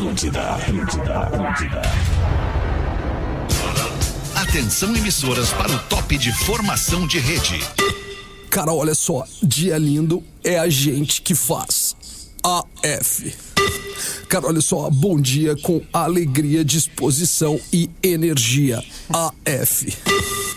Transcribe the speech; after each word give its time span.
Atlântida, 0.00 0.40
Atlântida, 0.40 1.18
Atlântida. 1.18 1.82
Atenção 4.34 4.96
emissoras 4.96 5.50
para 5.50 5.70
o 5.70 5.78
top 5.90 6.16
de 6.16 6.32
formação 6.32 7.06
de 7.06 7.18
rede. 7.18 7.60
Cara, 8.48 8.72
olha 8.72 8.94
só, 8.94 9.26
dia 9.42 9.76
lindo 9.76 10.24
é 10.42 10.58
a 10.58 10.70
gente 10.70 11.20
que 11.20 11.34
faz. 11.34 11.94
AF. 12.42 13.36
Cara, 14.26 14.46
olha 14.46 14.62
só, 14.62 14.88
bom 14.88 15.20
dia 15.20 15.54
com 15.56 15.82
alegria, 15.92 16.64
disposição 16.64 17.60
e 17.70 17.90
energia. 18.02 18.82
AF. 19.10 19.94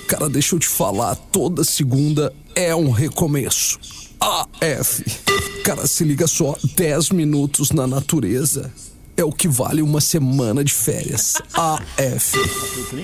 Cara, 0.07 0.29
deixa 0.29 0.55
eu 0.55 0.59
te 0.59 0.69
falar, 0.69 1.15
toda 1.15 1.65
segunda 1.65 2.33
é 2.55 2.73
um 2.73 2.91
recomeço. 2.91 3.77
AF. 4.21 5.03
Cara, 5.65 5.85
se 5.85 6.05
liga 6.05 6.27
só, 6.27 6.57
10 6.77 7.09
minutos 7.09 7.71
na 7.71 7.85
natureza 7.85 8.71
é 9.15 9.23
o 9.23 9.31
que 9.31 9.47
vale 9.47 9.81
uma 9.81 10.01
semana 10.01 10.63
de 10.63 10.73
férias. 10.73 11.33
AF. 11.53 12.37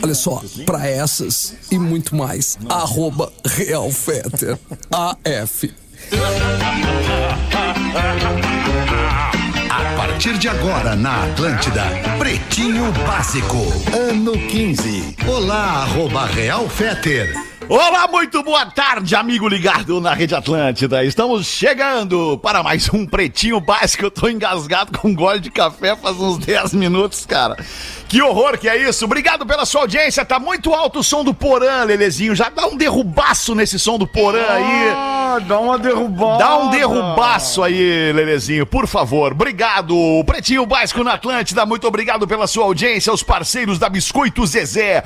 Olha 0.02 0.16
só, 0.16 0.41
pra 0.66 0.88
essas 0.88 1.54
e 1.72 1.77
muito 1.77 2.16
mais, 2.16 2.58
arroba 2.70 3.32
Real 3.45 3.91
Fetter. 3.91 4.58
AF. 4.91 5.73
A 9.70 9.95
partir 9.95 10.38
de 10.38 10.49
agora 10.49 10.95
na 10.95 11.26
Atlântida, 11.26 11.84
Pretinho 12.18 12.91
Básico, 13.05 13.57
ano 13.94 14.32
15. 14.32 15.16
Olá, 15.27 15.84
arroba 15.84 16.26
Real 16.26 16.68
Feter. 16.68 17.32
Olá, 17.71 18.07
muito 18.07 18.41
boa 18.41 18.65
tarde, 18.65 19.15
amigo 19.15 19.47
ligado 19.47 20.01
na 20.01 20.11
Rede 20.11 20.33
Atlântida. 20.33 21.05
Estamos 21.05 21.45
chegando 21.45 22.35
para 22.39 22.63
mais 22.63 22.91
um 22.91 23.05
Pretinho 23.05 23.59
Básico. 23.59 24.05
Eu 24.05 24.09
tô 24.09 24.27
engasgado 24.27 24.97
com 24.97 25.09
um 25.09 25.13
gole 25.13 25.39
de 25.39 25.51
café 25.51 25.95
faz 25.95 26.20
uns 26.20 26.39
10 26.39 26.73
minutos, 26.73 27.27
cara. 27.27 27.55
Que 28.07 28.23
horror 28.23 28.57
que 28.57 28.67
é 28.67 28.89
isso. 28.89 29.05
Obrigado 29.05 29.45
pela 29.45 29.67
sua 29.67 29.81
audiência. 29.81 30.26
Tá 30.26 30.39
muito 30.39 30.73
alto 30.73 31.01
o 31.01 31.03
som 31.03 31.23
do 31.23 31.31
Porã, 31.31 31.84
Lelezinho. 31.84 32.35
Já 32.35 32.49
dá 32.49 32.65
um 32.65 32.76
derrubaço 32.76 33.53
nesse 33.53 33.77
som 33.77 33.99
do 33.99 34.07
Porã 34.07 34.48
aí. 34.49 34.89
Ah, 34.91 35.37
dá 35.48 35.59
uma 35.59 35.77
derrubada. 35.77 36.39
Dá 36.39 36.57
um 36.57 36.71
derrubaço 36.71 37.61
aí, 37.61 38.11
Lelezinho, 38.11 38.65
por 38.65 38.87
favor. 38.87 39.33
Obrigado. 39.33 39.95
Pretinho 40.26 40.65
Básico 40.65 41.04
na 41.04 41.13
Atlântida. 41.13 41.67
Muito 41.67 41.87
obrigado 41.87 42.27
pela 42.27 42.48
sua 42.48 42.63
audiência. 42.63 43.13
Os 43.13 43.21
parceiros 43.21 43.77
da 43.77 43.87
Biscoito 43.87 44.43
Zezé. 44.48 45.04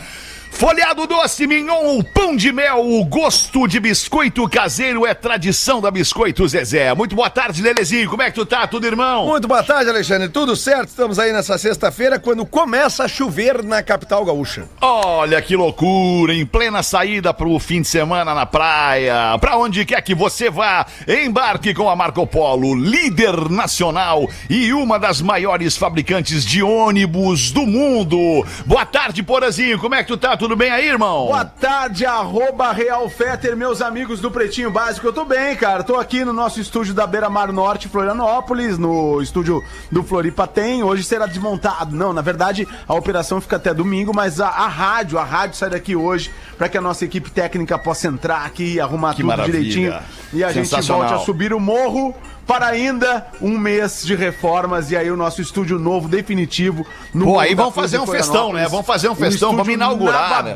Folhado 0.53 1.07
doce, 1.07 1.45
mignon, 1.47 1.97
o 1.97 2.03
pão 2.03 2.35
de 2.35 2.51
mel, 2.51 2.79
o 2.79 3.03
gosto 3.03 3.67
de 3.67 3.79
biscoito 3.79 4.47
caseiro 4.47 5.05
é 5.05 5.13
tradição 5.13 5.81
da 5.81 5.91
Biscoito 5.91 6.47
Zezé. 6.47 6.93
Muito 6.93 7.15
boa 7.15 7.29
tarde, 7.29 7.61
Lelezinho. 7.61 8.09
Como 8.09 8.21
é 8.21 8.29
que 8.29 8.35
tu 8.35 8.45
tá? 8.45 8.65
Tudo 8.65 8.85
irmão? 8.85 9.27
Muito 9.27 9.47
boa 9.47 9.63
tarde, 9.63 9.89
Alexandre. 9.89 10.29
Tudo 10.29 10.55
certo? 10.55 10.89
Estamos 10.89 11.19
aí 11.19 11.33
nessa 11.33 11.57
sexta-feira, 11.57 12.17
quando 12.19 12.45
começa 12.45 13.03
a 13.03 13.07
chover 13.07 13.61
na 13.63 13.83
capital 13.83 14.23
gaúcha. 14.23 14.69
Olha 14.79 15.41
que 15.41 15.55
loucura, 15.55 16.33
em 16.33 16.45
plena 16.45 16.81
saída 16.83 17.33
pro 17.33 17.59
fim 17.59 17.81
de 17.81 17.87
semana 17.87 18.33
na 18.33 18.45
praia. 18.45 19.37
Pra 19.39 19.57
onde 19.57 19.83
quer 19.83 20.01
que 20.01 20.15
você 20.15 20.49
vá, 20.49 20.85
embarque 21.07 21.73
com 21.73 21.89
a 21.89 21.95
Marco 21.95 22.25
Polo, 22.27 22.75
líder 22.75 23.49
nacional 23.49 24.29
e 24.49 24.71
uma 24.71 24.97
das 24.97 25.19
maiores 25.19 25.75
fabricantes 25.75 26.45
de 26.45 26.63
ônibus 26.63 27.51
do 27.51 27.65
mundo. 27.65 28.45
Boa 28.65 28.85
tarde, 28.85 29.21
Porazinho. 29.23 29.79
Como 29.79 29.95
é 29.95 30.03
que 30.03 30.07
tu 30.07 30.15
tá? 30.15 30.37
Tudo 30.43 30.57
bem 30.57 30.69
aí, 30.69 30.89
irmão? 30.89 31.27
Boa 31.27 31.45
tarde, 31.45 32.05
arroba 32.05 32.73
Real 32.73 33.07
Feter, 33.07 33.55
meus 33.55 33.81
amigos 33.81 34.19
do 34.19 34.29
Pretinho 34.29 34.69
Básico. 34.69 35.07
Eu 35.07 35.13
tô 35.13 35.23
bem, 35.23 35.55
cara. 35.55 35.85
Tô 35.85 35.95
aqui 35.95 36.25
no 36.25 36.33
nosso 36.33 36.59
estúdio 36.59 36.93
da 36.93 37.07
Beira 37.07 37.29
Mar 37.29 37.53
Norte, 37.53 37.87
Florianópolis, 37.87 38.77
no 38.77 39.21
estúdio 39.21 39.63
do 39.89 40.03
Floripa 40.03 40.45
tem. 40.45 40.83
Hoje 40.83 41.01
será 41.05 41.27
desmontado. 41.27 41.95
Não, 41.95 42.11
na 42.11 42.21
verdade, 42.21 42.67
a 42.85 42.93
operação 42.93 43.39
fica 43.39 43.55
até 43.55 43.73
domingo, 43.73 44.11
mas 44.13 44.41
a, 44.41 44.49
a 44.49 44.67
rádio, 44.67 45.17
a 45.17 45.23
rádio 45.23 45.55
sai 45.55 45.69
daqui 45.69 45.95
hoje 45.95 46.29
para 46.57 46.67
que 46.67 46.77
a 46.77 46.81
nossa 46.81 47.05
equipe 47.05 47.31
técnica 47.31 47.79
possa 47.79 48.09
entrar 48.09 48.45
aqui 48.45 48.73
e 48.73 48.81
arrumar 48.81 49.11
Que 49.11 49.21
tudo 49.21 49.27
maravilha. 49.27 49.59
direitinho. 49.59 49.93
E 50.33 50.43
a 50.43 50.51
gente 50.51 50.69
volte 50.69 51.13
a 51.13 51.19
subir 51.19 51.53
o 51.53 51.59
morro 51.59 52.13
para 52.45 52.67
ainda 52.67 53.25
um 53.41 53.57
mês 53.57 54.03
de 54.05 54.15
reformas 54.15 54.91
e 54.91 54.97
aí 54.97 55.09
o 55.09 55.17
nosso 55.17 55.41
estúdio 55.41 55.79
novo, 55.79 56.07
definitivo. 56.07 56.85
No 57.13 57.25
Pô, 57.25 57.39
aí 57.39 57.55
vamos 57.55 57.73
Cruz 57.73 57.91
fazer 57.91 57.99
um 57.99 58.07
festão, 58.07 58.53
né? 58.53 58.67
Vamos 58.67 58.85
fazer 58.85 59.09
um 59.09 59.15
festão, 59.15 59.51
vamos 59.51 59.67
estúdio 59.67 59.73
inaugurar, 59.73 60.43
né? 60.43 60.53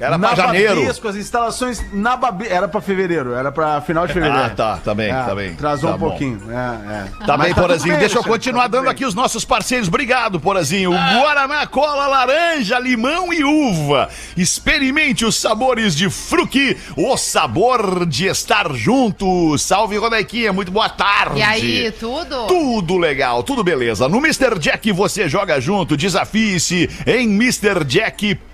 Era 0.00 0.18
pra 0.18 0.34
janeiro. 0.34 0.76
Nababesco, 0.76 1.08
as 1.08 1.16
instalações 1.16 1.84
na 1.92 2.16
Babe... 2.16 2.46
Era 2.48 2.66
pra 2.66 2.80
fevereiro, 2.80 3.34
era 3.34 3.52
pra 3.52 3.80
final 3.82 4.06
de 4.06 4.14
fevereiro. 4.14 4.42
Ah, 4.44 4.48
tá, 4.50 4.76
tá 4.78 4.94
bem, 4.94 5.10
É, 5.10 5.22
tá 5.22 5.34
bem. 5.34 5.50
Atrasou 5.52 5.90
Tá 5.90 5.96
um 5.96 5.98
bom. 5.98 6.08
pouquinho. 6.08 6.40
É, 6.50 6.54
é. 7.22 7.26
Tá 7.26 7.36
Mas 7.36 7.46
bem, 7.46 7.54
tudo 7.54 7.62
Porazinho. 7.62 7.90
bem, 7.92 8.00
Deixa 8.00 8.18
eu 8.18 8.24
continuar 8.24 8.62
tá 8.62 8.68
dando 8.68 8.82
bem. 8.84 8.90
aqui 8.92 9.04
os 9.04 9.14
nossos 9.14 9.44
parceiros. 9.44 9.88
Obrigado, 9.88 10.40
Porazinho. 10.40 10.90
Guaraná, 10.90 11.66
cola, 11.66 12.06
laranja, 12.06 12.78
limão 12.78 13.30
e 13.30 13.44
uva. 13.44 14.08
Experimente 14.36 15.24
os 15.26 15.36
sabores 15.36 15.94
de 15.94 16.08
fruque, 16.08 16.76
o 16.96 17.16
sabor 17.18 18.06
de 18.06 18.26
estar 18.26 18.72
junto. 18.72 19.56
Salve, 19.58 19.98
Rodequinha. 19.98 20.52
Muito 20.52 20.72
boa 20.72 20.88
tarde. 20.88 21.40
E 21.40 21.42
aí, 21.42 21.92
tudo? 21.92 22.46
Tudo 22.46 22.96
legal, 22.96 23.42
tudo 23.42 23.62
beleza. 23.62 24.08
No 24.08 24.16
Mr. 24.18 24.58
Jack 24.58 24.90
você 24.92 25.28
joga 25.28 25.60
junto, 25.60 25.94
desafie-se 25.96 26.88
em 27.06 27.28
Mr. 27.34 27.84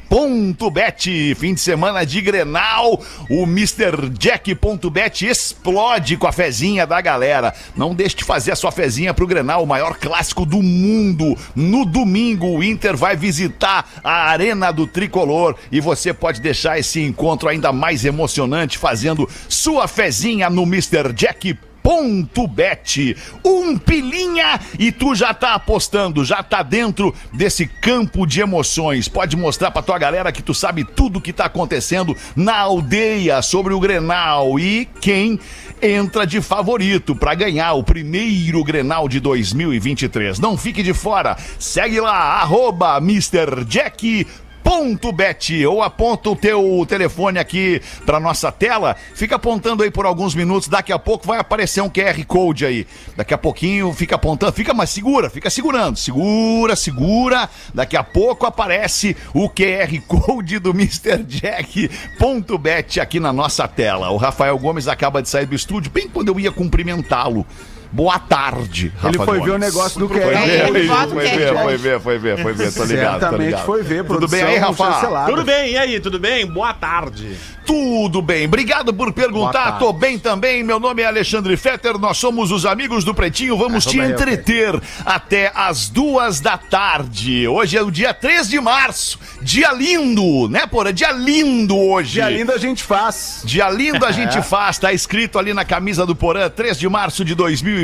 Jack. 0.07 0.17
Ponto 0.17 0.71
Bet, 0.71 1.35
fim 1.35 1.55
de 1.55 1.61
semana 1.61 2.05
de 2.05 2.21
Grenal, 2.21 3.03
o 3.29 3.43
MrJack.bet 3.43 5.27
explode 5.27 6.17
com 6.17 6.27
a 6.27 6.33
fezinha 6.33 6.87
da 6.87 7.01
galera. 7.01 7.53
Não 7.77 7.95
deixe 7.95 8.17
de 8.17 8.25
fazer 8.25 8.53
a 8.53 8.57
sua 8.57 8.71
fezinha 8.71 9.13
pro 9.13 9.27
Grenal, 9.27 9.63
o 9.63 9.67
maior 9.67 9.97
clássico 9.99 10.47
do 10.47 10.63
mundo. 10.63 11.37
No 11.55 11.85
domingo, 11.85 12.47
o 12.47 12.63
Inter 12.63 12.97
vai 12.97 13.17
visitar 13.17 13.89
a 14.03 14.31
Arena 14.31 14.71
do 14.71 14.87
Tricolor 14.87 15.57
e 15.71 15.81
você 15.81 16.15
pode 16.15 16.41
deixar 16.41 16.79
esse 16.79 17.03
encontro 17.03 17.49
ainda 17.49 17.73
mais 17.73 18.05
emocionante 18.05 18.79
fazendo 18.79 19.29
sua 19.49 19.89
fezinha 19.89 20.49
no 20.49 20.63
MrJack 20.63 21.55
Ponto 21.55 21.66
Bet. 22.49 23.17
Um 23.45 23.79
pilinha 23.79 24.59
e 24.79 24.91
tu 24.91 25.15
já 25.15 25.33
tá 25.33 25.55
apostando, 25.55 26.25
já 26.25 26.43
tá 26.43 26.63
dentro 26.63 27.15
desse 27.33 27.67
campo 27.67 28.27
de 28.27 28.41
emoções. 28.41 29.09
Pode 29.09 29.37
mostrar 29.37 29.71
pra 29.71 29.83
tua 29.83 29.97
galera 29.97 30.33
que 30.33 30.43
tu 30.43 30.53
sabe 30.53 30.83
tudo 30.83 31.21
que 31.21 31.33
tá 31.33 31.45
acontecendo 31.45 32.17
na 32.35 32.57
aldeia 32.57 33.41
sobre 33.41 33.73
o 33.73 33.79
Grenal 33.79 34.59
e 34.59 34.89
quem 35.01 35.39
entra 35.81 36.27
de 36.27 36.41
favorito 36.41 37.15
pra 37.15 37.35
ganhar 37.35 37.75
o 37.75 37.85
primeiro 37.85 38.65
Grenal 38.65 39.09
de 39.09 39.21
2023. 39.21 40.41
Não 40.41 40.57
fique 40.57 40.83
de 40.83 40.93
fora. 40.93 41.37
Segue 41.59 42.01
lá 42.01 42.41
arroba 42.41 42.97
Mr. 42.99 43.65
Jack 43.65 44.27
ponto 44.67 45.13
bet 45.13 45.65
ou 45.65 45.81
aponta 45.81 46.29
o 46.29 46.35
teu 46.35 46.85
telefone 46.89 47.39
aqui 47.39 47.81
pra 48.05 48.19
nossa 48.19 48.51
tela, 48.51 48.97
fica 49.15 49.37
apontando 49.37 49.85
aí 49.85 49.93
por 49.93 50.05
alguns 50.05 50.35
minutos, 50.35 50.69
daqui 50.69 50.93
a 50.93 50.99
pouco 50.99 51.25
vai 51.25 51.39
aparecer 51.39 51.81
um 51.83 51.89
QR 51.89 52.21
Code 52.27 52.67
aí. 52.67 52.85
Daqui 53.17 53.33
a 53.33 53.39
pouquinho 53.39 53.93
fica 53.93 54.17
apontando, 54.17 54.53
fica 54.53 54.75
mais 54.75 54.91
segura, 54.91 55.31
fica 55.31 55.49
segurando, 55.51 55.97
segura, 55.97 56.75
segura. 56.75 57.49
Daqui 57.73 57.97
a 57.97 58.03
pouco 58.03 58.45
aparece 58.45 59.17
o 59.33 59.49
QR 59.49 60.01
Code 60.09 60.59
do 60.59 60.71
Mr. 60.71 61.23
Jack 61.23 61.89
ponto 62.19 62.59
bet 62.59 62.99
aqui 62.99 63.21
na 63.21 63.33
nossa 63.33 63.69
tela. 63.69 64.11
O 64.11 64.17
Rafael 64.17 64.59
Gomes 64.59 64.89
acaba 64.89 65.23
de 65.23 65.29
sair 65.29 65.47
do 65.47 65.55
estúdio 65.55 65.93
bem 65.93 66.09
quando 66.09 66.27
eu 66.27 66.41
ia 66.41 66.51
cumprimentá-lo. 66.51 67.47
Boa 67.93 68.19
tarde, 68.19 68.93
Rafa 68.97 69.09
Ele 69.09 69.17
foi 69.19 69.27
Gomes. 69.39 69.45
ver 69.45 69.51
o 69.53 69.59
negócio 69.59 69.99
do 70.01 70.09
Foi 70.09 70.19
Ele 70.19 70.89
foi 70.89 71.25
o 71.25 71.29
ver, 71.29 71.55
foi 71.55 71.77
ver, 71.79 72.01
foi 72.01 72.19
ver, 72.19 72.43
foi 72.43 72.53
ver, 72.53 72.73
tô 72.73 72.85
ligado, 72.85 73.15
tô 73.15 73.21
Certamente 73.21 73.47
ligado. 73.47 73.65
foi 73.67 73.83
ver, 73.83 74.05
Tudo 74.05 74.29
bem 74.29 74.43
aí, 74.43 74.59
Rafa? 74.59 75.27
Tudo 75.27 75.45
bem, 75.45 75.73
e 75.73 75.79
aí, 75.79 76.01
tudo 76.01 76.19
bem? 76.19 76.47
Boa 76.47 76.75
tarde. 76.75 77.37
Tudo 77.67 78.23
bem, 78.23 78.47
obrigado 78.47 78.95
por 78.95 79.13
perguntar. 79.13 79.79
Tô 79.81 79.93
bem 79.93 80.19
também. 80.19 80.63
Meu 80.63 80.79
nome 80.79 81.03
é 81.03 81.07
Alexandre 81.07 81.57
Fetter, 81.57 81.99
nós 81.99 82.17
somos 82.17 82.53
os 82.53 82.65
amigos 82.65 83.03
do 83.03 83.13
Pretinho. 83.13 83.57
Vamos 83.57 83.85
Ah, 83.87 83.91
te 83.91 83.99
entreter 83.99 84.81
até 85.05 85.51
as 85.53 85.89
duas 85.89 86.39
da 86.39 86.57
tarde. 86.57 87.49
Hoje 87.49 87.77
é 87.77 87.83
o 87.83 87.91
dia 87.91 88.15
3 88.15 88.49
de 88.49 88.61
março. 88.61 89.19
Dia 89.43 89.73
lindo, 89.73 90.49
né, 90.49 90.65
Porra? 90.67 90.93
Dia 90.93 91.11
lindo 91.11 91.77
hoje. 91.77 92.13
Dia 92.15 92.31
lindo 92.31 92.53
a 92.53 92.59
gente 92.59 92.85
faz. 92.85 93.43
Dia 93.45 93.69
lindo 93.69 94.07
a 94.07 94.13
gente 94.13 94.41
faz, 94.43 94.79
tá 94.79 94.93
escrito 94.93 95.37
ali 95.37 95.53
na 95.53 95.65
camisa 95.65 96.07
do 96.07 96.15
Porã, 96.15 96.49
3 96.49 96.79
de 96.79 96.89
março 96.89 97.25
de 97.25 97.35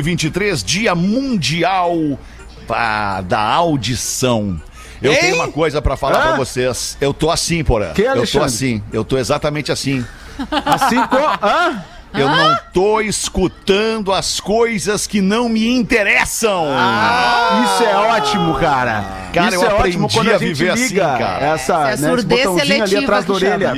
2023, 0.03 0.63
Dia 0.63 0.93
Mundial 0.93 2.19
pá, 2.67 3.21
da 3.21 3.39
Audição. 3.39 4.61
Eu 5.01 5.11
Hein? 5.13 5.19
tenho 5.19 5.35
uma 5.35 5.47
coisa 5.49 5.81
pra 5.81 5.95
falar 5.97 6.19
Hã? 6.19 6.21
pra 6.29 6.35
vocês. 6.37 6.97
Eu 7.01 7.13
tô 7.13 7.29
assim, 7.31 7.63
Porã. 7.63 7.91
Que, 7.93 8.03
eu 8.03 8.27
tô 8.27 8.41
assim. 8.43 8.81
Eu 8.91 9.03
tô 9.03 9.17
exatamente 9.17 9.71
assim. 9.71 10.05
Assim 10.65 11.01
como. 11.07 11.25
Hã? 11.41 11.83
Eu 12.13 12.29
não 12.29 12.55
tô 12.71 13.01
escutando 13.01 14.13
as 14.13 14.39
coisas 14.39 15.07
que 15.07 15.19
não 15.19 15.49
me 15.49 15.67
interessam. 15.67 16.65
Isso 17.65 17.83
é 17.83 17.95
ótimo, 17.95 18.53
cara. 18.59 19.03
Cara, 19.33 19.55
Isso 19.55 19.65
eu 19.65 19.71
é 19.71 19.73
ótimo 19.73 20.07
quando 20.13 20.29
a 20.31 20.35
a 20.35 20.37
gente 20.37 20.53
viver 20.53 20.69
assim, 20.69 20.89
liga 20.89 21.17
cara. 21.17 21.45
essa, 21.47 21.73
É 21.89 21.97
né, 21.97 22.09
surdez 22.09 22.43
botãozinho 22.45 22.61
ali 22.61 22.87
seletiva 22.89 23.01
atrás 23.01 23.25
da 23.25 23.33
orelha. 23.33 23.73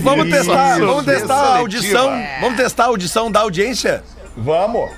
Vamos 0.00 0.30
testar, 0.30 0.78
vamos 0.78 1.04
testar 1.04 1.34
a 1.34 1.58
audição. 1.58 2.04
seletiva. 2.12 2.40
Vamos 2.40 2.56
testar 2.56 2.84
a 2.84 2.86
audição 2.86 3.30
da 3.30 3.40
audiência? 3.40 4.02
Vamos. 4.34 4.90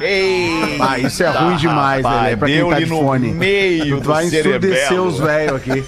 Ei, 0.00 0.78
Ah, 0.80 0.98
isso 0.98 1.22
é 1.22 1.28
ruim 1.28 1.56
demais, 1.56 2.04
rapaz, 2.04 2.22
Lelê, 2.24 2.36
pra 2.36 2.48
quem 2.48 2.68
tá 2.70 2.78
de 2.78 2.86
no 2.86 2.98
fone. 3.00 3.32
meio 3.32 4.00
Tu 4.00 4.06
vai 4.08 4.26
ensurdecer 4.26 5.00
os 5.02 5.18
velhos 5.18 5.56
aqui. 5.56 5.84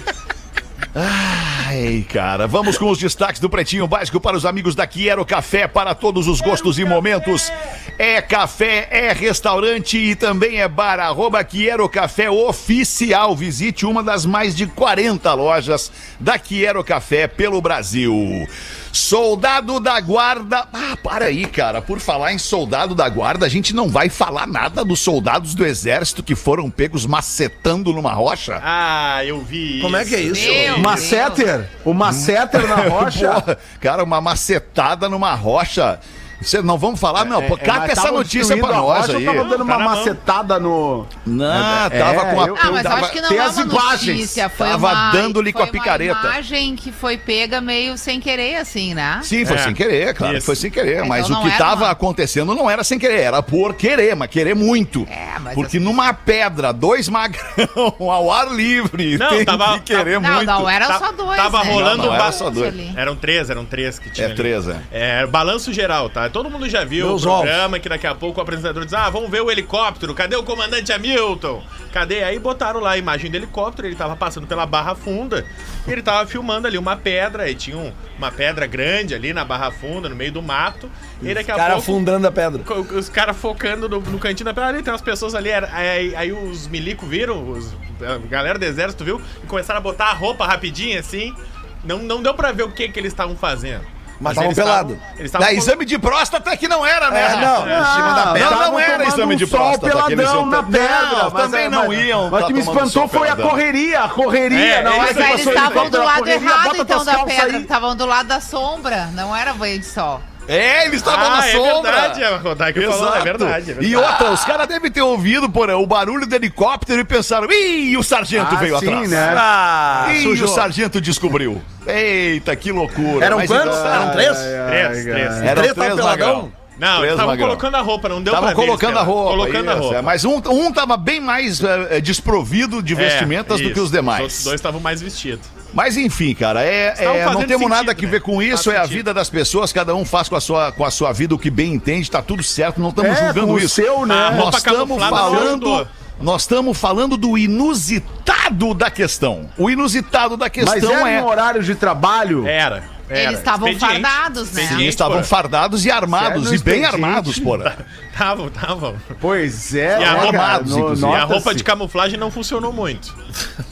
Ai, 0.93 2.05
cara, 2.11 2.47
vamos 2.47 2.77
com 2.77 2.89
os 2.89 2.97
destaques 2.97 3.39
do 3.39 3.49
Pretinho 3.49 3.87
Básico 3.87 4.19
para 4.19 4.35
os 4.35 4.45
amigos 4.45 4.75
da 4.75 4.85
Quiero 4.85 5.25
Café 5.25 5.65
para 5.67 5.95
todos 5.95 6.27
os 6.27 6.41
gostos 6.41 6.77
e 6.77 6.83
momentos. 6.83 7.49
É 7.97 8.21
café, 8.21 8.87
é 8.91 9.13
restaurante 9.13 9.97
e 9.97 10.15
também 10.15 10.59
é 10.59 10.67
bar. 10.67 10.99
Arroba 10.99 11.41
Quiero 11.45 11.87
Café 11.87 12.29
Oficial. 12.29 13.33
Visite 13.35 13.85
uma 13.85 14.03
das 14.03 14.25
mais 14.25 14.53
de 14.53 14.67
40 14.67 15.33
lojas 15.33 15.89
da 16.19 16.37
Quiero 16.37 16.83
Café 16.83 17.25
pelo 17.27 17.61
Brasil. 17.61 18.45
Soldado 18.91 19.79
da 19.79 19.99
Guarda. 19.99 20.67
Ah, 20.73 20.97
para 21.01 21.25
aí, 21.25 21.45
cara. 21.45 21.81
Por 21.81 21.99
falar 21.99 22.33
em 22.33 22.37
soldado 22.37 22.93
da 22.93 23.07
Guarda, 23.07 23.45
a 23.45 23.49
gente 23.49 23.73
não 23.73 23.89
vai 23.89 24.09
falar 24.09 24.45
nada 24.47 24.83
dos 24.83 24.99
soldados 24.99 25.55
do 25.55 25.65
Exército 25.65 26.21
que 26.23 26.35
foram 26.35 26.69
pegos 26.69 27.05
macetando 27.05 27.93
numa 27.93 28.13
rocha? 28.13 28.59
Ah, 28.63 29.23
eu 29.25 29.41
vi 29.41 29.79
Como 29.81 29.95
é 29.95 30.03
que 30.05 30.15
é 30.15 30.21
isso? 30.21 30.47
Meu 30.47 30.79
Maceter? 30.79 31.69
O 31.85 31.93
Maceter 31.93 32.67
na 32.67 32.75
rocha? 32.89 33.31
Porra, 33.41 33.57
cara, 33.79 34.03
uma 34.03 34.19
macetada 34.21 35.07
numa 35.07 35.33
rocha. 35.33 35.99
Cê, 36.41 36.61
não 36.61 36.77
vamos 36.77 36.99
falar, 36.99 37.25
não. 37.25 37.41
Pô, 37.43 37.55
É, 37.55 37.57
cata 37.65 37.91
essa 37.91 38.11
notícia 38.11 38.57
pra 38.57 38.69
nós 38.77 39.09
aí. 39.09 39.25
Tava 39.25 39.43
dando 39.43 39.63
uma 39.63 39.79
macetada 39.79 40.59
no. 40.59 41.05
Não, 41.25 41.85
É, 41.85 41.89
tava 41.89 42.25
com 42.33 42.41
a. 42.41 42.47
eu- 42.47 42.57
Ah, 42.61 42.71
mas 42.71 42.85
eu 42.85 42.91
acho 42.91 43.11
que 43.11 43.21
não 43.21 43.29
tem 43.29 43.37
é 43.37 43.41
as 43.41 43.57
uma 43.57 43.65
imagens. 43.65 44.15
notícia, 44.17 44.49
foi 44.49 44.67
Tava 44.67 45.11
dando-lhe 45.11 45.53
com 45.53 45.59
a 45.59 45.67
foi 45.67 45.71
uma 45.75 45.83
picareta. 45.83 46.19
imagem 46.27 46.75
que 46.75 46.91
foi 46.91 47.17
pega 47.17 47.61
meio 47.61 47.97
sem 47.97 48.19
querer, 48.19 48.55
assim, 48.57 48.93
né? 48.93 49.19
Sim, 49.23 49.45
foi 49.45 49.55
É. 49.55 49.59
sem 49.59 49.73
querer, 49.73 50.13
claro. 50.13 50.41
Foi 50.41 50.55
sem 50.55 50.71
querer. 50.71 50.95
Então 50.97 51.07
mas 51.07 51.29
o 51.29 51.33
não 51.33 51.43
que 51.43 51.57
tava 51.57 51.89
acontecendo 51.89 52.53
não 52.55 52.69
era 52.69 52.83
sem 52.83 52.97
querer, 52.97 53.21
era 53.21 53.41
por 53.43 53.73
querer, 53.75 54.15
mas 54.15 54.29
querer 54.29 54.55
muito. 54.55 55.07
É, 55.09 55.37
mas 55.39 55.53
Porque 55.53 55.77
assim- 55.77 55.85
numa 55.85 56.13
pedra, 56.13 56.71
dois 56.73 57.07
magrão 57.07 57.93
ao 57.99 58.31
ar 58.31 58.51
livre, 58.51 59.17
Não, 59.17 59.29
tem 59.29 59.45
tava- 59.45 59.73
que 59.79 59.95
querer 59.95 60.19
Não, 60.19 60.29
muito. 60.33 60.45
não 60.45 60.69
era 60.69 60.97
só 60.97 61.11
dois, 61.11 61.37
tava 61.37 61.63
né? 61.63 61.71
rolando 61.71 61.97
Não, 61.97 62.05
não 62.05 62.11
um 62.11 62.15
era 62.15 62.23
ba- 62.25 62.31
só 62.31 62.49
dois. 62.49 62.67
ali. 62.73 62.91
Eram 62.95 63.15
três, 63.15 63.49
eram 63.49 63.65
três 63.65 63.99
que 63.99 64.09
tinha. 64.09 64.27
É 64.27 64.33
três, 64.33 64.67
é. 64.67 64.81
É, 64.91 65.25
balanço 65.27 65.71
geral, 65.73 66.09
tá? 66.09 66.29
Todo 66.31 66.49
mundo 66.49 66.67
já 66.69 66.83
viu 66.83 67.07
Meus 67.07 67.23
o 67.23 67.27
programa 67.29 67.79
que 67.79 67.87
daqui 67.89 68.07
a 68.07 68.15
pouco 68.15 68.39
o 68.39 68.43
apresentador 68.43 68.83
diz: 68.85 68.93
Ah, 68.93 69.09
vamos 69.09 69.29
ver 69.29 69.41
o 69.41 69.51
helicóptero, 69.51 70.13
cadê 70.13 70.35
o 70.35 70.43
comandante 70.43 70.91
Hamilton? 70.91 71.63
Cadê? 71.91 72.23
Aí 72.23 72.39
botaram 72.39 72.79
lá 72.79 72.91
a 72.91 72.97
imagem 72.97 73.29
do 73.29 73.35
helicóptero, 73.37 73.87
ele 73.87 73.95
tava 73.95 74.15
passando 74.15 74.47
pela 74.47 74.65
Barra 74.65 74.95
Funda 74.95 75.45
e 75.87 75.91
ele 75.91 76.01
tava 76.01 76.25
filmando 76.27 76.67
ali 76.67 76.77
uma 76.77 76.95
pedra, 76.95 77.49
e 77.49 77.55
tinha 77.55 77.77
um- 77.77 77.91
uma 78.17 78.31
pedra 78.31 78.65
grande 78.65 79.13
ali 79.13 79.33
na 79.33 79.43
Barra 79.43 79.71
Funda, 79.71 80.07
no 80.07 80.15
meio 80.15 80.31
do 80.31 80.41
mato, 80.41 80.89
e 81.21 81.33
daqui 81.33 81.51
a 81.51 81.55
cara 81.55 81.73
pouco. 81.73 81.91
afundando 81.91 82.27
a 82.27 82.31
pedra. 82.31 82.61
Os 82.97 83.09
caras 83.09 83.35
focando 83.35 83.89
no, 83.89 83.99
no 83.99 84.19
cantinho 84.19 84.45
da 84.45 84.53
pedra, 84.53 84.69
ali 84.69 84.81
tem 84.83 84.91
umas 84.93 85.01
pessoas 85.01 85.35
ali, 85.35 85.51
aí, 85.51 86.15
aí 86.15 86.31
os 86.31 86.67
milico 86.67 87.05
viram, 87.05 87.49
os, 87.49 87.75
a 88.01 88.17
galera 88.27 88.57
do 88.57 88.63
exército 88.65 89.03
viu, 89.03 89.19
e 89.43 89.47
começaram 89.47 89.79
a 89.79 89.81
botar 89.81 90.05
a 90.05 90.13
roupa 90.13 90.45
rapidinho 90.45 90.99
assim. 90.99 91.35
Não, 91.83 91.97
não 91.97 92.21
deu 92.21 92.33
pra 92.35 92.51
ver 92.51 92.63
o 92.63 92.71
que 92.71 92.87
que 92.89 92.99
eles 92.99 93.11
estavam 93.11 93.35
fazendo. 93.35 93.83
Mas 94.21 94.33
estavam 94.33 94.51
eles 94.51 94.57
pelado. 94.57 94.99
Da 95.39 95.51
exame 95.51 95.83
de 95.83 95.97
próstata 95.97 96.55
que 96.55 96.67
não 96.67 96.85
era, 96.85 97.09
né? 97.09 97.21
É, 97.21 97.35
não, 97.37 97.61
Rafa? 97.61 97.71
em 97.71 97.95
cima 97.95 98.13
da 98.13 98.25
Não, 98.25 98.71
não 98.71 98.79
era 98.79 99.05
exame 99.05 99.35
de 99.35 99.45
um 99.45 99.47
sol 99.47 99.59
próstata 99.59 100.03
que 100.03 100.13
eles 100.13 100.25
peladão 100.25 100.41
iam 100.41 100.45
na 100.45 100.63
pedra. 100.63 101.01
Não, 101.01 101.31
mas 101.31 101.43
também 101.43 101.65
é, 101.65 101.69
não 101.69 101.93
iam 101.93 102.29
Mas 102.29 102.39
o 102.39 102.41
tá 102.41 102.47
que 102.47 102.53
me 102.53 102.63
tomando 102.63 102.87
espantou 102.87 103.09
sol 103.09 103.19
foi 103.19 103.29
a 103.29 103.35
correria, 103.35 103.99
a 104.01 104.09
correria. 104.09 104.59
É, 104.59 104.83
que 104.83 104.97
Mas 104.97 105.17
aí 105.17 105.23
passou 105.23 105.33
eles 105.33 105.47
estavam 105.47 105.89
do 105.89 106.03
lado 106.03 106.27
errado, 106.27 106.75
então, 106.77 107.05
da 107.05 107.23
pedra. 107.23 107.57
Estavam 107.57 107.95
do 107.95 108.05
lado 108.05 108.27
da 108.27 108.39
sombra, 108.39 109.09
não 109.13 109.35
era 109.35 109.53
banho 109.53 109.79
de 109.79 109.85
sol. 109.85 110.21
É, 110.53 110.85
eles 110.85 110.97
estavam 110.97 111.25
Ah, 111.27 111.37
na 111.37 111.47
é 111.47 111.51
sombra. 111.53 111.91
verdade, 111.91 112.23
a 112.25 112.37
Rodaica 112.37 112.81
falou, 112.81 113.15
é 113.15 113.21
verdade, 113.21 113.71
é 113.71 113.73
verdade. 113.73 113.87
E 113.87 113.95
outra, 113.95 114.31
os 114.31 114.43
caras 114.43 114.67
devem 114.67 114.91
ter 114.91 115.01
ouvido 115.01 115.49
porra, 115.49 115.77
o 115.77 115.87
barulho 115.87 116.27
do 116.27 116.35
helicóptero 116.35 116.99
e 116.99 117.05
pensaram, 117.05 117.47
ih, 117.49 117.95
o 117.95 118.03
sargento 118.03 118.53
Ah, 118.55 118.57
veio 118.59 118.77
sim, 118.79 118.87
atrás. 118.87 119.09
né? 119.09 119.33
Ah, 119.37 120.07
Ih, 120.11 120.23
sujou. 120.23 120.47
o 120.47 120.51
sargento 120.51 120.99
descobriu. 120.99 121.61
Eita, 121.87 122.53
que 122.55 122.71
loucura. 122.71 123.25
Eram 123.25 123.37
Mas 123.37 123.47
quantos? 123.49 123.77
então- 123.77 123.93
Eram 123.93 124.11
três? 124.11 124.37
Três, 124.37 125.03
três. 125.05 125.41
Eram 125.41 125.61
Três 125.61 125.73
três? 125.73 125.95
Magrão. 125.95 126.51
Não, 126.77 127.05
estavam 127.05 127.37
colocando 127.37 127.75
a 127.75 127.81
roupa, 127.81 128.09
não 128.09 128.21
deu 128.23 128.33
Estavam 128.33 128.49
pra 128.53 128.59
ver. 128.59 128.65
colocando 128.65 128.89
eles, 128.89 129.01
a 129.01 129.03
roupa. 129.05 129.29
Colocando 129.31 129.69
a 129.69 129.73
isso, 129.73 129.81
roupa. 129.83 129.95
é, 129.97 130.01
mas 130.01 130.25
um, 130.25 130.41
um 130.49 130.71
tava 130.73 130.97
bem 130.97 131.21
mais 131.21 131.63
eh, 131.63 131.87
eh, 131.91 132.01
desprovido 132.01 132.81
de 132.81 132.93
É, 132.93 132.95
vestimentas 132.97 133.57
do 133.59 133.65
isso. 133.65 133.73
que 133.73 133.79
os 133.79 133.85
Os 133.85 133.91
demais. 133.91 134.21
outros 134.21 134.43
dois 134.43 134.55
estavam 134.55 134.81
mais 134.81 134.99
vestidos. 135.01 135.47
Mas 135.73 135.95
enfim, 135.97 136.33
cara, 136.33 136.63
é, 136.63 136.93
é, 136.97 137.25
não 137.25 137.43
temos 137.43 137.69
nada 137.69 137.81
sentido, 137.83 137.95
que 137.95 138.05
né? 138.05 138.11
ver 138.11 138.21
com 138.21 138.41
isso, 138.41 138.65
Faz 138.65 138.75
é 138.75 138.79
a 138.79 138.81
sentido. 138.83 138.97
vida 138.97 139.13
das 139.13 139.29
pessoas, 139.29 139.71
cada 139.71 139.95
um 139.95 140.03
faz 140.03 140.27
com 140.27 140.35
a 140.35 140.41
sua, 140.41 140.71
com 140.71 140.83
a 140.83 140.91
sua 140.91 141.11
vida 141.13 141.33
o 141.33 141.39
que 141.39 141.49
bem 141.49 141.73
entende, 141.73 142.11
tá 142.11 142.21
tudo 142.21 142.43
certo, 142.43 142.81
não 142.81 142.89
estamos 142.89 143.11
É, 143.17 143.25
julgando 143.25 143.57
isso. 143.57 143.75
seu, 143.75 144.05
né? 144.05 144.15
A 144.15 144.29
roupa 144.29 144.43
Nós 144.51 144.55
estamos 144.57 144.99
falando. 145.03 145.87
Nós 146.19 146.41
estamos 146.43 146.77
falando 146.77 147.17
do 147.17 147.35
inusitado 147.35 148.73
da 148.75 148.91
questão. 148.91 149.49
O 149.57 149.69
inusitado 149.71 150.37
da 150.37 150.45
Mas 150.45 150.51
questão 150.53 150.91
era 151.07 151.09
é. 151.09 151.23
horário 151.23 151.63
de 151.63 151.73
trabalho? 151.73 152.45
Era. 152.45 152.83
Era. 153.11 153.23
Eles 153.29 153.39
estavam 153.39 153.77
fardados, 153.79 154.51
né? 154.53 154.69
Eles 154.73 154.87
estavam 154.89 155.23
fardados 155.23 155.85
e 155.85 155.91
armados, 155.91 156.43
Sério, 156.43 156.55
e 156.55 156.63
bem 156.63 156.85
armados, 156.85 157.37
porra. 157.39 157.77
Estavam, 158.11 158.47
estavam. 158.47 158.95
Pois 159.19 159.73
é, 159.73 159.99
E 159.99 160.03
a 160.03 160.13
né, 160.13 160.19
roupa- 160.19 160.27
armados, 160.27 160.75
inclusive. 160.77 161.11
E 161.11 161.15
a 161.15 161.23
roupa 161.23 161.55
de 161.55 161.63
camuflagem 161.63 162.19
não 162.19 162.29
funcionou 162.29 162.71
muito. 162.71 163.15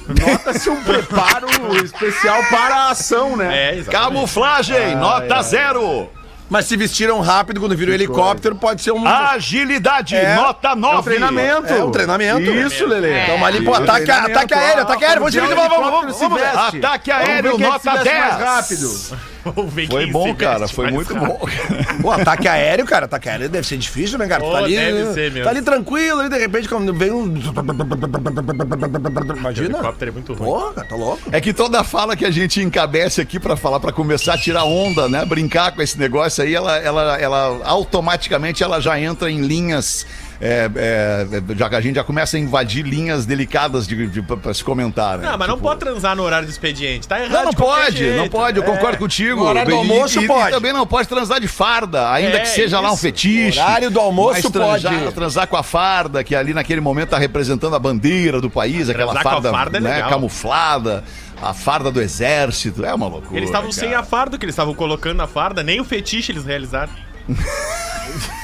Nota-se 0.07 0.69
um 0.69 0.81
preparo 0.81 1.47
especial 1.83 2.41
para 2.49 2.75
a 2.75 2.89
ação, 2.91 3.35
né? 3.35 3.45
É, 3.45 3.75
exatamente. 3.75 3.89
Camuflagem, 4.13 4.95
nota 4.95 5.41
zero. 5.43 6.09
Mas 6.49 6.65
se 6.65 6.75
vestiram 6.75 7.19
rápido 7.21 7.59
quando 7.59 7.75
viram 7.75 7.91
o 7.91 7.95
helicóptero, 7.95 8.55
pode 8.55 8.81
ser 8.81 8.91
um. 8.91 9.07
Agilidade, 9.07 10.15
É, 10.15 10.35
nota 10.35 10.69
É 10.69 10.73
um 10.75 11.03
treinamento. 11.03 11.73
É 11.73 11.83
um 11.83 11.91
treinamento. 11.91 12.51
Isso, 12.51 12.85
Lelê. 12.87 13.11
É. 13.11 13.25
Tamo 13.27 13.45
ali 13.45 13.63
pro 13.63 13.73
Isso, 13.73 13.83
ataque, 13.83 14.11
ataque 14.11 14.53
aéreo, 14.53 14.81
ataque 14.81 15.05
aéreo. 15.05 15.19
Vamos, 15.19 15.35
vamos, 15.35 15.51
é 15.51 15.65
vamos, 15.65 16.19
vamos. 16.19 16.41
Ataque 16.41 17.11
aéreo, 17.11 17.55
é 17.55 17.57
nota 17.57 17.79
se 17.79 17.89
veste 17.89 18.03
10. 18.03 18.19
mais 18.19 18.41
rápido. 18.41 19.29
Foi 19.53 19.87
quem 20.03 20.11
bom, 20.11 20.35
cara, 20.35 20.67
foi 20.67 20.91
muito 20.91 21.13
rápido. 21.13 21.37
bom. 21.39 21.45
Pô, 22.01 22.11
ataque 22.11 22.47
aéreo, 22.47 22.85
cara, 22.85 23.05
ataque 23.05 23.29
aéreo 23.29 23.49
deve 23.49 23.67
ser 23.67 23.77
difícil, 23.77 24.17
né, 24.17 24.27
cara? 24.27 24.41
Pô, 24.41 24.51
tá 24.51 24.59
ali, 24.59 24.75
deve 24.75 25.13
ser 25.13 25.31
mesmo. 25.31 25.43
tá 25.43 25.49
ali 25.49 25.61
tranquilo, 25.61 26.23
e 26.23 26.29
de 26.29 26.37
repente 26.37 26.69
quando 26.69 26.93
vem 26.93 27.11
um... 27.11 27.25
O 27.25 29.37
Imagina. 29.37 29.77
helicóptero 29.77 30.11
é 30.11 30.13
muito 30.13 30.33
ruim. 30.33 30.49
Pô, 30.49 30.71
cara, 30.71 30.87
tá 30.87 30.95
louco. 30.95 31.21
É 31.31 31.41
que 31.41 31.53
toda 31.53 31.83
fala 31.83 32.15
que 32.15 32.25
a 32.25 32.31
gente 32.31 32.61
encabece 32.61 33.21
aqui 33.21 33.39
pra 33.39 33.55
falar, 33.55 33.79
pra 33.79 33.91
começar 33.91 34.33
a 34.33 34.37
tirar 34.37 34.63
onda, 34.63 35.07
né? 35.07 35.25
Brincar 35.25 35.71
com 35.71 35.81
esse 35.81 35.97
negócio 35.97 36.43
aí, 36.43 36.53
ela, 36.53 36.77
ela, 36.77 37.19
ela 37.19 37.61
automaticamente 37.65 38.63
ela 38.63 38.79
já 38.79 38.99
entra 38.99 39.29
em 39.29 39.41
linhas. 39.41 40.05
É, 40.41 40.69
é, 40.75 41.27
já, 41.55 41.67
a 41.67 41.81
gente 41.81 41.95
já 41.95 42.03
começa 42.03 42.37
a 42.37 42.39
invadir 42.39 42.85
linhas 42.85 43.25
delicadas 43.25 43.85
de, 43.87 44.07
de, 44.07 44.21
pra, 44.21 44.37
pra 44.37 44.53
se 44.53 44.63
comentar, 44.63 45.17
né? 45.17 45.29
Não, 45.29 45.37
mas 45.37 45.47
não 45.49 45.55
Tipo, 45.55 45.67
pode 45.67 45.79
transar 45.81 46.15
no 46.15 46.23
horário 46.23 46.47
do 46.47 46.51
expediente. 46.51 47.07
Tá 47.07 47.19
errado. 47.19 47.31
Não, 47.33 47.45
não 47.45 47.53
pode, 47.53 47.97
jeito. 47.97 48.15
não 48.17 48.29
pode, 48.29 48.57
eu 48.57 48.63
É. 48.63 48.65
concordo 48.65 48.97
contigo. 48.97 49.41
No 49.41 49.49
horário 49.49 49.69
do 49.71 49.77
almoço 49.77 50.21
e, 50.21 50.27
pode. 50.27 50.47
E 50.49 50.51
também 50.51 50.71
não 50.71 50.87
pode 50.87 51.07
transar 51.09 51.41
de 51.41 51.47
farda, 51.47 52.09
ainda 52.11 52.37
É, 52.37 52.39
que 52.39 52.47
seja 52.47 52.79
lá 52.79 52.89
um 52.89 52.93
isso. 52.93 53.01
fetiche. 53.01 53.59
Horário 53.59 53.91
do 53.91 53.99
almoço 53.99 54.41
mas 54.43 54.51
transar, 54.51 54.93
pode. 54.99 55.13
Transar 55.13 55.47
com 55.47 55.57
a 55.57 55.63
farda, 55.63 56.23
que 56.23 56.33
ali 56.33 56.53
naquele 56.53 56.79
momento 56.79 57.09
tá 57.09 57.17
representando 57.17 57.75
a 57.75 57.79
bandeira 57.79 58.39
do 58.39 58.49
país, 58.49 58.89
aquela 58.89 59.11
Transar 59.11 59.23
com 59.23 59.29
a 59.29 59.31
farda, 59.33 59.51
farda 59.51 59.77
é 59.77 59.81
né, 59.81 59.93
legal. 59.95 60.09
camuflada, 60.09 61.03
a 61.41 61.53
farda 61.53 61.91
do 61.91 62.01
exército, 62.01 62.85
é 62.85 62.93
uma 62.93 63.07
loucura. 63.07 63.37
Eles 63.37 63.49
estavam 63.49 63.71
sem 63.73 63.93
a 63.93 64.03
farda, 64.03 64.37
que 64.37 64.45
eles 64.45 64.53
estavam 64.53 64.73
colocando 64.73 65.17
na 65.17 65.27
farda, 65.27 65.61
nem 65.63 65.81
o 65.81 65.83
fetiche 65.83 66.31
eles 66.31 66.45
realizaram. 66.45 66.91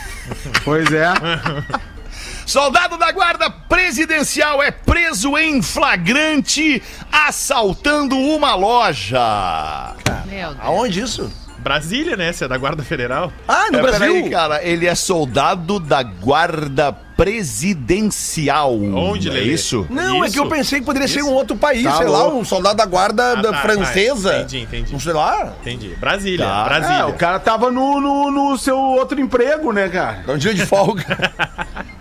Pois 0.64 0.92
é. 0.92 1.08
Soldado 2.46 2.98
da 2.98 3.12
guarda 3.12 3.50
presidencial 3.50 4.62
é 4.62 4.70
preso 4.72 5.38
em 5.38 5.62
flagrante 5.62 6.82
assaltando 7.12 8.16
uma 8.18 8.54
loja. 8.56 9.94
Meu 10.28 10.50
Deus. 10.50 10.58
Aonde 10.60 11.00
isso? 11.02 11.32
Brasília, 11.60 12.16
né? 12.16 12.32
Você 12.32 12.46
é 12.46 12.48
da 12.48 12.58
Guarda 12.58 12.84
Federal. 12.84 13.34
Ah, 13.48 13.72
no 13.72 13.80
É, 13.80 13.82
Brasil. 13.82 14.00
peraí, 14.14 14.30
cara, 14.30 14.64
ele 14.64 14.86
é 14.86 14.94
soldado 14.94 15.80
da 15.80 16.04
guarda 16.04 16.96
presidencial. 17.16 18.74
Onde, 18.76 19.30
é 19.30 19.32
Lelê? 19.32 19.54
isso? 19.54 19.86
Não, 19.90 20.24
é 20.24 20.28
Isso. 20.28 20.34
que 20.34 20.40
eu 20.40 20.48
pensei 20.50 20.80
que 20.80 20.86
poderia 20.86 21.08
ser 21.08 21.20
Isso. 21.20 21.30
um 21.30 21.34
outro 21.34 21.56
país, 21.56 21.84
Tá 21.84 21.98
sei 21.98 22.08
lá, 22.08 22.24
louco. 22.24 22.38
um 22.40 22.46
soldado 22.46 22.76
da 22.78 22.86
guarda 22.86 23.32
Ah, 23.32 23.36
da 23.42 23.52
tá, 23.52 23.58
francesa. 23.62 24.32
tá, 24.32 24.38
entendi, 24.42 24.60
entendi. 24.64 24.92
Não 24.94 25.00
sei 25.00 25.14
lá. 25.14 25.54
Entendi. 25.62 25.96
Brasília, 26.00 26.46
Tá. 26.46 26.64
Brasília. 26.66 26.98
É, 27.02 27.06
o 27.06 27.14
cara 27.14 27.40
tava 27.40 27.72
no, 27.72 28.02
no, 28.02 28.32
no 28.32 28.58
seu 28.58 28.78
outro 28.78 29.20
emprego, 29.20 29.72
né, 29.72 29.88
cara? 29.90 30.24
Dá 30.28 30.34
um 30.34 30.38
dia 30.38 30.54
de 30.54 30.66
folga. 30.66 31.06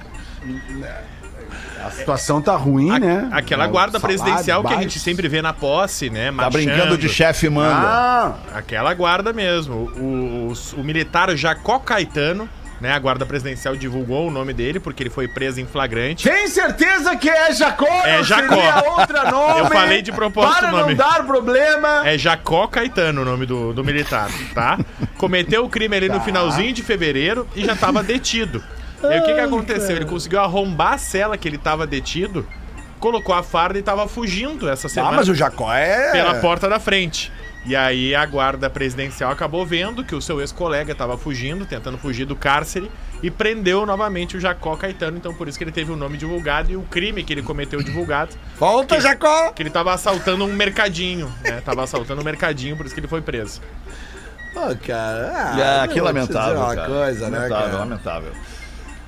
A 1.85 1.91
situação 1.91 2.41
tá 2.41 2.57
ruim, 2.57 2.91
A- 2.91 2.99
né? 2.99 3.29
Aquela 3.31 3.65
É, 3.65 3.69
guarda 3.69 3.99
salário 4.01 4.19
presidencial 4.19 4.63
que 4.63 4.69
a 4.69 4.71
baixo. 4.71 4.83
gente 4.85 4.99
sempre 5.01 5.29
vê 5.29 5.43
na 5.43 5.53
posse, 5.53 6.09
né? 6.09 6.27
Tá 6.27 6.33
marchando. 6.33 6.53
brincando 6.53 6.99
de 6.99 7.09
chefe 7.11 7.49
manda. 7.51 7.75
Ah, 7.77 8.35
Aquela 8.55 8.95
guarda 8.95 9.33
mesmo. 9.35 9.75
O, 9.97 10.53
o, 10.77 10.81
o 10.81 10.85
militar 10.85 11.35
Jacó 11.37 11.79
Caetano, 11.79 12.49
né? 12.81 12.93
A 12.93 12.99
guarda 12.99 13.25
presidencial 13.25 13.77
divulgou 13.77 14.29
o 14.29 14.31
nome 14.31 14.53
dele 14.53 14.79
porque 14.81 15.03
ele 15.03 15.11
foi 15.11 15.27
preso 15.29 15.61
em 15.61 15.67
flagrante. 15.67 16.29
tem 16.29 16.49
certeza 16.49 17.17
que 17.17 17.29
é 17.29 17.53
Jacó? 17.53 17.87
É 18.05 18.23
Jacó. 18.23 18.99
Outra 18.99 19.31
nome? 19.31 19.61
Eu 19.61 19.67
falei 19.67 20.03
de 20.03 20.13
propósito 20.13 20.61
Para 20.61 20.69
o 20.69 20.79
nome. 20.79 20.95
não 20.95 20.97
dar 20.97 21.25
problema. 21.27 22.03
É 22.07 22.19
Jacó 22.19 22.67
Caetano 22.67 23.23
o 23.23 23.25
nome 23.25 23.47
do, 23.47 23.73
do 23.73 23.85
militar, 23.85 24.29
tá? 24.55 24.79
Cometeu 25.17 25.65
o 25.65 25.69
crime 25.69 25.97
ali 25.97 26.09
no 26.09 26.21
finalzinho 26.21 26.73
de 26.73 26.83
fevereiro 26.83 27.47
e 27.55 27.65
já 27.65 27.75
tava 27.77 28.03
detido. 28.03 28.63
E 29.03 29.07
aí 29.07 29.21
o 29.21 29.25
que, 29.25 29.35
que 29.35 29.41
aconteceu? 29.41 29.97
Ele 29.97 30.05
conseguiu 30.07 30.41
arrombar 30.41 30.95
a 30.95 30.99
cela 30.99 31.37
que 31.37 31.47
ele 31.47 31.59
tava 31.59 31.87
detido, 31.87 32.47
colocou 32.99 33.35
a 33.35 33.43
farda 33.43 33.79
e 33.79 33.83
tava 33.83 34.09
fugindo 34.09 34.69
essa 34.69 34.87
Ah, 34.87 34.91
semana 34.91 35.17
mas 35.17 35.29
o 35.29 35.35
Jacó 35.35 35.73
é. 35.73 36.11
pela 36.13 36.35
porta 36.37 36.69
da 36.69 36.81
frente. 36.81 37.31
E 37.67 37.75
aí 37.75 38.15
a 38.15 38.27
guarda 38.27 38.69
presidencial 38.69 39.31
acabou 39.31 39.65
vendo 39.65 40.05
que 40.05 40.15
o 40.15 40.21
seu 40.21 40.41
ex-colega 40.41 40.93
estava 40.93 41.17
fugindo, 41.17 41.65
tentando 41.65 41.97
fugir 41.97 42.27
do 42.27 42.37
cárcere, 42.37 42.91
e 43.23 43.31
prendeu 43.31 43.87
novamente 43.87 44.37
o 44.37 44.41
Jacó 44.41 44.77
Caetano. 44.77 45.17
Então 45.17 45.35
por 45.35 45.49
isso 45.49 45.57
que 45.57 45.65
ele 45.65 45.73
teve 45.73 45.91
o 45.91 45.97
nome 45.97 46.19
divulgado 46.19 46.71
e 46.71 46.77
o 46.77 46.83
crime 46.83 47.25
que 47.25 47.33
ele 47.33 47.43
cometeu 47.43 47.83
divulgado. 47.83 48.35
Volta, 48.59 48.97
que, 48.97 49.01
Jacó! 49.01 49.51
Que 49.53 49.63
ele 49.63 49.71
tava 49.71 49.95
assaltando 49.95 50.45
um 50.45 50.53
mercadinho, 50.53 51.33
né? 51.43 51.63
Tava 51.65 51.85
assaltando 51.85 52.21
um 52.21 52.25
mercadinho, 52.25 52.77
por 52.77 52.85
isso 52.85 52.95
que 52.95 53.01
ele 53.01 53.09
foi 53.09 53.23
preso. 53.23 53.63
Pô, 54.53 54.61
cara. 54.87 55.83
Ah, 55.83 55.89
que 55.89 55.99
eu 55.99 56.05
vou 56.05 56.13
te 56.13 56.17
lamentável. 56.17 56.77
cara. 56.77 56.87
coisa, 56.87 57.31
né, 57.31 57.39
lamentável, 57.39 57.67
cara? 57.67 57.79
lamentável. 57.79 58.33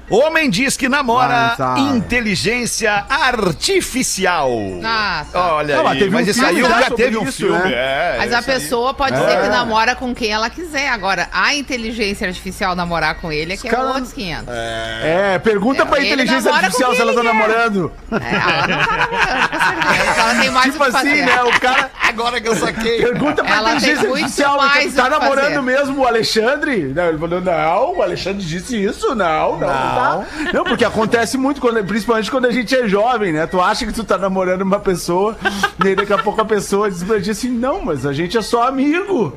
Homem 0.09 0.49
diz 0.49 0.77
que 0.77 0.89
namora 0.89 1.57
inteligência 1.79 3.05
artificial. 3.09 4.51
Ah, 4.85 5.25
tá. 5.33 5.55
Olha 5.55 5.77
Não, 5.77 5.85
mas 5.85 5.93
aí, 5.95 5.99
teve 5.99 6.11
um 6.11 6.19
mas 6.19 6.29
esse 6.29 6.41
filme 6.41 6.55
aí 6.65 6.69
já 6.69 6.83
sobre 6.83 6.97
teve 7.05 7.17
um 7.19 7.25
isso, 7.25 7.33
filme. 7.33 7.59
né? 7.59 7.73
É, 7.73 8.15
Mas 8.19 8.33
a 8.33 8.39
esse 8.39 8.51
aí. 8.51 8.57
pessoa 8.61 8.95
pode 8.95 9.17
ser 9.17 9.41
que 9.43 9.49
namora 9.49 9.95
com 9.97 10.15
quem 10.15 10.31
ela 10.31 10.49
quiser. 10.49 10.89
Agora, 10.91 11.29
a 11.33 11.55
inteligência 11.55 12.27
artificial 12.29 12.75
namorar 12.77 13.17
com 13.17 13.33
ele 13.33 13.55
é 13.55 13.57
que 13.57 13.67
é 13.67 13.71
caras- 13.71 13.87
outros 13.95 14.13
500. 14.13 14.47
É, 14.49 15.39
pergunta 15.41 15.83
É, 15.83 15.87
pra 15.87 16.01
inteligência 16.05 16.53
artificial 16.53 16.95
se 16.95 17.01
ela 17.01 17.13
tá 17.15 17.23
namorando. 17.23 17.93
É, 18.13 18.15
ela 18.35 18.67
não 18.69 18.85
tá 18.85 18.97
namorando, 18.97 19.49
com 19.51 19.59
certeza. 19.59 20.21
Ela 20.21 20.35
tem 20.41 20.51
mais 20.51 20.73
Tipo 20.73 20.85
assim, 20.85 20.93
fazer. 20.93 21.27
né? 21.27 21.43
O 21.43 21.61
cara. 21.61 21.91
Agora 22.07 22.41
que 22.41 22.49
eu 22.49 22.55
saquei. 22.57 23.03
Pergunta 23.03 23.43
pra 23.45 23.57
Ela 23.57 23.71
inteligência 23.75 24.09
muito 24.09 24.23
artificial, 24.25 24.63
né, 24.63 24.91
tá 24.95 25.11
namorando 25.11 25.45
fazer. 25.55 25.61
mesmo 25.63 26.03
o 26.03 26.07
Alexandre? 26.07 26.93
Não, 26.95 27.09
ele 27.09 27.19
falou, 27.19 27.41
não, 27.41 27.97
o 27.97 28.03
Alexandre 28.03 28.45
disse 28.45 28.83
isso, 28.83 29.09
não, 29.15 29.59
não, 29.59 29.59
não, 29.59 29.96
tá. 29.97 30.53
Não, 30.53 30.65
porque 30.65 30.85
acontece 30.85 31.37
muito, 31.37 31.61
quando, 31.61 31.85
principalmente 31.85 32.31
quando 32.31 32.47
a 32.47 32.51
gente 32.51 32.75
é 32.75 32.89
jovem, 32.89 33.33
né? 33.33 33.47
Tu 33.47 33.61
acha 33.61 33.87
que 33.87 33.93
tu 33.93 34.05
tá 34.05 34.19
namorando 34.19 34.63
uma 34.63 34.79
pessoa, 34.79 35.37
e 35.85 35.95
daqui 35.95 36.13
a 36.13 36.19
pouco 36.19 36.41
a 36.41 36.45
pessoa 36.45 36.91
diz 36.91 37.03
pra 37.03 37.21
ti 37.21 37.31
assim, 37.31 37.51
não, 37.51 37.85
mas 37.85 38.07
a 38.07 38.13
gente 38.13 38.37
é 38.37 38.43
só 38.43 38.69
amigo. 38.69 39.35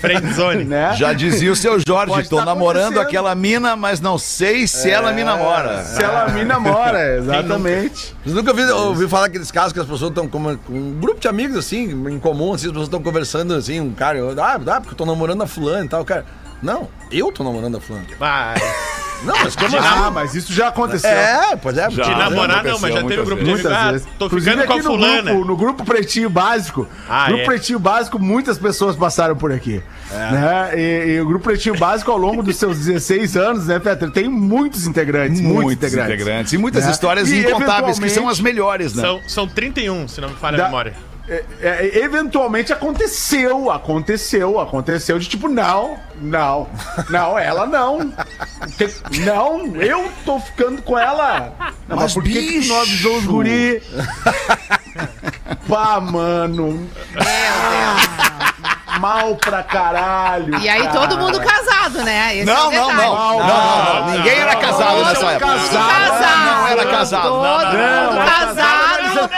Friendzone. 0.00 0.64
né? 0.72 0.94
Já 0.96 1.12
dizia 1.12 1.52
o 1.52 1.56
seu 1.56 1.78
Jorge, 1.78 2.12
Pode 2.12 2.28
tô 2.28 2.36
tá 2.36 2.44
namorando 2.44 2.98
aquela 2.98 3.34
mina, 3.34 3.76
mas 3.76 4.00
não 4.00 4.18
sei 4.18 4.66
se 4.66 4.90
ela 4.90 5.12
me 5.12 5.24
namora. 5.24 5.82
Se 5.84 6.02
ela 6.02 6.28
me 6.28 6.44
namora, 6.44 7.16
exatamente. 7.16 8.14
Vocês 8.22 8.34
nunca 8.34 8.50
ouviram 8.50 8.86
ouviu 8.88 9.08
falar 9.08 9.26
aqueles 9.26 9.50
casos 9.50 9.72
que 9.72 9.80
as 9.80 9.86
pessoas 9.86 10.10
estão 10.10 10.28
com, 10.28 10.56
com 10.56 10.72
um 10.72 10.98
grupo 11.00 11.20
de 11.20 11.28
amigos, 11.28 11.56
assim, 11.56 11.90
em 12.08 12.18
comum, 12.18 12.52
assim, 12.52 12.66
as 12.66 12.72
pessoas 12.72 12.88
estão 12.88 13.02
conversando, 13.02 13.54
assim, 13.54 13.80
um 13.80 13.92
cara, 13.92 14.18
ah, 14.40 14.58
dá, 14.58 14.80
porque 14.80 14.94
eu 14.94 14.98
tô 14.98 15.06
namorando 15.06 15.42
a 15.42 15.46
fulana 15.46 15.84
e 15.84 15.88
tal, 15.88 16.04
cara. 16.04 16.24
Não, 16.62 16.88
eu 17.10 17.32
tô 17.32 17.42
namorando 17.42 17.76
a 17.76 17.80
fulana. 17.80 18.06
Vai. 18.18 18.54
Não, 19.24 19.34
mas 19.44 19.54
como 19.56 19.76
assim? 19.78 19.86
Ah, 19.88 20.10
mas 20.10 20.34
isso 20.34 20.52
já 20.52 20.68
aconteceu. 20.68 21.10
É, 21.10 21.56
pois 21.56 21.76
é. 21.78 21.90
Já. 21.90 22.02
De 22.04 22.10
namorar 22.10 22.64
não, 22.64 22.78
mas 22.78 22.92
já 22.94 23.02
teve 23.02 23.02
muitas 23.02 23.20
um 23.20 23.24
grupo 23.24 23.44
de 23.44 23.50
amigos. 23.52 23.66
Ah, 23.72 23.92
vezes. 23.92 24.06
tô 24.18 24.26
Inclusive 24.26 24.50
ficando 24.50 24.66
com 24.66 24.72
a 24.72 24.76
aqui 24.76 24.84
no 24.84 24.90
fulana. 24.92 25.30
Grupo, 25.30 25.46
no 25.46 25.56
grupo 25.56 25.84
Pretinho 25.84 26.30
Básico, 26.30 26.88
Ah, 27.08 27.26
grupo 27.28 27.42
é? 27.42 27.46
Pretinho 27.46 27.78
Básico, 27.78 28.18
muitas 28.18 28.58
pessoas 28.58 28.96
passaram 28.96 29.36
por 29.36 29.52
aqui. 29.52 29.82
Né? 30.10 30.70
E, 30.74 31.12
e 31.14 31.20
o 31.20 31.26
grupo 31.26 31.44
Pretinho 31.44 31.76
Básico, 31.78 32.10
ao 32.10 32.18
longo 32.18 32.42
dos 32.42 32.56
seus 32.56 32.78
16 32.78 33.36
anos, 33.36 33.66
né, 33.66 33.78
Peter, 33.78 34.10
tem 34.10 34.28
muitos 34.28 34.86
integrantes. 34.86 35.40
Muitos, 35.40 35.62
Muitos 35.64 35.84
integrantes. 35.88 36.14
integrantes. 36.14 36.52
E 36.52 36.58
muitas 36.58 36.84
Né? 36.84 36.90
histórias 36.90 37.30
E, 37.30 37.38
incontáveis, 37.40 37.98
que 37.98 38.08
são 38.08 38.28
as 38.28 38.40
melhores, 38.40 38.94
né? 38.94 39.02
São, 39.02 39.20
são 39.28 39.46
31, 39.48 40.08
se 40.08 40.20
não 40.20 40.28
me 40.30 40.36
falha 40.36 40.56
Da- 40.56 40.64
a 40.64 40.66
memória. 40.66 40.94
É, 41.28 41.44
é, 41.60 41.98
eventualmente 42.04 42.72
aconteceu, 42.72 43.70
aconteceu, 43.70 44.58
aconteceu 44.58 45.18
de 45.20 45.28
tipo, 45.28 45.48
não, 45.48 45.96
não, 46.16 46.68
não, 47.08 47.38
ela 47.38 47.64
não. 47.64 48.12
Que- 48.76 49.20
não, 49.20 49.76
eu 49.76 50.10
tô 50.24 50.40
ficando 50.40 50.82
com 50.82 50.98
ela. 50.98 51.52
Não, 51.88 51.96
mas, 51.96 52.00
Mas, 52.04 52.14
por 52.14 52.24
que, 52.24 52.32
que 52.32 52.38
tu 52.38 52.52
bicho! 52.58 52.72
não 52.72 52.80
avisou 52.80 53.16
os 53.18 53.24
guri? 53.24 53.82
Pá, 55.68 56.00
mano. 56.00 56.88
Ah, 57.16 58.98
mal 58.98 59.36
pra 59.36 59.62
caralho. 59.62 60.58
E 60.58 60.68
aí 60.68 60.88
todo 60.88 61.16
mundo 61.18 61.40
casado, 61.40 62.02
né? 62.02 62.36
Esse 62.36 62.50
é 62.50 62.54
Não, 62.54 62.68
o 62.68 62.72
não, 62.72 62.88
não, 62.88 62.96
não, 62.96 63.38
não, 63.38 63.46
não, 63.46 64.06
não. 64.06 64.10
Ninguém 64.16 64.38
era 64.40 64.56
casado 64.56 65.04
nessa 65.04 65.26
época. 65.30 65.46
casado. 65.46 66.20
Não 66.58 66.66
era 66.68 66.86
casado. 66.86 67.28
Não, 67.28 67.42
não, 67.42 67.58
Todo 67.60 67.72
não. 67.78 68.04
mundo 68.12 68.16
era 68.20 68.24
casado. 68.24 68.62
Não, 69.14 69.28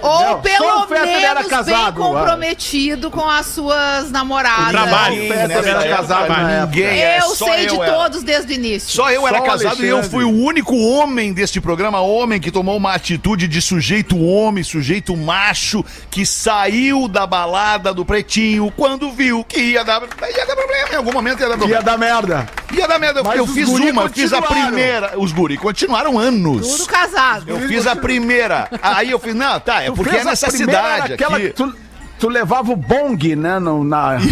Ou 0.00 0.18
só 0.18 0.34
pelo 0.36 0.86
o 0.86 0.94
era 0.94 1.34
menos 1.36 1.48
casado, 1.48 1.94
bem 2.00 2.04
comprometido 2.04 3.10
com 3.10 3.28
as 3.28 3.46
suas 3.46 4.10
namoradas. 4.10 4.70
Trabalho. 4.70 5.24
O 5.24 5.28
Fetter 5.28 5.66
era 5.66 5.88
casado. 5.96 6.28
Ninguém 6.66 6.84
é, 7.02 7.18
Eu 7.18 7.34
sei 7.34 7.66
de 7.66 7.74
eu 7.74 7.82
era. 7.82 7.92
todos 7.92 8.22
desde 8.22 8.52
o 8.52 8.54
início. 8.54 8.90
Só 8.90 9.10
eu 9.10 9.26
era 9.26 9.38
Só 9.38 9.42
o 9.42 9.46
casado 9.46 9.84
e 9.84 9.88
eu 9.88 9.96
Alexandre. 9.98 10.10
fui 10.10 10.24
o 10.24 10.44
único 10.44 10.76
homem 10.76 11.32
deste 11.32 11.60
programa, 11.60 12.00
homem 12.00 12.40
que 12.40 12.50
tomou 12.50 12.76
uma 12.76 12.92
atitude 12.94 13.48
de 13.48 13.60
sujeito 13.60 14.18
homem, 14.22 14.62
sujeito 14.64 15.16
macho, 15.16 15.84
que 16.10 16.24
saiu 16.24 17.08
da 17.08 17.26
balada 17.26 17.92
do 17.92 18.04
pretinho 18.04 18.72
quando 18.76 19.10
viu 19.10 19.44
que 19.44 19.58
ia 19.60 19.84
dar, 19.84 20.02
ia 20.02 20.46
dar 20.46 20.56
problema. 20.56 20.88
Em 20.92 20.96
algum 20.96 21.12
momento 21.12 21.40
ia 21.40 21.48
dar 21.48 21.54
Ia 21.54 21.58
problema. 21.58 21.82
dar 21.82 21.98
merda. 21.98 22.46
Ia 22.72 22.86
dar 22.88 22.98
merda. 22.98 23.22
Mas 23.22 23.38
eu 23.38 23.46
fiz 23.46 23.68
uma, 23.68 24.02
eu 24.02 24.08
fiz 24.10 24.32
a 24.32 24.42
primeira. 24.42 25.18
Os 25.18 25.32
guri 25.32 25.56
continuaram 25.56 26.18
anos. 26.18 26.66
Tudo 26.68 26.86
casado. 26.86 27.44
Eu 27.48 27.60
fiz 27.68 27.86
a 27.86 27.96
primeira. 27.96 28.68
Aí 28.82 29.10
eu 29.10 29.18
fiz, 29.18 29.34
não, 29.34 29.58
tá, 29.58 29.84
é 29.88 29.92
porque 29.94 30.16
é 30.16 30.24
nessa 30.24 30.50
cidade 30.50 31.12
aquela 31.14 31.36
aqui. 31.36 31.50
Tu, 31.50 31.74
tu 32.18 32.28
levava 32.28 32.72
o 32.72 32.76
bong, 32.76 33.36
né? 33.36 33.58
No, 33.58 33.84
na... 33.84 34.16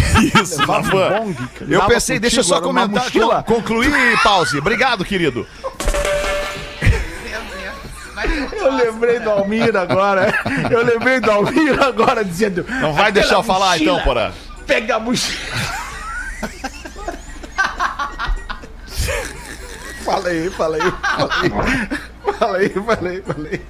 Isso, 0.41 0.59
levava 0.59 1.19
bong. 1.19 1.35
Eu 1.69 1.83
pensei, 1.85 2.19
deixa 2.19 2.41
eu 2.41 2.43
contigo, 2.43 2.55
só 2.57 2.61
comentar. 2.61 3.03
mochila. 3.03 3.43
Con- 3.43 3.55
Concluir, 3.55 4.21
pause. 4.23 4.57
Obrigado, 4.57 5.05
querido. 5.05 5.45
Eu 8.51 8.73
lembrei 8.73 9.19
do 9.19 9.29
Almir 9.29 9.75
agora. 9.77 10.33
Eu 10.71 10.83
lembrei 10.83 11.19
do 11.19 11.29
Almir 11.31 11.79
agora 11.81 12.25
dizendo. 12.25 12.65
Não 12.81 12.93
vai 12.93 13.11
deixar 13.11 13.35
eu 13.35 13.43
falar 13.43 13.73
mochila, 13.73 13.91
então, 13.93 14.03
porra. 14.03 14.33
Pega 14.65 14.95
a 14.95 14.99
mochila. 14.99 15.37
fala 20.03 20.29
aí, 20.29 20.49
fala 20.49 20.77
aí, 20.77 20.91
fala 20.91 21.33
aí. 21.41 21.49
Fala 22.37 22.57
aí, 22.57 22.69
fala 22.69 23.09
aí, 23.09 23.21
fala 23.21 23.47
aí. 23.51 23.61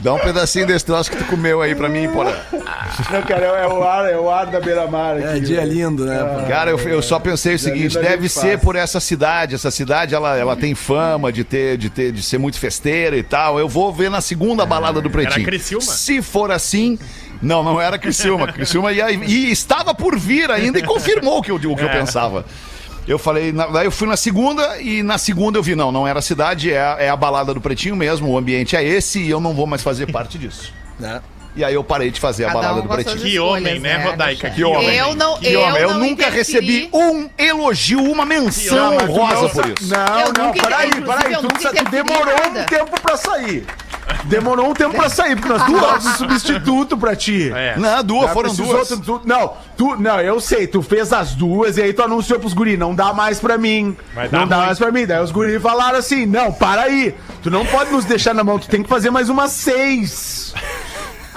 Dá 0.00 0.14
um 0.14 0.18
pedacinho 0.18 0.64
desse 0.64 0.84
troço 0.84 1.10
que 1.10 1.16
tu 1.16 1.24
comeu 1.24 1.60
aí 1.60 1.74
pra 1.74 1.88
mim, 1.88 2.08
porra. 2.08 2.32
Não, 3.10 3.22
cara, 3.22 3.46
é 3.46 3.66
o 3.66 3.82
ar, 3.82 4.10
é 4.10 4.16
o 4.16 4.30
ar 4.30 4.46
da 4.46 4.60
beira-mar 4.60 5.16
aqui. 5.16 5.26
É 5.26 5.40
dia 5.40 5.64
lindo, 5.64 6.04
né? 6.04 6.18
pô? 6.18 6.48
Cara, 6.48 6.70
eu, 6.70 6.78
eu 6.78 7.02
só 7.02 7.18
pensei 7.18 7.56
o 7.56 7.58
seguinte, 7.58 7.98
deve 7.98 8.28
ser 8.28 8.52
faz. 8.52 8.60
por 8.60 8.76
essa 8.76 9.00
cidade. 9.00 9.56
Essa 9.56 9.72
cidade, 9.72 10.14
ela, 10.14 10.36
ela 10.36 10.54
tem 10.54 10.72
fama 10.74 11.32
de 11.32 11.42
ter, 11.42 11.76
de 11.76 11.90
ter, 11.90 12.12
de 12.12 12.22
ser 12.22 12.38
muito 12.38 12.58
festeira 12.60 13.16
e 13.16 13.24
tal. 13.24 13.58
Eu 13.58 13.68
vou 13.68 13.92
ver 13.92 14.08
na 14.08 14.20
segunda 14.20 14.64
balada 14.64 15.00
do 15.00 15.10
Pretinho. 15.10 15.44
Criciúma? 15.44 15.82
Se 15.82 16.22
for 16.22 16.52
assim... 16.52 16.98
Não, 17.40 17.62
não 17.62 17.80
era 17.80 17.98
Criciúma. 17.98 18.52
Criciúma 18.52 18.92
ia, 18.92 19.10
e 19.10 19.50
estava 19.50 19.94
por 19.94 20.18
vir 20.18 20.50
ainda 20.50 20.78
e 20.78 20.82
confirmou 20.82 21.38
o 21.38 21.42
que 21.42 21.50
eu, 21.52 21.56
o 21.56 21.76
que 21.76 21.84
eu 21.84 21.90
pensava. 21.90 22.44
Eu 23.08 23.18
falei, 23.18 23.52
na- 23.52 23.66
daí 23.68 23.86
eu 23.86 23.90
fui 23.90 24.06
na 24.06 24.16
segunda 24.16 24.80
e 24.82 25.02
na 25.02 25.16
segunda 25.16 25.58
eu 25.58 25.62
vi, 25.62 25.74
não, 25.74 25.90
não 25.90 26.06
era 26.06 26.18
a 26.18 26.22
cidade, 26.22 26.70
é 26.70 26.78
a, 26.80 26.96
é 27.00 27.08
a 27.08 27.16
balada 27.16 27.54
do 27.54 27.60
Pretinho 27.60 27.96
mesmo, 27.96 28.28
o 28.28 28.36
ambiente 28.36 28.76
é 28.76 28.84
esse 28.84 29.18
e 29.20 29.30
eu 29.30 29.40
não 29.40 29.54
vou 29.54 29.66
mais 29.66 29.82
fazer 29.82 30.12
parte 30.12 30.38
disso. 30.38 30.72
Né? 30.98 31.22
E 31.56 31.64
aí 31.64 31.74
eu 31.74 31.82
parei 31.82 32.10
de 32.10 32.20
fazer 32.20 32.44
a 32.44 32.48
Cada 32.48 32.60
balada 32.60 32.78
um 32.80 32.82
do 32.82 32.88
Pretinho. 32.88 33.16
Que 33.18 33.38
homem, 33.40 33.74
escolhas, 33.74 33.82
né, 33.82 34.04
Rodaica? 34.04 34.50
Que 34.50 34.62
homem. 34.64 34.94
Eu 34.96 35.14
não, 35.16 35.38
Que 35.38 35.52
eu 35.52 35.60
homem, 35.60 35.82
eu 35.82 35.94
nunca 35.94 36.28
interferi. 36.28 36.36
recebi 36.36 36.90
um 36.92 37.28
elogio, 37.36 38.00
uma 38.02 38.24
menção 38.24 38.94
Não, 38.94 39.04
honrosa 39.10 39.42
não- 39.42 39.48
por 39.50 39.66
isso. 39.68 39.88
Não, 39.94 40.20
Eu 40.20 40.32
não, 40.32 40.52
peraí, 40.52 40.90
peraí. 40.90 41.36
Tu, 41.36 41.48
tu 41.48 41.90
demorou 41.90 42.34
um 42.34 42.52
nada. 42.52 42.64
tempo 42.64 43.00
pra 43.00 43.16
sair. 43.16 43.66
Demorou 44.24 44.70
um 44.70 44.74
tempo 44.74 44.94
pra 44.96 45.08
sair, 45.10 45.36
porque 45.36 45.48
nós 45.52 45.64
duas 45.66 46.06
um 46.06 46.12
substituto 46.16 46.96
pra 46.96 47.14
ti. 47.16 47.50
É. 47.54 47.76
Não, 47.76 48.02
duas, 48.04 48.30
foram 48.32 48.54
duas. 48.54 48.88
tu- 48.88 49.00
tu- 49.00 49.20
não, 49.24 49.52
tu, 49.76 49.96
não, 50.00 50.18
eu 50.20 50.40
sei, 50.40 50.66
tu 50.66 50.80
fez 50.80 51.12
as 51.12 51.34
duas 51.34 51.76
e 51.76 51.82
aí 51.82 51.92
tu 51.92 52.02
anunciou 52.02 52.38
pros 52.40 52.54
guri, 52.54 52.76
não 52.76 52.94
dá 52.94 53.12
mais 53.12 53.38
pra 53.38 53.58
mim. 53.58 53.96
Não 54.32 54.46
dá 54.46 54.56
ruim. 54.56 54.66
mais 54.66 54.78
pra 54.78 54.90
mim. 54.90 55.06
Daí 55.06 55.22
os 55.22 55.30
guri 55.30 55.58
falaram 55.60 55.98
assim, 55.98 56.24
não, 56.24 56.50
para 56.52 56.82
aí. 56.82 57.14
Tu 57.42 57.50
não 57.50 57.66
pode 57.66 57.90
nos 57.90 58.04
deixar 58.06 58.32
na 58.34 58.42
mão, 58.44 58.58
tu 58.58 58.68
tem 58.68 58.82
que 58.82 58.88
fazer 58.88 59.10
mais 59.10 59.28
umas 59.28 59.50
seis. 59.52 60.54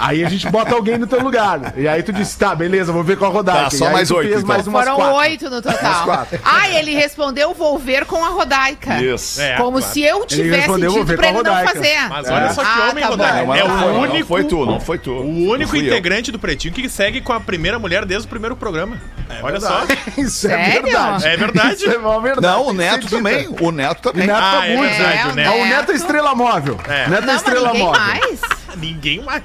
Aí 0.04 0.24
a 0.24 0.28
gente 0.28 0.48
bota 0.50 0.74
alguém 0.74 0.98
no 0.98 1.06
teu 1.06 1.20
lugar. 1.22 1.74
E 1.76 1.86
aí 1.86 2.02
tu 2.02 2.12
disse, 2.12 2.36
tá, 2.36 2.54
beleza, 2.56 2.90
vou 2.92 3.04
ver 3.04 3.16
com 3.16 3.24
a 3.24 3.28
rodada. 3.28 3.64
Tá, 3.64 3.70
só 3.70 3.88
mais 3.90 4.10
oito, 4.10 4.32
então. 4.34 4.46
mais 4.48 4.66
umas 4.66 4.82
Foram 4.84 4.96
quatro. 4.96 5.14
oito 5.16 5.48
no 5.50 5.62
total. 5.62 6.26
Ah, 6.44 6.68
ele 6.70 6.92
respondeu 6.94 7.54
vou 7.54 7.78
ver 7.78 8.04
com 8.04 8.22
a 8.24 8.28
Rodaica. 8.28 9.00
Isso. 9.00 9.40
É, 9.40 9.56
Como 9.56 9.78
claro. 9.78 9.92
se 9.92 10.02
eu 10.02 10.26
tivesse 10.26 10.68
dito 10.74 11.04
pra 11.16 11.28
ele 11.28 11.42
não 11.42 11.64
fazer. 11.66 12.08
Mas 12.08 12.28
olha 12.28 12.52
só 12.52 12.62
que 12.64 12.68
Ah, 12.80 12.88
homem, 12.90 13.04
tá 13.04 13.10
Rodaica. 13.10 13.44
Mas 13.46 13.60
É 13.60 13.64
não, 13.68 13.74
o 13.76 13.78
foi, 13.78 13.92
não 13.92 14.00
único, 14.00 14.26
foi 14.28 14.44
tu, 14.44 14.66
não 14.66 14.80
foi 14.80 14.98
tu. 14.98 15.10
o 15.12 15.48
único 15.50 15.70
Fui 15.70 15.80
eu. 15.80 15.84
integrante 15.86 16.32
do 16.32 16.38
Pretinho 16.38 16.74
que 16.74 16.88
segue 16.88 17.20
com 17.20 17.32
a 17.32 17.38
primeira 17.40 17.78
mulher 17.78 18.04
desde 18.04 18.26
o 18.26 18.30
primeiro 18.30 18.56
programa. 18.56 18.96
olha 19.42 19.60
só. 19.60 19.82
Isso 20.18 20.48
é 20.48 20.50
Sério? 20.50 20.82
verdade. 20.82 21.26
É 21.26 21.36
verdade. 21.36 21.74
Isso 21.74 21.90
é 21.90 21.98
uma 21.98 22.20
verdade. 22.20 22.46
Não, 22.46 22.66
o 22.66 22.72
Neto 22.72 23.08
também. 23.08 23.48
O 23.60 23.70
Neto 23.70 24.02
também. 24.02 24.24
O 24.24 24.26
Neto 24.26 24.36
Ah, 24.42 24.50
tá 24.58 24.66
é 24.66 24.76
muito, 24.76 24.90
verdade, 24.96 25.14
né? 25.14 25.26
o 25.26 25.30
o 25.30 25.34
Neto. 25.36 25.48
Ah, 25.50 25.54
o 25.54 25.64
Neto 25.66 25.92
é 25.92 25.94
estrela 25.94 26.34
móvel. 26.34 26.80
É. 26.88 27.08
Neto 27.08 27.24
Não, 27.26 27.32
é 27.32 27.36
estrela 27.36 27.66
ninguém 27.68 27.82
móvel. 27.86 28.00
mais. 28.02 28.40
Ninguém 28.76 29.22
mais. 29.22 29.42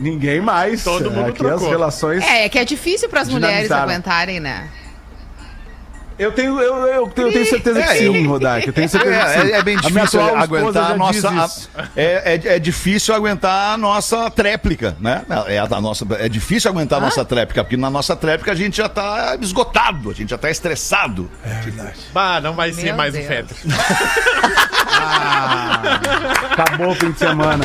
Ninguém 0.00 0.40
mais. 0.40 0.82
Todo 0.82 1.10
mundo 1.10 1.28
Aqui 1.28 1.38
trocou. 1.38 1.66
as 1.66 1.70
relações. 1.72 2.24
É, 2.24 2.44
é 2.46 2.48
que 2.48 2.58
é 2.58 2.64
difícil 2.64 3.08
pras 3.08 3.28
mulheres 3.28 3.62
Dinamizaram. 3.64 3.82
aguentarem, 3.92 4.40
né? 4.40 4.68
Eu 6.18 6.32
tenho, 6.32 6.60
eu, 6.60 6.74
eu 6.86 7.06
tenho, 7.08 7.28
eu 7.28 7.32
tenho 7.32 7.46
certeza 7.46 7.80
que 7.82 7.88
É, 7.88 7.94
sim, 7.94 8.26
Rodak. 8.26 8.66
Eu 8.66 8.74
tenho 8.74 8.86
certeza 8.90 9.14
que 9.24 9.32
sim. 9.32 9.38
É, 9.38 9.52
é, 9.52 9.58
é 9.58 9.62
bem 9.62 9.76
A 9.78 9.80
difícil 9.80 10.20
atual 10.20 10.36
aguentar 10.36 10.90
a 10.90 10.96
nossa. 10.96 11.28
a- 11.30 11.88
é, 11.96 12.34
é, 12.34 12.40
é 12.56 12.58
difícil 12.58 13.14
aguentar 13.14 13.72
a 13.72 13.78
nossa 13.78 14.30
tréplica, 14.30 14.94
né? 15.00 15.22
É, 15.46 15.58
a 15.58 15.66
nossa, 15.80 16.06
é 16.18 16.28
difícil 16.28 16.70
aguentar 16.70 16.98
a 16.98 17.00
nossa 17.02 17.24
tréplica, 17.24 17.64
porque 17.64 17.78
na 17.78 17.88
nossa 17.88 18.14
tréplica 18.14 18.52
a 18.52 18.54
gente 18.54 18.76
já 18.76 18.86
tá 18.86 19.34
esgotado, 19.40 20.10
a 20.10 20.12
gente 20.12 20.28
já 20.28 20.36
tá 20.36 20.50
estressado. 20.50 21.30
Bah, 22.12 22.38
não 22.38 22.52
vai 22.52 22.70
ser 22.74 22.82
Meu 22.84 22.96
mais 22.96 23.14
o 23.14 23.16
Deus. 23.16 23.26
Fetter. 23.26 23.56
Acabou 26.52 26.90
o 26.90 26.94
fim 26.94 27.12
de 27.12 27.18
semana. 27.18 27.64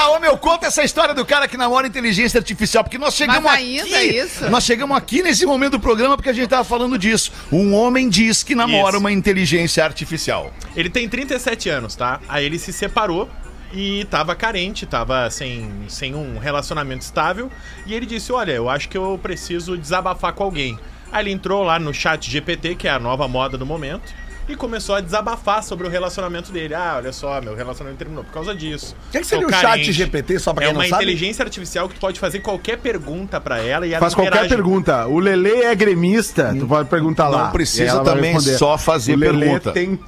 Tá, 0.00 0.08
ô 0.08 0.18
meu, 0.18 0.34
conta 0.38 0.66
essa 0.66 0.82
história 0.82 1.14
do 1.14 1.26
cara 1.26 1.46
que 1.46 1.58
namora 1.58 1.86
inteligência 1.86 2.38
artificial, 2.38 2.82
porque 2.82 2.96
nós 2.96 3.12
chegamos 3.12 3.42
Mas 3.42 3.60
aqui. 3.60 3.80
ainda 3.80 3.96
é 3.98 4.06
isso? 4.06 4.48
Nós 4.48 4.64
chegamos 4.64 4.96
aqui 4.96 5.20
nesse 5.20 5.44
momento 5.44 5.72
do 5.72 5.80
programa 5.80 6.16
porque 6.16 6.30
a 6.30 6.32
gente 6.32 6.48
tava 6.48 6.64
falando 6.64 6.96
disso. 6.96 7.30
Um 7.52 7.74
homem 7.74 8.08
diz 8.08 8.42
que 8.42 8.54
namora 8.54 8.92
Isso. 8.92 8.98
uma 8.98 9.12
inteligência 9.12 9.84
artificial. 9.84 10.54
Ele 10.74 10.88
tem 10.88 11.06
37 11.06 11.68
anos, 11.68 11.96
tá? 11.96 12.18
Aí 12.30 12.46
ele 12.46 12.58
se 12.58 12.72
separou 12.72 13.28
e 13.74 14.06
tava 14.06 14.34
carente, 14.34 14.86
tava 14.86 15.28
sem, 15.28 15.70
sem 15.86 16.14
um 16.14 16.38
relacionamento 16.38 17.02
estável. 17.02 17.50
E 17.84 17.92
ele 17.92 18.06
disse: 18.06 18.32
Olha, 18.32 18.52
eu 18.52 18.70
acho 18.70 18.88
que 18.88 18.96
eu 18.96 19.20
preciso 19.22 19.76
desabafar 19.76 20.32
com 20.32 20.44
alguém. 20.44 20.78
Aí 21.12 21.24
ele 21.24 21.30
entrou 21.30 21.62
lá 21.62 21.78
no 21.78 21.92
chat 21.92 22.30
GPT, 22.30 22.74
que 22.74 22.88
é 22.88 22.90
a 22.90 22.98
nova 22.98 23.28
moda 23.28 23.58
do 23.58 23.66
momento, 23.66 24.14
e 24.52 24.56
começou 24.56 24.94
a 24.94 25.00
desabafar 25.00 25.62
sobre 25.62 25.86
o 25.86 25.90
relacionamento 25.90 26.50
dele. 26.52 26.74
Ah, 26.74 26.94
olha 26.96 27.12
só, 27.12 27.40
meu 27.40 27.54
relacionamento 27.54 27.98
terminou 27.98 28.24
por 28.24 28.32
causa 28.32 28.54
disso. 28.54 28.94
O 29.08 29.12
que, 29.12 29.20
que 29.20 29.26
seria 29.26 29.46
o 29.46 29.52
chat. 29.52 29.92
GPT, 29.92 30.38
só 30.38 30.52
pra 30.52 30.64
É 30.64 30.66
quem 30.68 30.76
uma 30.76 30.82
não 30.84 30.90
sabe? 30.90 31.04
inteligência 31.04 31.42
artificial 31.44 31.88
que 31.88 31.94
tu 31.94 32.00
pode 32.00 32.18
fazer 32.20 32.40
qualquer 32.40 32.78
pergunta 32.78 33.40
pra 33.40 33.58
ela 33.60 33.86
e 33.86 33.90
ela 33.92 34.00
Faz 34.00 34.14
qualquer 34.14 34.30
interage. 34.30 34.54
pergunta. 34.54 35.06
O 35.06 35.18
Lele 35.18 35.62
é 35.62 35.74
gremista, 35.74 36.54
tu 36.58 36.66
pode 36.66 36.88
perguntar 36.88 37.28
lá. 37.28 37.44
Não 37.44 37.50
precisa 37.52 38.00
também 38.02 38.38
só 38.40 38.76
fazer 38.78 39.14
o 39.14 39.18
Lelê 39.18 39.38
pergunta. 39.46 39.72
Tem... 39.72 39.98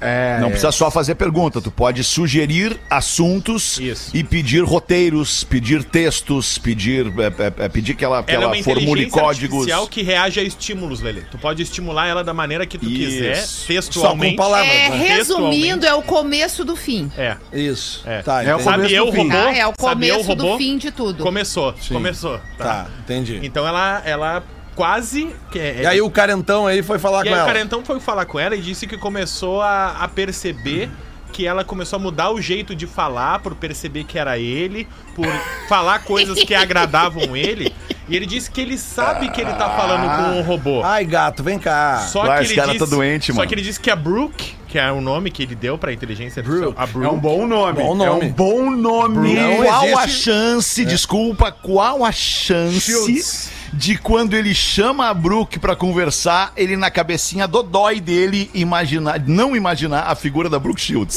É, 0.00 0.38
Não 0.40 0.48
precisa 0.48 0.72
só 0.72 0.90
fazer 0.90 1.14
pergunta, 1.14 1.60
tu 1.60 1.70
pode 1.70 2.02
sugerir 2.02 2.78
assuntos 2.88 3.78
Isso. 3.78 4.10
e 4.16 4.24
pedir 4.24 4.64
roteiros, 4.64 5.44
pedir 5.44 5.84
textos, 5.84 6.56
pedir, 6.58 7.06
é, 7.18 7.26
é, 7.62 7.64
é, 7.64 7.68
pedir 7.68 7.94
que 7.94 8.04
ela, 8.04 8.22
que 8.22 8.32
Ela 8.32 8.44
é 8.44 8.58
ela, 8.58 8.62
formule 8.64 9.06
códigos. 9.10 9.58
artificial 9.58 9.86
que 9.86 10.02
reage 10.02 10.40
a 10.40 10.42
estímulos, 10.42 11.00
Lele. 11.00 11.24
Tu 11.30 11.36
pode 11.38 11.62
estimular 11.62 12.06
ela 12.06 12.24
da 12.24 12.32
maneira 12.32 12.64
que 12.66 12.78
tu 12.78 12.86
Isso. 12.86 12.98
quiser, 12.98 13.36
Só 13.36 13.66
textualmente. 13.68 14.36
com 14.36 14.42
palavras, 14.42 14.70
É, 14.72 14.88
né? 14.90 14.96
resumindo, 15.16 15.84
é 15.86 15.94
o 15.94 16.02
começo 16.02 16.64
do 16.64 16.76
fim. 16.76 17.10
É. 17.18 17.36
Isso. 17.52 18.02
É. 18.06 18.22
Tá, 18.22 18.42
É 18.42 18.54
o 18.54 18.58
entendi. 18.60 18.64
começo 18.64 18.82
Sabe 18.82 18.94
eu, 18.94 19.06
do 19.06 19.12
fim. 19.12 19.18
robô? 19.18 19.30
Tá? 19.30 19.56
É 19.56 19.66
o 19.66 19.72
Sabe 19.78 20.08
eu, 20.08 20.14
começo 20.14 20.28
robô? 20.28 20.52
do 20.52 20.58
fim 20.58 20.78
de 20.78 20.90
tudo. 20.90 21.22
Começou, 21.22 21.74
começou. 21.88 22.40
Tá, 22.56 22.86
entendi. 23.00 23.40
Então 23.42 23.66
ela, 23.66 24.02
ela 24.04 24.42
quase. 24.80 25.34
que 25.52 25.58
é- 25.58 25.82
E 25.82 25.86
aí 25.86 26.00
o 26.00 26.10
carentão 26.10 26.66
aí 26.66 26.82
foi 26.82 26.98
falar 26.98 27.20
E 27.20 27.22
com 27.24 27.28
aí 27.28 27.34
o 27.34 27.38
ela. 27.38 27.46
Carentão 27.46 27.84
foi 27.84 28.00
falar 28.00 28.24
com 28.24 28.38
ela 28.38 28.56
e 28.56 28.60
disse 28.62 28.86
que 28.86 28.96
começou 28.96 29.60
a, 29.60 29.96
a 30.00 30.08
perceber 30.08 30.88
que 31.32 31.46
ela 31.46 31.62
começou 31.62 31.96
a 31.98 32.00
mudar 32.00 32.30
o 32.32 32.40
jeito 32.40 32.74
de 32.74 32.86
falar 32.88 33.38
por 33.40 33.54
perceber 33.54 34.02
que 34.04 34.18
era 34.18 34.36
ele, 34.38 34.88
por 35.14 35.26
falar 35.68 36.00
coisas 36.00 36.42
que 36.42 36.54
agradavam 36.54 37.36
ele. 37.36 37.72
E 38.08 38.16
ele 38.16 38.26
disse 38.26 38.50
que 38.50 38.60
ele 38.60 38.76
sabe 38.76 39.28
que 39.30 39.40
ele 39.40 39.52
tá 39.52 39.70
falando 39.70 40.16
com 40.16 40.38
um 40.40 40.42
robô. 40.42 40.82
Ai, 40.82 41.04
gato, 41.04 41.44
vem 41.44 41.58
cá. 41.58 41.98
Só 42.10 42.24
Vai, 42.26 42.38
que 42.38 42.44
esse 42.44 42.52
ele 42.54 42.60
cara 42.60 42.72
disse, 42.72 42.84
tá 42.84 42.90
doente, 42.96 43.26
Só 43.28 43.34
mano. 43.34 43.48
que 43.48 43.54
ele 43.54 43.62
disse 43.62 43.78
que 43.78 43.88
a 43.88 43.94
Brooke, 43.94 44.54
que 44.66 44.76
é 44.80 44.90
o 44.90 45.00
nome 45.00 45.30
que 45.30 45.44
ele 45.44 45.54
deu 45.54 45.78
pra 45.78 45.92
inteligência 45.92 46.40
artificial, 46.40 46.74
a 46.76 46.82
É 46.82 46.86
Brooke, 46.88 47.14
um 47.14 47.18
bom 47.20 47.46
nome. 47.46 47.80
Bom 47.80 47.94
nome. 47.94 48.10
É 48.10 48.24
um 48.24 48.32
bom 48.32 48.70
nome. 48.72 49.36
Qual 49.64 49.82
a 49.98 50.04
existe- 50.06 50.24
chance, 50.24 50.84
desculpa, 50.84 51.52
qual 51.52 52.04
a 52.04 52.10
chance 52.10 52.80
Shields. 52.80 53.50
De 53.72 53.96
quando 53.96 54.34
ele 54.34 54.54
chama 54.54 55.08
a 55.08 55.14
Brooke 55.14 55.58
pra 55.58 55.76
conversar, 55.76 56.52
ele 56.56 56.76
na 56.76 56.90
cabecinha 56.90 57.46
dodói 57.46 58.00
dele 58.00 58.50
imaginar, 58.52 59.20
não 59.20 59.54
imaginar 59.54 60.02
a 60.02 60.14
figura 60.14 60.48
da 60.48 60.58
Brooke 60.58 60.80
Shields? 60.80 61.16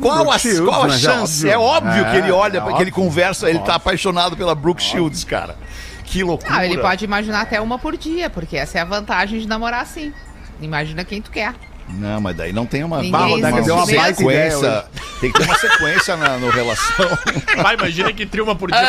Qual 0.00 0.30
a, 0.30 0.38
Shields, 0.38 0.60
qual 0.60 0.82
a 0.82 0.88
mas 0.88 1.04
é 1.04 1.10
chance? 1.10 1.48
É 1.48 1.58
óbvio. 1.58 1.90
óbvio, 1.90 2.04
É, 2.04 2.10
que 2.10 2.16
ele 2.18 2.32
olha, 2.32 2.58
é 2.58 2.72
que 2.74 2.82
ele 2.82 2.90
conversa, 2.90 3.48
ele 3.48 3.58
tá 3.60 3.74
apaixonado 3.74 4.36
pela 4.36 4.54
Brooke 4.54 4.82
Shields, 4.82 5.24
cara. 5.24 5.56
Que 6.04 6.22
loucura. 6.22 6.54
Ah, 6.54 6.64
ele 6.64 6.78
pode 6.78 7.04
imaginar 7.04 7.42
até 7.42 7.60
uma 7.60 7.78
por 7.78 7.96
dia, 7.96 8.30
porque 8.30 8.56
essa 8.56 8.78
é 8.78 8.80
a 8.80 8.84
vantagem 8.84 9.40
de 9.40 9.48
namorar 9.48 9.82
assim. 9.82 10.12
Imagina 10.60 11.04
quem 11.04 11.20
tu 11.20 11.30
quer. 11.30 11.54
Não, 11.88 12.20
mas 12.20 12.36
daí 12.36 12.52
não 12.52 12.66
tem 12.66 12.82
uma, 12.82 12.96
Ninguém 12.96 13.10
uma, 13.10 13.26
Rodaga 13.26 13.62
deu 13.62 13.74
uma 13.74 13.86
baita 13.86 14.22
ideia 14.22 14.50
sequência. 14.50 14.84
Tem 15.20 15.32
que 15.32 15.38
ter 15.38 15.44
uma 15.44 15.54
sequência 15.56 16.16
na 16.16 16.36
no 16.36 16.50
relação. 16.50 17.06
Vai, 17.62 17.74
imagina 17.74 18.12
que 18.12 18.26
tria 18.26 18.42
uma 18.42 18.56
por 18.56 18.70
dia. 18.70 18.80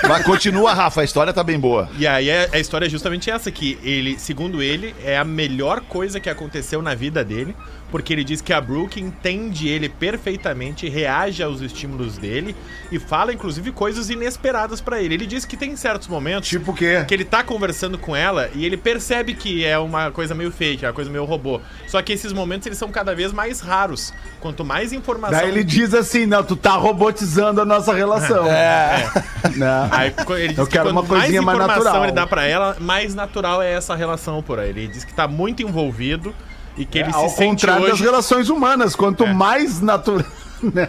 por 0.00 0.08
Mas 0.08 0.24
continua, 0.24 0.72
Rafa, 0.72 1.02
a 1.02 1.04
história 1.04 1.32
tá 1.32 1.44
bem 1.44 1.58
boa. 1.58 1.88
E 1.98 2.06
aí 2.06 2.30
a, 2.30 2.48
a 2.52 2.58
história 2.58 2.86
é 2.86 2.88
justamente 2.88 3.30
essa, 3.30 3.50
que 3.50 3.78
ele, 3.82 4.18
segundo 4.18 4.62
ele, 4.62 4.94
é 5.04 5.18
a 5.18 5.24
melhor 5.24 5.82
coisa 5.82 6.18
que 6.18 6.30
aconteceu 6.30 6.80
na 6.80 6.94
vida 6.94 7.22
dele, 7.22 7.54
porque 7.94 8.12
ele 8.12 8.24
diz 8.24 8.40
que 8.40 8.52
a 8.52 8.60
Brooke 8.60 9.00
entende 9.00 9.68
ele 9.68 9.88
perfeitamente, 9.88 10.88
reage 10.88 11.44
aos 11.44 11.60
estímulos 11.60 12.18
dele 12.18 12.56
e 12.90 12.98
fala, 12.98 13.32
inclusive, 13.32 13.70
coisas 13.70 14.10
inesperadas 14.10 14.80
pra 14.80 15.00
ele. 15.00 15.14
Ele 15.14 15.26
diz 15.26 15.44
que 15.44 15.56
tem 15.56 15.76
certos 15.76 16.08
momentos 16.08 16.48
Tipo 16.48 16.72
o 16.72 16.74
quê? 16.74 17.04
que 17.06 17.14
ele 17.14 17.24
tá 17.24 17.44
conversando 17.44 17.96
com 17.96 18.16
ela 18.16 18.50
e 18.52 18.66
ele 18.66 18.76
percebe 18.76 19.32
que 19.32 19.64
é 19.64 19.78
uma 19.78 20.10
coisa 20.10 20.34
meio 20.34 20.50
fake, 20.50 20.84
é 20.84 20.88
uma 20.88 20.92
coisa 20.92 21.08
meio 21.08 21.24
robô. 21.24 21.60
Só 21.86 22.02
que 22.02 22.12
esses 22.12 22.32
momentos 22.32 22.66
eles 22.66 22.78
são 22.78 22.90
cada 22.90 23.14
vez 23.14 23.32
mais 23.32 23.60
raros. 23.60 24.12
Quanto 24.40 24.64
mais 24.64 24.92
informação. 24.92 25.38
Daí 25.38 25.48
ele 25.50 25.62
diz 25.62 25.94
assim, 25.94 26.26
não, 26.26 26.42
tu 26.42 26.56
tá 26.56 26.72
robotizando 26.72 27.60
a 27.60 27.64
nossa 27.64 27.94
relação. 27.94 28.44
É. 28.50 29.08
Né? 29.56 29.88
Aí, 29.92 30.10
co- 30.10 30.34
ele 30.36 30.48
diz 30.48 30.58
Eu 30.58 30.66
que 30.66 30.72
quero 30.72 30.90
uma 30.90 31.04
coisinha 31.04 31.40
mais 31.42 31.56
informação 31.56 31.84
natural. 31.84 32.04
ele 32.06 32.12
dá 32.12 32.26
pra 32.26 32.44
ela, 32.44 32.76
mais 32.80 33.14
natural 33.14 33.62
é 33.62 33.72
essa 33.72 33.94
relação 33.94 34.42
por 34.42 34.58
aí. 34.58 34.70
Ele 34.70 34.88
diz 34.88 35.04
que 35.04 35.14
tá 35.14 35.28
muito 35.28 35.62
envolvido 35.62 36.34
e 36.76 36.84
que 36.84 36.98
ele 36.98 37.10
Ao 37.12 37.28
se 37.28 37.36
sente 37.36 37.50
contrário 37.50 37.84
das 37.84 37.94
hoje... 37.94 38.02
relações 38.04 38.48
humanas, 38.48 38.96
quanto 38.96 39.24
É. 39.24 39.32
mais 39.32 39.80
natural. 39.80 40.26
né? 40.72 40.88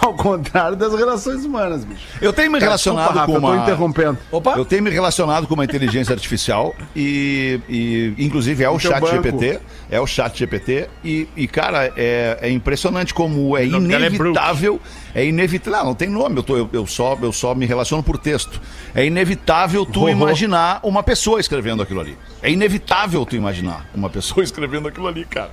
Ao 0.00 0.14
contrário 0.14 0.76
das 0.76 0.94
relações 0.94 1.44
humanas, 1.44 1.84
bicho. 1.84 2.02
Eu 2.20 2.32
tenho 2.32 2.50
me 2.50 2.58
relacionado 2.58 3.12
Desculpa, 3.12 3.26
com 3.26 3.46
eu 3.46 3.52
uma. 3.52 3.62
interrompendo. 3.62 4.18
Opa. 4.30 4.54
Eu 4.56 4.64
tenho 4.64 4.82
me 4.82 4.90
relacionado 4.90 5.46
com 5.46 5.54
uma 5.54 5.64
inteligência 5.64 6.12
artificial 6.12 6.74
e, 6.94 7.60
e, 7.68 8.14
inclusive 8.18 8.62
é 8.62 8.68
o 8.68 8.78
teu 8.78 8.90
chat 8.90 9.00
banco. 9.00 9.14
GPT, 9.14 9.60
é 9.90 10.00
o 10.00 10.06
chat 10.06 10.38
GPT 10.38 10.88
e, 11.04 11.28
e, 11.36 11.46
cara, 11.46 11.92
é, 11.96 12.38
é 12.42 12.50
impressionante 12.50 13.14
como 13.14 13.56
é 13.56 13.62
O 13.62 13.64
é 13.64 13.66
inevitável, 13.66 14.80
é, 15.14 15.24
inevitável, 15.24 15.78
não, 15.78 15.86
não 15.86 15.94
tem 15.94 16.08
nome, 16.08 16.36
eu, 16.36 16.42
tô, 16.42 16.56
eu, 16.56 16.68
eu 16.72 16.86
só, 16.86 17.16
eu 17.20 17.32
só 17.32 17.54
me 17.54 17.66
relaciono 17.66 18.02
por 18.02 18.18
texto. 18.18 18.60
É 18.94 19.04
inevitável 19.04 19.84
tu 19.84 20.00
Vovô. 20.00 20.08
imaginar 20.08 20.80
uma 20.82 21.02
pessoa 21.02 21.40
escrevendo 21.40 21.82
aquilo 21.82 22.00
ali. 22.00 22.16
É 22.42 22.50
inevitável 22.50 23.24
tu 23.24 23.36
imaginar 23.36 23.88
uma 23.94 24.10
pessoa 24.10 24.42
escrevendo 24.44 24.88
aquilo 24.88 25.06
ali, 25.06 25.24
cara. 25.24 25.50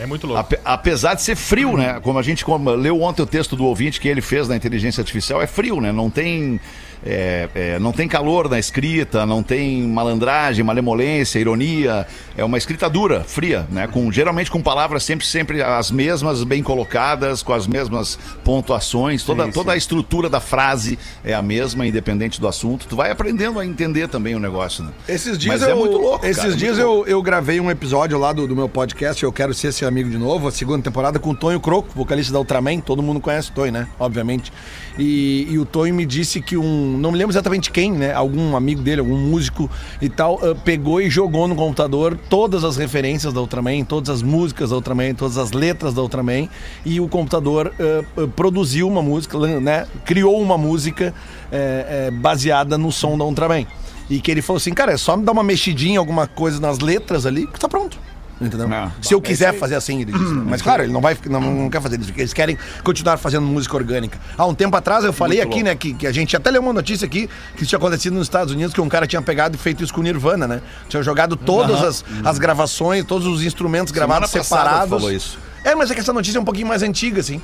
É 0.00 0.06
muito 0.06 0.26
louco. 0.26 0.40
Ape- 0.40 0.58
apesar 0.64 1.14
de 1.14 1.22
ser 1.22 1.36
frio, 1.36 1.76
né? 1.76 2.00
Como 2.00 2.18
a 2.18 2.22
gente 2.22 2.44
como, 2.44 2.70
leu 2.70 3.02
ontem 3.02 3.20
o 3.22 3.26
texto 3.26 3.54
do 3.54 3.64
ouvinte 3.64 4.00
que 4.00 4.08
ele 4.08 4.22
fez 4.22 4.48
na 4.48 4.56
inteligência 4.56 5.00
artificial, 5.02 5.42
é 5.42 5.46
frio, 5.46 5.80
né? 5.80 5.92
Não 5.92 6.08
tem, 6.08 6.58
é, 7.04 7.48
é, 7.54 7.78
não 7.78 7.92
tem 7.92 8.06
calor 8.06 8.48
na 8.48 8.58
escrita, 8.58 9.24
não 9.24 9.42
tem 9.42 9.82
malandragem, 9.82 10.64
malemolência, 10.64 11.38
ironia. 11.38 12.06
É 12.36 12.44
uma 12.44 12.58
escrita 12.58 12.88
dura, 12.88 13.24
fria, 13.24 13.66
né? 13.70 13.86
Com, 13.86 14.10
geralmente 14.12 14.50
com 14.50 14.60
palavras 14.60 15.02
sempre, 15.02 15.26
sempre 15.26 15.62
as 15.62 15.90
mesmas, 15.90 16.44
bem 16.44 16.62
colocadas, 16.62 17.42
com 17.42 17.52
as 17.52 17.66
mesmas 17.66 18.18
pontuações. 18.44 19.24
Toda, 19.24 19.46
Sim, 19.46 19.52
toda 19.52 19.70
sim. 19.70 19.74
a 19.74 19.76
estrutura 19.78 20.28
da 20.28 20.40
frase 20.40 20.98
é 21.24 21.34
a 21.34 21.42
mesma, 21.42 21.86
independente 21.86 22.40
do 22.40 22.46
assunto. 22.46 22.86
Tu 22.86 22.96
vai 22.96 23.10
aprendendo 23.10 23.58
a 23.58 23.64
entender 23.64 24.08
também 24.08 24.34
o 24.34 24.38
negócio, 24.38 24.84
né? 24.84 24.90
Esses 25.08 25.38
dias 25.38 25.60
Mas 25.60 25.68
eu, 25.68 25.74
é 25.74 25.78
muito 25.78 25.96
louco, 25.96 26.24
Esses 26.24 26.42
cara, 26.42 26.52
é 26.52 26.56
dias 26.56 26.78
eu, 26.78 27.04
eu 27.06 27.22
gravei 27.22 27.60
um 27.60 27.70
episódio 27.70 28.18
lá 28.18 28.32
do, 28.32 28.46
do 28.46 28.54
meu 28.54 28.68
podcast, 28.68 29.22
Eu 29.22 29.32
Quero 29.32 29.54
Ser 29.54 29.72
Seu 29.72 29.88
Amigo 29.88 30.10
de 30.10 30.18
Novo, 30.18 30.48
a 30.48 30.52
segunda 30.52 30.82
temporada, 30.82 31.18
com 31.18 31.30
o 31.30 31.34
Tonho 31.34 31.60
Croco, 31.60 31.88
vocalista 31.94 32.32
da 32.32 32.38
Ultraman. 32.38 32.80
Todo 32.80 33.02
mundo 33.02 33.20
conhece 33.20 33.50
o 33.50 33.52
Tonho, 33.52 33.72
né? 33.72 33.88
Obviamente. 33.98 34.52
E, 34.98 35.46
e 35.50 35.58
o 35.58 35.64
Tonho 35.64 35.94
me 35.94 36.04
disse 36.04 36.40
que 36.40 36.56
um. 36.56 36.89
Não 36.98 37.12
me 37.12 37.18
lembro 37.18 37.32
exatamente 37.32 37.70
quem, 37.70 37.92
né? 37.92 38.12
Algum 38.12 38.56
amigo 38.56 38.82
dele, 38.82 39.00
algum 39.00 39.16
músico 39.16 39.70
e 40.00 40.08
tal, 40.08 40.38
ah, 40.42 40.54
pegou 40.64 41.00
e 41.00 41.08
jogou 41.10 41.46
no 41.48 41.54
computador 41.54 42.18
todas 42.28 42.64
as 42.64 42.76
referências 42.76 43.32
da 43.32 43.40
Ultraman, 43.40 43.84
todas 43.84 44.10
as 44.10 44.22
músicas 44.22 44.70
da 44.70 44.76
Ultraman, 44.76 45.14
todas 45.14 45.38
as 45.38 45.52
letras 45.52 45.94
da 45.94 46.02
Ultraman. 46.02 46.48
E 46.84 47.00
o 47.00 47.08
computador 47.08 47.72
ah, 47.78 48.28
produziu 48.36 48.88
uma 48.88 49.02
música, 49.02 49.38
né? 49.60 49.86
Criou 50.04 50.40
uma 50.40 50.58
música 50.58 51.14
eh, 51.52 52.10
baseada 52.12 52.76
no 52.76 52.92
som 52.92 53.16
da 53.16 53.24
Ultraman. 53.24 53.66
E 54.08 54.20
que 54.20 54.30
ele 54.30 54.42
falou 54.42 54.56
assim, 54.56 54.72
cara, 54.72 54.92
é 54.92 54.96
só 54.96 55.16
me 55.16 55.24
dar 55.24 55.30
uma 55.30 55.44
mexidinha, 55.44 56.00
alguma 56.00 56.26
coisa 56.26 56.60
nas 56.60 56.80
letras 56.80 57.26
ali, 57.26 57.46
que 57.46 57.60
tá 57.60 57.68
pronto. 57.68 57.96
Entendeu? 58.40 58.68
Se 59.02 59.12
eu 59.12 59.20
quiser 59.20 59.52
fazer 59.58 59.74
assim, 59.74 60.00
ele 60.00 60.12
disse. 60.12 60.32
Mas 60.32 60.62
claro, 60.62 60.82
ele 60.82 60.92
não 60.92 61.00
vai 61.00 61.16
não, 61.28 61.40
não 61.40 61.70
quer 61.70 61.82
fazer 61.82 61.98
isso, 61.98 62.06
porque 62.06 62.22
eles 62.22 62.32
querem 62.32 62.56
continuar 62.82 63.18
fazendo 63.18 63.46
música 63.46 63.76
orgânica. 63.76 64.18
Há 64.36 64.46
um 64.46 64.54
tempo 64.54 64.74
atrás 64.76 65.04
eu 65.04 65.12
falei 65.12 65.40
aqui, 65.40 65.62
né, 65.62 65.74
que, 65.74 65.92
que 65.92 66.06
a 66.06 66.12
gente 66.12 66.34
até 66.34 66.50
leu 66.50 66.62
uma 66.62 66.72
notícia 66.72 67.04
aqui 67.04 67.28
que 67.54 67.62
isso 67.62 67.68
tinha 67.68 67.78
acontecido 67.78 68.14
nos 68.14 68.26
Estados 68.26 68.52
Unidos, 68.52 68.72
que 68.72 68.80
um 68.80 68.88
cara 68.88 69.06
tinha 69.06 69.20
pegado 69.20 69.56
e 69.56 69.58
feito 69.58 69.84
isso 69.84 69.92
com 69.92 70.00
o 70.00 70.04
Nirvana, 70.04 70.48
né? 70.48 70.62
Tinha 70.88 71.02
jogado 71.02 71.36
todas 71.36 71.82
as, 71.82 72.04
as 72.24 72.38
gravações, 72.38 73.04
todos 73.04 73.26
os 73.26 73.42
instrumentos 73.42 73.92
gravados 73.92 74.30
passada 74.30 74.44
separados. 74.44 74.90
falou 74.90 75.12
isso. 75.12 75.38
É, 75.62 75.74
mas 75.74 75.90
é 75.90 75.94
que 75.94 76.00
essa 76.00 76.12
notícia 76.12 76.38
é 76.38 76.40
um 76.40 76.44
pouquinho 76.44 76.66
mais 76.66 76.82
antiga, 76.82 77.20
assim. 77.20 77.40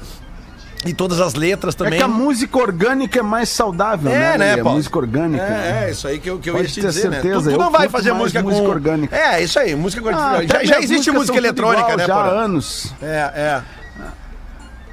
E 0.86 0.94
todas 0.94 1.20
as 1.20 1.34
letras 1.34 1.74
É 1.74 1.78
também. 1.78 1.98
que 1.98 2.04
a 2.04 2.08
música 2.08 2.58
orgânica 2.58 3.18
é 3.18 3.22
mais 3.22 3.48
saudável, 3.48 4.10
É, 4.10 4.14
né? 4.14 4.20
né, 4.20 4.36
Lelê? 4.50 4.60
A 4.60 4.64
Paulo? 4.64 4.78
música 4.78 4.98
orgânica. 4.98 5.44
É, 5.44 5.84
é, 5.86 5.90
isso 5.90 6.06
aí 6.08 6.18
que 6.18 6.30
eu, 6.30 6.38
que 6.38 6.50
eu 6.50 6.56
ia 6.58 6.64
te 6.64 6.74
ter 6.80 6.86
dizer, 6.88 7.00
certeza, 7.02 7.20
né? 7.20 7.32
Tu, 7.32 7.42
tu 7.42 7.50
eu 7.50 7.58
não 7.58 7.70
vai 7.70 7.88
fazer 7.88 8.12
música 8.12 8.42
com... 8.42 8.48
música 8.48 8.68
orgânica. 8.68 9.16
É, 9.16 9.42
isso 9.42 9.58
aí, 9.58 9.74
música 9.74 10.02
Ah, 10.10 10.32
orgânica. 10.32 10.56
até 10.56 10.66
já, 10.66 10.74
já 10.74 10.80
existe 10.80 11.10
música 11.10 11.36
eletrônica, 11.36 11.82
igual, 11.82 11.96
né, 11.98 12.06
Já 12.06 12.14
há 12.16 12.26
anos. 12.28 12.94
É, 13.02 13.06
é. 13.34 13.62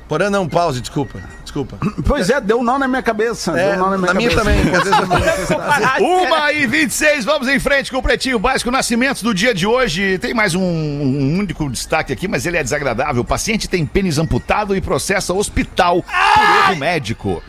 Porã 0.08 0.29
não, 0.29 0.47
pause, 0.47 0.82
desculpa. 0.82 1.19
Desculpa. 1.53 1.77
Pois 2.07 2.29
é, 2.31 2.41
deu 2.41 2.59
um 2.59 2.63
nó 2.63 2.79
na 2.79 2.87
minha 2.87 3.03
cabeça. 3.03 3.51
É, 3.57 3.75
deu 3.75 3.75
um 3.75 3.77
nó 3.85 3.89
na 3.91 3.97
minha 3.97 4.13
na 4.13 4.19
minha 4.19 4.35
também. 4.35 4.59
às 4.59 4.83
vezes 4.83 5.49
eu 5.51 5.57
não- 5.99 6.23
Uma 6.27 6.51
e 6.51 6.65
26, 6.65 7.23
vamos 7.25 7.47
em 7.47 7.59
frente 7.59 7.91
com 7.91 7.97
o 7.97 8.01
Pretinho 8.01 8.39
Básico. 8.39 8.71
Nascimentos 8.71 9.21
do 9.21 9.33
dia 9.33 9.53
de 9.53 9.67
hoje. 9.67 10.17
Tem 10.17 10.33
mais 10.33 10.55
um, 10.55 10.61
um 10.61 11.37
único 11.37 11.69
destaque 11.69 12.11
aqui, 12.11 12.27
mas 12.27 12.45
ele 12.47 12.57
é 12.57 12.63
desagradável. 12.63 13.21
O 13.21 13.25
paciente 13.25 13.67
tem 13.69 13.85
pênis 13.85 14.17
amputado 14.17 14.75
e 14.75 14.81
processa 14.81 15.31
hospital 15.33 16.01
por 16.03 16.69
erro 16.71 16.75
médico. 16.79 17.43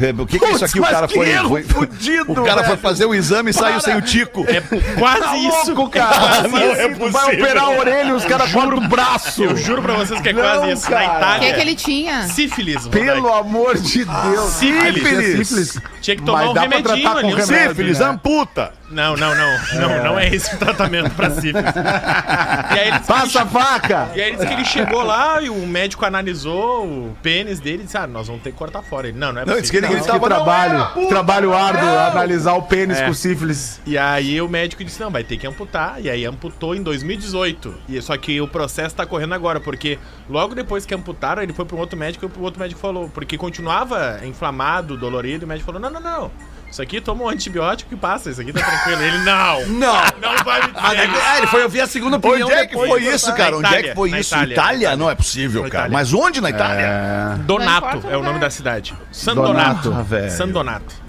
É, 0.00 0.10
O 0.10 0.26
que, 0.26 0.38
que 0.38 0.44
é 0.44 0.50
isso 0.52 0.64
aqui? 0.64 0.80
O 0.80 0.82
cara 0.82 1.06
foi. 1.06 1.26
foi- 1.32 1.62
fudido, 1.62 2.32
o 2.32 2.44
cara 2.44 2.60
foi 2.64 2.70
velho. 2.70 2.78
fazer 2.78 3.04
o 3.04 3.14
exame 3.14 3.50
e 3.50 3.52
saiu 3.52 3.80
sem 3.80 3.96
o 3.96 4.02
tico. 4.02 4.44
É 4.48 4.60
quase 4.98 5.20
Tá 5.20 5.36
isso. 5.36 5.74
louco, 5.74 5.90
cara. 5.90 6.48
Não 6.48 6.58
é 6.58 6.88
Tu 6.88 7.10
Vai 7.10 7.34
operar 7.34 7.64
a 7.64 7.70
orelha 7.70 8.08
e 8.08 8.12
os 8.12 8.24
caras 8.24 8.50
cortam 8.52 8.78
o 8.78 8.88
braço. 8.88 9.44
Eu 9.44 9.56
juro 9.56 9.82
pra 9.82 9.94
vocês 9.94 10.20
que 10.20 10.28
é 10.30 10.32
Não, 10.32 10.42
quase 10.42 10.72
isso. 10.72 10.90
Na 10.90 10.96
cara. 10.96 11.12
O 11.12 11.16
Itália. 11.18 11.48
que, 11.48 11.54
que 11.54 11.60
ele 11.60 11.74
tinha? 11.74 12.22
Sífilis, 12.28 12.88
Pelo 12.88 13.32
amor 13.32 13.76
de 13.78 14.04
Deus. 14.04 14.50
sífilis. 14.54 15.46
Sífilis. 15.48 15.78
Tinha 16.00 16.16
que 16.16 16.22
tomar 16.22 16.40
Mas 16.40 16.50
um 16.50 16.54
dá 16.54 16.60
pra 16.66 16.76
remedinho 16.78 17.10
com 17.10 17.18
ali, 17.18 17.26
um 17.26 17.36
remédio, 17.36 17.68
Sífilis, 17.68 17.98
né? 18.00 18.06
amputa. 18.06 18.72
Não, 18.92 19.16
não, 19.16 19.34
não. 19.34 19.58
Não, 19.80 20.04
não 20.04 20.18
é 20.18 20.28
esse 20.28 20.54
o 20.54 20.58
tratamento 20.58 21.10
pra 21.14 21.30
sífilis. 21.30 21.74
E 21.74 22.78
aí 22.78 22.88
ele 22.88 22.98
disse 22.98 23.00
que 23.00 23.06
Passa 23.12 23.42
a 23.42 23.46
faca. 23.46 24.10
E 24.14 24.20
aí 24.20 24.28
ele 24.28 24.36
disse 24.36 24.46
que 24.48 24.52
ele 24.54 24.64
chegou 24.64 25.02
lá 25.02 25.40
e 25.40 25.48
o 25.50 25.66
médico 25.66 26.04
analisou 26.04 26.84
o 26.86 27.16
pênis 27.22 27.58
dele 27.60 27.82
e 27.82 27.84
disse: 27.86 27.96
Ah, 27.96 28.06
nós 28.06 28.26
vamos 28.26 28.42
ter 28.42 28.52
que 28.52 28.58
cortar 28.58 28.82
fora. 28.82 29.08
Ele, 29.08 29.18
não, 29.18 29.32
não 29.32 29.42
é 29.42 29.44
Não, 29.46 29.54
possível. 29.54 29.60
disse 29.62 29.70
que 29.72 29.76
ele 29.78 29.86
Que 29.88 29.94
gritava, 29.94 30.18
"Não 30.18 30.26
trabalho, 30.26 30.74
era, 30.74 30.84
puta, 30.86 31.08
trabalho 31.08 31.54
árduo, 31.54 31.84
não." 31.86 31.98
analisar 32.06 32.52
o 32.54 32.62
pênis 32.62 32.98
É. 32.98 33.06
com 33.06 33.14
sífilis. 33.14 33.80
E 33.86 33.96
aí 33.96 34.40
o 34.40 34.48
médico 34.48 34.84
disse: 34.84 35.00
Não, 35.00 35.10
vai 35.10 35.24
ter 35.24 35.36
que 35.36 35.46
amputar. 35.46 35.96
E 36.00 36.10
aí 36.10 36.24
amputou 36.24 36.74
em 36.74 36.82
2018. 36.82 37.74
E 37.88 38.00
só 38.02 38.16
que 38.16 38.40
o 38.40 38.48
processo 38.48 38.94
tá 38.94 39.06
correndo 39.06 39.34
agora, 39.34 39.58
porque 39.60 39.98
logo 40.28 40.54
depois 40.54 40.84
que 40.84 40.94
amputaram, 40.94 41.42
ele 41.42 41.52
foi 41.52 41.64
para 41.64 41.76
um 41.76 41.80
outro 41.80 41.98
médico 41.98 42.24
e 42.26 42.38
o 42.38 42.42
outro 42.42 42.60
médico 42.60 42.80
falou, 42.80 43.08
porque 43.08 43.36
continuava 43.38 44.20
inflamado, 44.24 44.96
dolorido, 44.96 45.44
e 45.44 45.46
o 45.46 45.48
médico 45.48 45.66
falou: 45.66 45.80
Não, 45.80 45.90
não, 45.90 46.00
não. 46.00 46.30
Isso 46.72 46.80
aqui 46.80 47.02
toma 47.02 47.24
um 47.24 47.28
antibiótico 47.28 47.92
e 47.92 47.96
passa, 47.98 48.30
isso 48.30 48.40
aqui 48.40 48.50
tá 48.50 48.60
tranquilo. 48.64 49.02
Ele, 49.02 49.18
não! 49.18 49.66
Não. 49.66 49.94
Não 50.22 50.42
vai 50.42 50.60
me 50.62 50.72
dizer 50.72 50.98
é 51.00 51.04
isso. 51.06 51.22
ah, 51.22 51.38
ele 51.38 51.46
foi 51.48 51.62
ouvir 51.64 51.80
a 51.82 51.86
segunda 51.86 52.16
opinião 52.16 52.48
Onde 52.48 52.56
é 52.56 52.66
que 52.66 52.72
depois 52.72 52.90
foi 52.90 53.14
isso, 53.14 53.34
cara? 53.34 53.50
Na 53.50 53.56
Onde 53.58 53.66
é 53.66 53.70
que 53.70 53.74
Itália, 53.76 53.94
foi 53.94 54.10
na 54.10 54.20
isso? 54.20 54.34
Itália, 54.34 54.52
Itália? 54.54 54.96
Não 54.96 55.10
é 55.10 55.14
possível, 55.14 55.62
cara. 55.64 55.68
Itália. 55.68 55.92
Mas 55.92 56.14
onde 56.14 56.40
na 56.40 56.48
Itália? 56.50 57.38
Donato 57.44 57.86
importa 57.88 58.06
o 58.06 58.10
é 58.10 58.14
o 58.16 58.20
nome 58.20 58.26
lugar. 58.34 58.40
da 58.40 58.50
cidade. 58.50 58.94
San 59.12 59.34
Donato. 59.34 59.90
Donato, 59.90 60.04
velho. 60.08 60.30
San 60.30 60.48
Donato. 60.48 61.02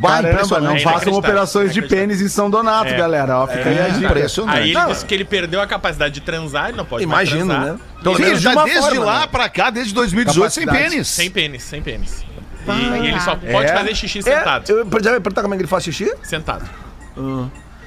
Caramba, 0.00 0.60
não 0.60 0.76
É 0.76 0.78
façam 0.80 1.12
operações 1.12 1.74
de 1.74 1.82
pênis 1.82 2.22
em 2.22 2.28
São 2.28 2.48
Donato, 2.48 2.88
É. 2.94 2.96
galera. 2.96 3.38
Ó, 3.40 3.46
fica 3.46 3.68
aí 3.68 3.78
a 3.78 3.82
É 3.88 3.90
dica. 3.90 4.06
impressionante. 4.06 4.56
Aí 4.56 4.64
ele 4.70 4.72
Não. 4.74 4.86
disse 4.92 5.04
que 5.04 5.12
ele 5.14 5.24
perdeu 5.26 5.60
a 5.60 5.66
capacidade 5.66 6.14
de 6.14 6.20
transar, 6.22 6.68
ele 6.68 6.78
não 6.78 6.86
pode 6.86 7.02
Imagino, 7.04 7.44
mais 7.44 7.58
transar. 7.58 7.74
né? 7.76 7.80
Pelo 8.02 8.16
Sim, 8.16 8.22
menos 8.22 8.38
de 8.38 8.44
já 8.44 8.52
uma 8.52 8.64
desde 8.64 8.80
forma, 8.80 9.04
lá 9.04 9.20
né? 9.20 9.26
pra 9.26 9.48
cá, 9.50 9.68
desde 9.68 9.92
2018, 9.92 10.50
sem 10.52 10.64
Capacidade. 10.64 10.90
pênis. 10.94 11.08
Sem 11.08 11.30
pênis, 11.30 11.62
sem 11.64 11.82
pênis. 11.82 12.24
E, 12.68 12.70
e 13.04 13.08
ele 13.08 13.20
só 13.20 13.34
pode 13.36 13.70
É. 13.70 13.76
fazer 13.76 13.94
xixi 13.94 14.18
É, 14.20 14.22
sentado. 14.22 14.70
eu 14.70 14.86
já 15.02 15.12
ia 15.12 15.20
perguntar 15.20 15.42
como 15.42 15.54
é 15.54 15.56
que 15.56 15.62
ele 15.62 15.68
faz 15.68 15.84
xixi? 15.84 16.12
Sentado. 16.22 16.68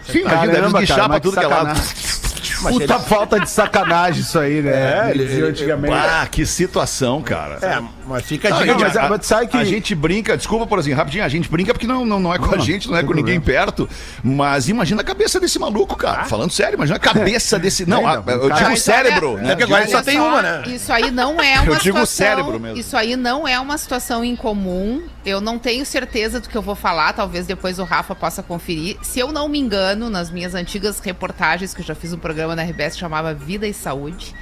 Sim, 0.05 0.19
imagina, 0.19 0.41
deve 0.47 0.53
Caramba, 0.53 0.85
cara, 0.85 0.95
pra 0.99 1.07
mas 1.07 1.21
tudo 1.21 1.33
que 1.33 1.39
que 1.39 1.45
é 1.45 1.47
lado. 1.47 1.75
sacanagem. 1.77 2.32
Puta 2.51 2.99
falta 2.99 3.39
de 3.39 3.49
sacanagem 3.49 4.21
isso 4.21 4.37
aí, 4.39 4.61
né? 4.61 4.71
É, 5.07 5.11
ele- 5.11 5.25
Dizia 5.25 5.45
antigamente. 5.45 5.93
Ah, 5.93 6.27
que 6.29 6.45
situação, 6.45 7.21
cara. 7.21 7.57
É, 7.61 7.81
mas 8.07 8.23
fica 8.25 8.47
a 8.47 8.51
Não, 8.51 8.65
não, 8.65 8.79
mas- 8.79 8.91
de- 8.93 8.99
mas 9.09 9.25
sabe 9.25 9.47
que- 9.47 9.57
a 9.57 9.63
gente 9.63 9.95
brinca, 9.95 10.35
desculpa 10.37 10.65
por 10.67 10.79
assim, 10.79 10.91
rapidinho, 10.93 11.23
a 11.23 11.29
gente 11.29 11.49
brinca 11.49 11.73
porque 11.73 11.87
não, 11.87 12.05
não, 12.05 12.19
não 12.19 12.33
é 12.33 12.37
com 12.37 12.53
a 12.53 12.57
gente, 12.57 12.89
não 12.89 12.97
é 12.97 13.03
com 13.03 13.13
ninguém 13.13 13.39
perto. 13.39 13.87
Mas 14.23 14.69
imagina 14.69 15.01
a 15.01 15.05
cabeça 15.05 15.39
desse 15.39 15.57
maluco, 15.59 15.95
cara. 15.95 16.25
Falando 16.25 16.51
sério, 16.51 16.75
imagina 16.75 16.97
a 16.97 16.99
cabeça 16.99 17.57
desse. 17.59 17.85
Não, 17.85 18.01
É, 18.09 18.15
a- 18.15 18.21
não, 18.21 18.33
eu 18.33 18.41
cara- 18.49 18.55
digo 18.55 18.69
Mas 18.71 18.81
cérebro, 18.81 19.33
olha- 19.33 19.41
né? 19.43 19.51
É 19.53 19.55
que 19.55 19.63
agora 19.63 19.87
só 19.87 20.01
tem 20.01 20.19
uma, 20.19 20.41
né? 20.41 20.63
Isso 20.67 20.91
aí 20.91 21.11
não 21.11 21.41
é 21.41 21.53
uma 21.61 21.73
Eu 21.73 21.75
digo 21.75 21.97
situação. 21.97 22.05
cérebro 22.05 22.59
mesmo. 22.59 22.77
Isso 22.77 22.97
aí 22.97 23.15
não 23.15 23.47
é 23.47 23.59
uma 23.59 23.77
situação 23.77 24.23
incomum. 24.25 25.03
Eu 25.25 25.39
não 25.39 25.57
tenho 25.57 25.85
certeza 25.85 26.39
do 26.39 26.49
que 26.49 26.55
eu 26.57 26.61
vou 26.61 26.75
falar. 26.75 27.13
Talvez 27.13 27.45
depois 27.45 27.79
o 27.79 27.83
Rafa 27.83 28.13
possa 28.13 28.43
conferir. 28.43 28.97
Se 29.01 29.19
eu 29.19 29.31
não 29.31 29.47
me 29.47 29.57
engano, 29.59 30.09
nas 30.09 30.29
minhas 30.29 30.53
antigas 30.55 30.99
reportagens, 30.99 31.73
que 31.73 31.81
eu 31.81 31.85
já 31.85 31.95
fiz 31.95 32.11
um 32.11 32.17
programa 32.17 32.32
na 32.55 32.63
RBS 32.63 32.93
que 32.93 32.99
chamava 32.99 33.33
Vida 33.33 33.67
e 33.67 33.73
Saúde. 33.73 34.33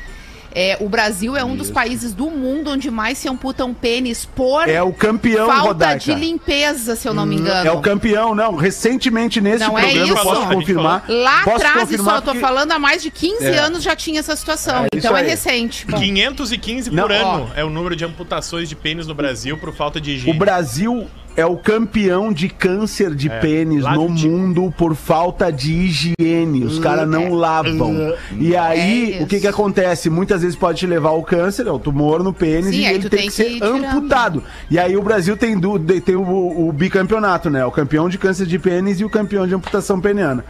é, 0.54 0.75
o 0.82 0.89
Brasil 0.89 1.38
é 1.38 1.45
um 1.45 1.56
dos 1.56 1.71
países 1.71 2.13
do 2.13 2.30
mundo 2.30 2.71
onde 2.71 2.91
mais 2.91 3.17
se 3.17 3.30
amputam 3.30 3.73
pênis 3.73 4.25
por 4.25 4.67
É 4.67 4.82
o 4.84 4.91
campeão, 4.91 5.47
falta 5.47 5.62
Rodaica. 5.63 5.99
de 5.99 6.13
limpeza, 6.13 6.93
se 6.97 7.08
eu 7.08 7.13
não 7.13 7.25
me 7.25 7.38
engano. 7.38 7.69
É 7.69 7.71
o 7.71 7.80
campeão, 7.80 8.36
não. 8.36 8.56
Recentemente 8.58 9.39
nesse 9.39 9.63
Não 9.65 9.80
é 9.80 9.84
programa, 9.84 10.08
eu 10.10 10.13
isso. 10.15 10.23
posso 10.23 10.47
confirmar. 10.49 11.06
Lá 11.08 11.43
posso 11.45 11.56
atrás, 11.56 11.75
isso 11.75 11.84
confirmar 12.04 12.15
eu 12.15 12.21
tô 12.21 12.36
falando 12.36 12.71
há 12.73 12.77
mais 12.80 13.01
de 13.01 13.10
15 13.10 13.45
É. 13.45 13.60
anos 13.60 13.82
já 13.82 13.95
tinha 13.95 14.19
essa 14.19 14.36
situação. 14.36 14.84
É 14.84 14.88
isso 14.93 15.08
então 15.08 15.15
é 15.15 15.21
recente. 15.21 15.86
Bom, 15.88 15.97
515 15.97 16.91
Não, 16.91 17.04
por 17.04 17.12
ó. 17.13 17.15
ano 17.15 17.51
é 17.56 17.63
o 17.63 17.69
número 17.69 17.95
de 17.95 18.04
amputações 18.04 18.67
de 18.67 18.75
pênis 18.75 19.08
no 19.08 19.13
Brasil 19.15 19.58
por 19.58 19.73
falta 19.73 20.01
de 20.01 20.12
O 20.12 20.13
higiene. 20.15 20.38
Brasil 20.38 21.08
é 21.36 21.46
o 21.46 21.56
campeão 21.58 22.32
de 22.34 22.50
câncer 22.50 23.15
de 23.15 23.30
pênis 23.30 23.84
lá 23.84 23.96
no 23.96 24.08
do 24.10 24.15
tipo. 24.15 24.30
mundo 24.32 24.74
por 24.78 24.96
falta 24.96 25.52
de 25.52 25.74
higiene. 25.74 26.63
Os 26.65 26.78
caras 26.80 27.08
não 27.08 27.34
lavam. 27.34 28.13
E 28.38 28.56
aí, 28.56 29.15
É 29.20 29.24
o 29.24 29.28
que 29.28 29.39
que 29.39 29.48
acontece? 29.48 30.10
Muitas 30.10 30.41
vezes 30.41 30.56
pode 30.56 30.80
te 30.80 30.88
levar 30.88 31.10
ao 31.10 31.24
câncer, 31.24 31.67
ao 31.67 31.80
tumor 31.80 32.24
no 32.24 32.34
pênis, 32.34 32.67
Sim, 32.76 32.82
e 32.82 32.86
ele 32.86 33.10
tem, 33.10 33.10
tem 33.10 33.20
que 33.22 33.26
que 33.28 33.32
ser 33.32 33.50
tirando. 33.52 33.84
amputado. 33.86 34.44
E 34.70 34.78
aí 34.78 34.96
o 34.98 35.02
Brasil 35.02 35.38
tem, 35.38 35.58
de- 35.60 36.02
tem 36.02 36.15
o, 36.15 36.67
o 36.67 36.72
bicampeonato, 36.72 37.50
né? 37.50 37.65
O 37.65 37.72
campeão 37.72 38.10
de 38.10 38.17
câncer 38.17 38.46
de 38.46 38.60
pênis 38.60 39.00
e 39.00 39.06
o 39.06 39.10
campeão 39.10 39.48
de 39.48 39.56
amputação 39.56 40.00
peniana. 40.02 40.44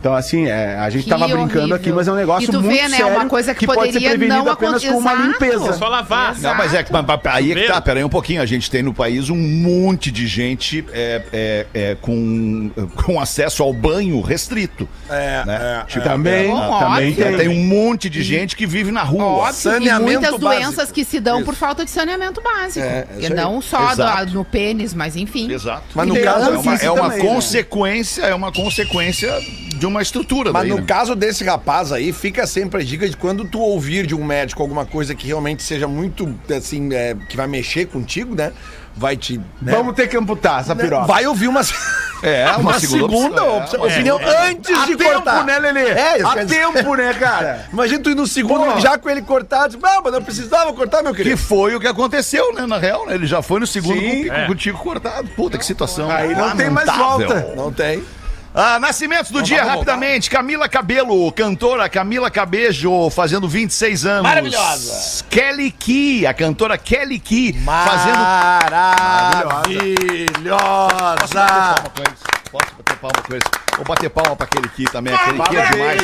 Então, 0.00 0.14
assim, 0.14 0.46
é, 0.46 0.76
a 0.78 0.88
gente 0.90 1.04
Que 1.04 1.10
tava 1.10 1.26
brincando 1.26 1.58
horrível. 1.58 1.74
aqui, 1.76 1.92
mas 1.92 2.06
é 2.06 2.12
um 2.12 2.14
negócio 2.14 2.44
E 2.44 2.52
tu 2.52 2.60
muito 2.62 2.68
vê, 2.72 2.82
né, 2.88 2.96
sério 2.98 3.08
uma 3.14 3.26
coisa 3.26 3.52
que 3.52 3.66
pode 3.66 3.92
ser 3.92 4.00
não 4.18 4.48
apenas 4.48 4.76
acontecer. 4.76 4.88
com 4.92 4.98
uma 4.98 5.12
limpeza. 5.14 5.68
É 5.70 5.72
só 5.72 5.88
lavar. 5.88 6.30
Exato. 6.32 6.42
Não, 6.42 6.54
mas 6.54 6.72
é 6.74 6.82
que 6.84 6.92
mas- 6.92 7.04
mas 7.04 7.20
aí 7.24 7.50
é 7.50 7.54
que 7.54 7.60
tá, 7.62 7.64
Chuveiro. 7.66 7.82
pera 7.82 7.98
aí 8.00 8.04
um 8.04 8.08
pouquinho. 8.08 8.40
A 8.40 8.46
gente 8.46 8.70
tem 8.70 8.80
no 8.82 8.94
país 8.94 9.28
um 9.28 9.36
monte 9.36 10.12
de 10.12 10.26
gente 10.28 10.84
é, 10.92 11.22
é, 11.32 11.66
é, 11.74 11.96
com, 12.00 12.70
com 13.04 13.20
acesso 13.20 13.62
ao 13.62 13.72
banho 13.72 14.20
restrito. 14.20 14.88
É, 15.10 15.44
né? 15.44 15.58
é, 15.82 15.84
Tipo, 15.86 16.04
Também, 16.04 16.48
Bom, 16.48 16.78
também 16.78 17.12
é, 17.12 17.24
tem. 17.24 17.36
tem 17.36 17.48
um 17.48 17.64
monte 17.66 18.08
de 18.08 18.22
gente 18.22 18.54
que 18.56 18.66
vive 18.66 18.92
na 18.92 19.02
rua. 19.02 19.24
Óbvio, 19.24 19.50
e 19.50 19.54
Saneamento 19.54 20.02
muitas 20.04 20.30
básico. 20.30 20.38
doenças 20.40 20.92
que 20.92 21.04
se 21.04 21.18
dão 21.18 21.38
Isso. 21.38 21.44
por 21.44 21.54
falta 21.56 21.84
de 21.84 21.90
saneamento 21.90 22.40
básico. 22.40 22.86
É, 22.86 23.04
e 23.18 23.28
não 23.30 23.60
só 23.60 23.94
do- 23.96 24.32
no 24.32 24.44
pênis, 24.44 24.94
mas 24.94 25.16
enfim. 25.16 25.50
Exato. 25.50 25.82
Mas 25.94 26.06
no 26.06 26.16
E 26.16 26.20
caso- 26.22 26.50
é 26.52 26.58
uma, 26.58 26.74
isso 26.76 26.84
é 26.86 26.90
uma 26.92 27.02
também, 27.10 27.18
né? 27.24 27.24
consequência, 27.34 28.22
é 28.22 28.34
uma 28.34 28.52
consequência 28.52 29.32
de 29.76 29.86
uma 29.88 30.02
estrutura. 30.02 30.52
Mas 30.52 30.62
daí, 30.62 30.70
no 30.70 30.76
né? 30.78 30.84
caso 30.86 31.14
desse 31.14 31.44
rapaz 31.44 31.92
aí, 31.92 32.12
fica 32.12 32.46
sempre 32.46 32.80
a 32.82 32.84
dica 32.84 33.08
de 33.08 33.16
quando 33.16 33.44
tu 33.46 33.60
ouvir 33.60 34.06
de 34.06 34.14
um 34.14 34.24
médico 34.24 34.62
alguma 34.62 34.84
coisa 34.86 35.14
que 35.14 35.26
realmente 35.26 35.62
seja 35.62 35.88
muito, 35.88 36.32
assim, 36.56 36.92
é, 36.94 37.16
que 37.28 37.36
vai 37.36 37.46
mexer 37.46 37.86
contigo, 37.86 38.34
né? 38.34 38.52
Vai 38.96 39.16
te. 39.16 39.38
né? 39.62 39.72
Vamos 39.72 39.94
ter 39.94 40.08
que 40.08 40.16
amputar 40.16 40.60
essa 40.60 40.74
piroca. 40.74 41.06
Vai 41.06 41.24
ouvir 41.24 41.46
uma, 41.46 41.60
É, 42.20 42.46
uma 42.58 42.58
uma 42.58 42.80
segunda 42.80 43.16
segunda, 43.16 43.44
opção, 43.44 43.84
é, 43.84 43.92
opinião 43.94 44.18
antes 44.18 44.76
Há 44.76 44.86
de 44.86 44.96
tempo, 44.96 45.12
cortar. 45.12 45.44
né, 45.44 45.56
Lelê? 45.60 45.88
É, 45.90 46.16
isso 46.18 46.26
Há 46.26 46.44
tempo, 46.44 46.94
né, 46.96 47.14
cara? 47.14 47.68
Imagina 47.72 48.02
tu 48.02 48.10
ir 48.10 48.16
no 48.16 48.26
segundo 48.26 48.72
Pô. 48.72 48.80
já 48.80 48.98
com 48.98 49.08
ele 49.08 49.22
cortado. 49.22 49.74
Tipo, 49.74 49.86
ah, 49.86 50.00
mas 50.02 50.12
não 50.12 50.20
precisava 50.22 50.72
cortar, 50.72 51.00
meu 51.04 51.12
Que 51.12 51.18
querido. 51.22 51.36
foi 51.40 51.76
o 51.76 51.80
que 51.80 51.86
aconteceu, 51.86 52.52
né? 52.54 52.66
Na 52.66 52.76
real, 52.78 53.06
né? 53.06 53.14
Ele 53.14 53.26
já 53.26 53.40
foi 53.40 53.60
no 53.60 53.68
segundo 53.68 54.00
Sim. 54.00 54.26
com, 54.26 54.34
É. 54.34 54.46
com 54.46 54.52
o 54.52 54.56
tico 54.56 54.78
cortado. 54.82 55.28
Puta, 55.36 55.56
que 55.56 55.64
situação. 55.64 56.10
Aí 56.10 56.34
não 56.34 56.56
tem 56.56 56.68
mais 56.68 56.90
volta. 56.92 57.52
Não 57.54 57.72
tem. 57.72 58.02
Ah, 58.54 58.78
nascimentos 58.78 59.30
do 59.30 59.42
dia, 59.42 59.58
vamos 59.58 59.72
rapidamente. 59.74 60.30
Camila 60.30 60.68
Cabelo, 60.68 61.30
cantora 61.32 61.88
Camila 61.88 62.30
Cabejo, 62.30 63.10
fazendo 63.10 63.48
26 63.48 64.06
anos. 64.06 64.22
Maravilhosa. 64.22 65.24
Kelly 65.30 65.70
Key, 65.70 66.26
a 66.26 66.34
cantora 66.34 66.76
Kelly 66.78 67.18
Key, 67.18 67.52
fazendo. 67.64 68.18
Maravilhosa. 70.28 71.46
Posso 72.50 72.74
bater 72.76 72.96
palma 72.96 73.22
com 73.26 73.36
isso? 73.36 73.50
Vou 73.76 73.84
bater 73.84 74.10
palma 74.10 74.34
pra 74.34 74.46
Kelly 74.46 74.68
Key 74.70 74.84
também. 74.86 75.14
A 75.14 75.18
Kelly 75.18 75.40
Key 75.42 75.56
é 75.56 75.66
demais. 75.66 76.02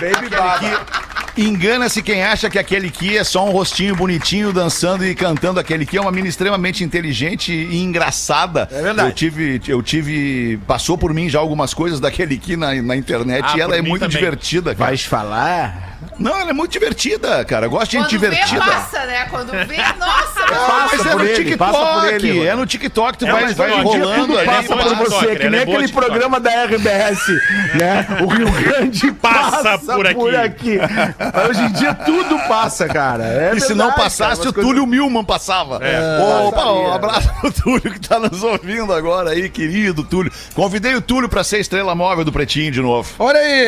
Baby 0.00 0.28
Baba. 0.30 1.09
Engana-se 1.40 2.02
quem 2.02 2.22
acha 2.22 2.50
que 2.50 2.58
aquele 2.58 2.90
Ki 2.90 3.16
é 3.16 3.24
só 3.24 3.46
um 3.46 3.50
rostinho 3.50 3.96
bonitinho 3.96 4.52
dançando 4.52 5.06
e 5.06 5.14
cantando. 5.14 5.58
Aquele 5.58 5.86
Ki 5.86 5.96
é 5.96 6.00
uma 6.00 6.10
menina 6.10 6.28
extremamente 6.28 6.84
inteligente 6.84 7.50
e 7.52 7.78
engraçada. 7.78 8.68
É 8.70 8.82
verdade. 8.82 9.08
Eu 9.08 9.14
tive, 9.14 9.60
eu 9.68 9.82
tive, 9.82 10.58
passou 10.66 10.98
por 10.98 11.14
mim 11.14 11.28
já 11.30 11.38
algumas 11.38 11.72
coisas 11.72 11.98
daquele 11.98 12.36
Ki 12.36 12.56
na, 12.56 12.74
na 12.82 12.94
internet 12.96 13.44
Ah, 13.46 13.56
e 13.56 13.60
ela 13.60 13.74
é 13.76 13.80
muito 13.80 14.02
também. 14.02 14.16
divertida, 14.18 14.74
cara. 14.74 14.90
Vais 14.90 15.04
falar? 15.04 15.89
Não, 16.18 16.36
ela 16.38 16.50
é 16.50 16.52
muito 16.52 16.72
divertida, 16.72 17.44
cara. 17.44 17.66
Eu 17.66 17.70
gosto 17.70 17.90
de 17.90 17.98
gente 17.98 18.08
Quando 18.10 18.20
vê, 18.20 18.28
divertida. 18.30 18.60
passa, 18.62 19.06
né? 19.06 19.26
Quando 19.30 19.50
vê, 19.52 19.76
nossa, 19.98 20.40
Ah, 20.50 20.88
mas 20.90 20.98
Passa 20.98 21.08
é 21.08 21.12
por 21.12 21.20
no 21.22 21.26
ele, 21.28 21.56
passa 21.56 21.72
por 21.78 21.86
TikTok, 22.02 22.14
ele, 22.14 22.46
é 22.46 22.54
no 22.54 22.66
TikTok, 22.66 23.18
tu 23.18 23.26
É, 23.26 23.32
vai, 23.32 23.42
mas 23.42 23.56
vai 23.56 23.70
dia 23.70 23.82
rolando 23.82 24.14
tudo 24.26 24.38
ali. 24.38 24.46
passa 24.46 24.72
é 24.72 24.76
por 24.76 24.84
boa 24.84 24.94
você, 25.10 25.36
que 25.36 25.48
nem 25.50 25.60
é 25.60 25.64
boa 25.64 25.78
aquele 25.78 25.92
programa 25.92 26.40
da 26.40 26.50
RBS, 26.64 27.26
né? 27.74 28.06
O 28.22 28.26
Rio 28.26 28.50
Grande 28.52 29.12
Passa 29.20 29.62
passa, 29.62 29.94
por 29.94 30.14
por 30.14 30.34
aqui. 30.36 30.78
aqui. 30.80 30.94
Mas 31.34 31.48
hoje 31.50 31.62
em 31.62 31.72
dia 31.72 31.94
tudo 31.94 32.38
passa, 32.48 32.86
cara. 32.86 33.24
É 33.24 33.52
e 33.54 33.60
se 33.60 33.74
não 33.74 33.92
passasse, 33.92 34.40
cara, 34.42 34.50
o 34.50 34.52
Túlio 34.52 34.86
Milman 34.86 35.24
passava. 35.24 35.76
Opa, 35.76 36.56
Passaria. 36.56 36.80
um 36.88 36.92
abraço 36.92 37.32
pro 37.40 37.52
Túlio 37.52 37.92
que 37.92 38.00
tá 38.00 38.18
nos 38.18 38.42
ouvindo 38.42 38.92
agora 38.92 39.30
aí, 39.30 39.48
querido 39.48 40.02
Túlio. 40.04 40.32
Convidei 40.54 40.94
o 40.94 41.00
Túlio 41.00 41.28
pra 41.28 41.42
ser 41.44 41.60
estrela 41.60 41.94
móvel 41.94 42.24
do 42.24 42.32
Pretinho 42.32 42.70
de 42.72 42.80
novo. 42.80 43.08
Olha 43.18 43.38
aí! 43.38 43.66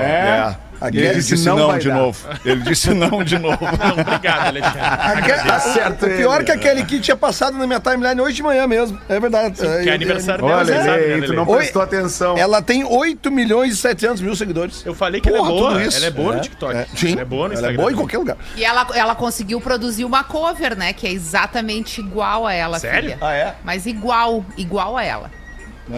É. 0.00 0.56
Ele 0.88 1.14
disse 1.14 1.36
não, 1.46 1.56
não 1.56 1.66
vai 1.68 1.78
de 1.78 1.88
dar. 1.88 1.94
novo. 1.94 2.28
Ele 2.44 2.60
disse 2.62 2.94
não 2.94 3.22
de 3.22 3.38
novo. 3.38 3.58
Não, 3.80 4.00
obrigado, 4.00 4.46
Alexandre. 4.48 5.42
Tá 5.46 5.60
certo 5.60 6.06
o 6.06 6.08
pior 6.08 6.40
é 6.40 6.44
que 6.44 6.52
aquele 6.52 6.84
kit 6.84 7.00
tinha 7.00 7.16
passado 7.16 7.56
na 7.58 7.66
minha 7.66 7.80
timeline 7.80 8.20
hoje 8.20 8.36
de 8.36 8.42
manhã 8.42 8.66
mesmo. 8.66 8.98
É 9.08 9.18
verdade. 9.20 9.60
Que 9.60 9.88
é 9.88 9.94
aniversário 9.94 10.44
dela, 10.44 10.58
Olha, 10.58 10.76
sabe, 10.84 10.88
né, 10.90 11.14
tu 11.16 11.20
Lelê? 11.20 11.36
não 11.36 11.48
Oi. 11.48 11.56
prestou 11.58 11.82
atenção. 11.82 12.36
Ela 12.38 12.62
tem 12.62 12.84
8 12.84 13.30
milhões 13.30 13.74
e 13.74 13.76
700 13.76 14.20
mil 14.22 14.34
seguidores. 14.36 14.84
Eu 14.86 14.94
falei 14.94 15.20
que 15.20 15.28
Porra, 15.30 15.40
ela 15.40 15.48
é 15.48 15.60
boa. 15.60 15.82
Ela 15.82 16.06
é 16.06 16.10
boa 16.10 16.32
É, 16.32 16.36
no 16.36 16.42
TikTok. 16.42 16.74
é, 16.76 16.86
sim. 16.94 17.12
Ela 17.12 17.20
é 17.20 17.24
boa 17.24 17.48
no 17.48 17.54
Ela 17.54 17.60
Instagram. 17.60 17.74
é 17.74 17.76
boa 17.82 17.92
em 17.92 17.96
qualquer 17.96 18.18
lugar. 18.18 18.36
E 18.56 18.64
ela, 18.64 18.86
ela 18.94 19.14
conseguiu 19.14 19.60
produzir 19.60 20.04
uma 20.04 20.24
cover, 20.24 20.76
né? 20.76 20.92
Que 20.92 21.06
é 21.06 21.12
exatamente 21.12 22.00
igual 22.00 22.46
a 22.46 22.52
ela, 22.52 22.78
Sério? 22.78 23.10
filha. 23.10 23.18
Ah, 23.20 23.32
é? 23.34 23.54
Mas 23.64 23.86
igual, 23.86 24.44
igual 24.56 24.96
a 24.96 25.04
ela. 25.04 25.30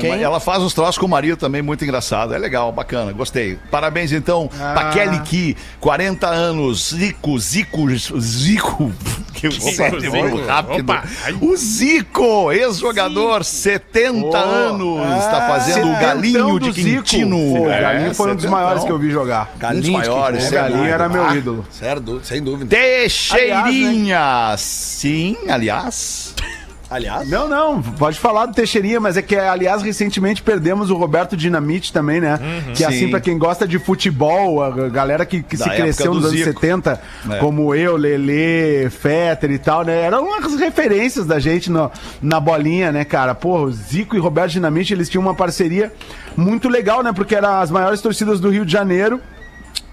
Quem? 0.00 0.22
Ela 0.22 0.40
faz 0.40 0.62
uns 0.62 0.74
troços 0.74 0.98
com 0.98 1.06
o 1.06 1.08
marido 1.08 1.36
também, 1.36 1.62
muito 1.62 1.84
engraçado. 1.84 2.34
É 2.34 2.38
legal, 2.38 2.70
bacana, 2.72 3.12
gostei. 3.12 3.58
Parabéns 3.70 4.12
então 4.12 4.50
Ah. 4.60 4.90
Kelly 4.92 5.20
Ki, 5.20 5.56
40 5.80 6.26
anos, 6.28 6.90
Zico, 6.94 7.38
Zico, 7.38 7.88
Zico. 8.20 8.92
Que 9.42 9.48
o 9.48 9.50
Zico. 9.50 9.98
veio 9.98 10.46
rápido. 10.46 10.82
Opa. 10.92 11.02
O 11.40 11.56
Zico, 11.56 12.52
ex-jogador, 12.52 13.42
70 13.44 14.24
Oh. 14.24 14.36
anos, 14.36 15.00
Ah, 15.04 15.18
está 15.18 15.48
fazendo 15.48 15.88
o 15.88 15.98
galinho 15.98 16.60
de 16.60 16.70
Zico. 16.70 17.02
Quintino. 17.02 17.36
Pô, 17.36 17.62
o 17.64 17.70
É, 17.70 17.80
Galinho 17.80 18.14
foi 18.14 18.30
um 18.30 18.36
dos 18.36 18.44
maiores 18.46 18.84
que 18.84 18.90
eu 18.92 18.98
vi 18.98 19.10
jogar. 19.10 19.50
Um 19.74 19.80
dos 19.80 19.88
maiores, 19.88 20.48
Galinho 20.48 20.84
era 20.84 21.08
meu 21.08 21.26
Ah, 21.26 21.34
ídolo. 21.36 21.66
Certo, 21.72 22.20
sem 22.22 22.40
dúvida. 22.40 22.70
Teixeirinha, 22.76 24.54
sim, 24.58 25.36
aliás. 25.48 26.34
Aliás, 26.92 27.28
Não, 27.28 27.48
não, 27.48 27.80
pode 27.82 28.18
falar 28.18 28.46
do 28.46 28.54
Teixeirinha, 28.54 29.00
mas 29.00 29.16
é 29.16 29.22
que, 29.22 29.34
aliás, 29.36 29.82
recentemente 29.82 30.42
perdemos 30.42 30.90
o 30.90 30.96
Roberto 30.96 31.36
Dinamite 31.36 31.92
também, 31.92 32.20
né? 32.20 32.38
que 32.74 32.84
é 32.84 32.86
assim, 32.88 33.06
Sim. 33.06 33.10
pra 33.10 33.20
quem 33.20 33.38
gosta 33.38 33.66
de 33.66 33.78
futebol, 33.78 34.62
a 34.62 34.88
galera 34.88 35.24
que, 35.24 35.42
que 35.42 35.56
se 35.56 35.68
cresceu 35.70 36.12
nos 36.14 36.24
anos 36.26 36.36
Zico. 36.36 36.52
70, 36.52 37.00
É. 37.30 37.38
como 37.38 37.74
eu, 37.74 37.96
Lelê, 37.96 38.90
Fetter 38.90 39.50
e 39.50 39.58
tal, 39.58 39.84
né? 39.84 40.02
Eram 40.02 40.24
umas 40.24 40.54
referências 40.60 41.24
da 41.26 41.38
gente 41.38 41.70
no- 41.70 41.90
na 42.20 42.38
bolinha, 42.38 42.92
né, 42.92 43.04
cara? 43.04 43.34
Pô, 43.34 43.70
Zico 43.70 44.14
e 44.14 44.18
Roberto 44.18 44.50
Dinamite, 44.52 44.92
eles 44.92 45.08
tinham 45.08 45.22
uma 45.22 45.34
parceria 45.34 45.92
muito 46.36 46.68
legal, 46.68 47.02
né? 47.02 47.12
Porque 47.12 47.34
eram 47.34 47.60
as 47.60 47.70
maiores 47.70 48.00
torcidas 48.00 48.38
do 48.40 48.50
Rio 48.50 48.64
de 48.66 48.72
Janeiro. 48.72 49.20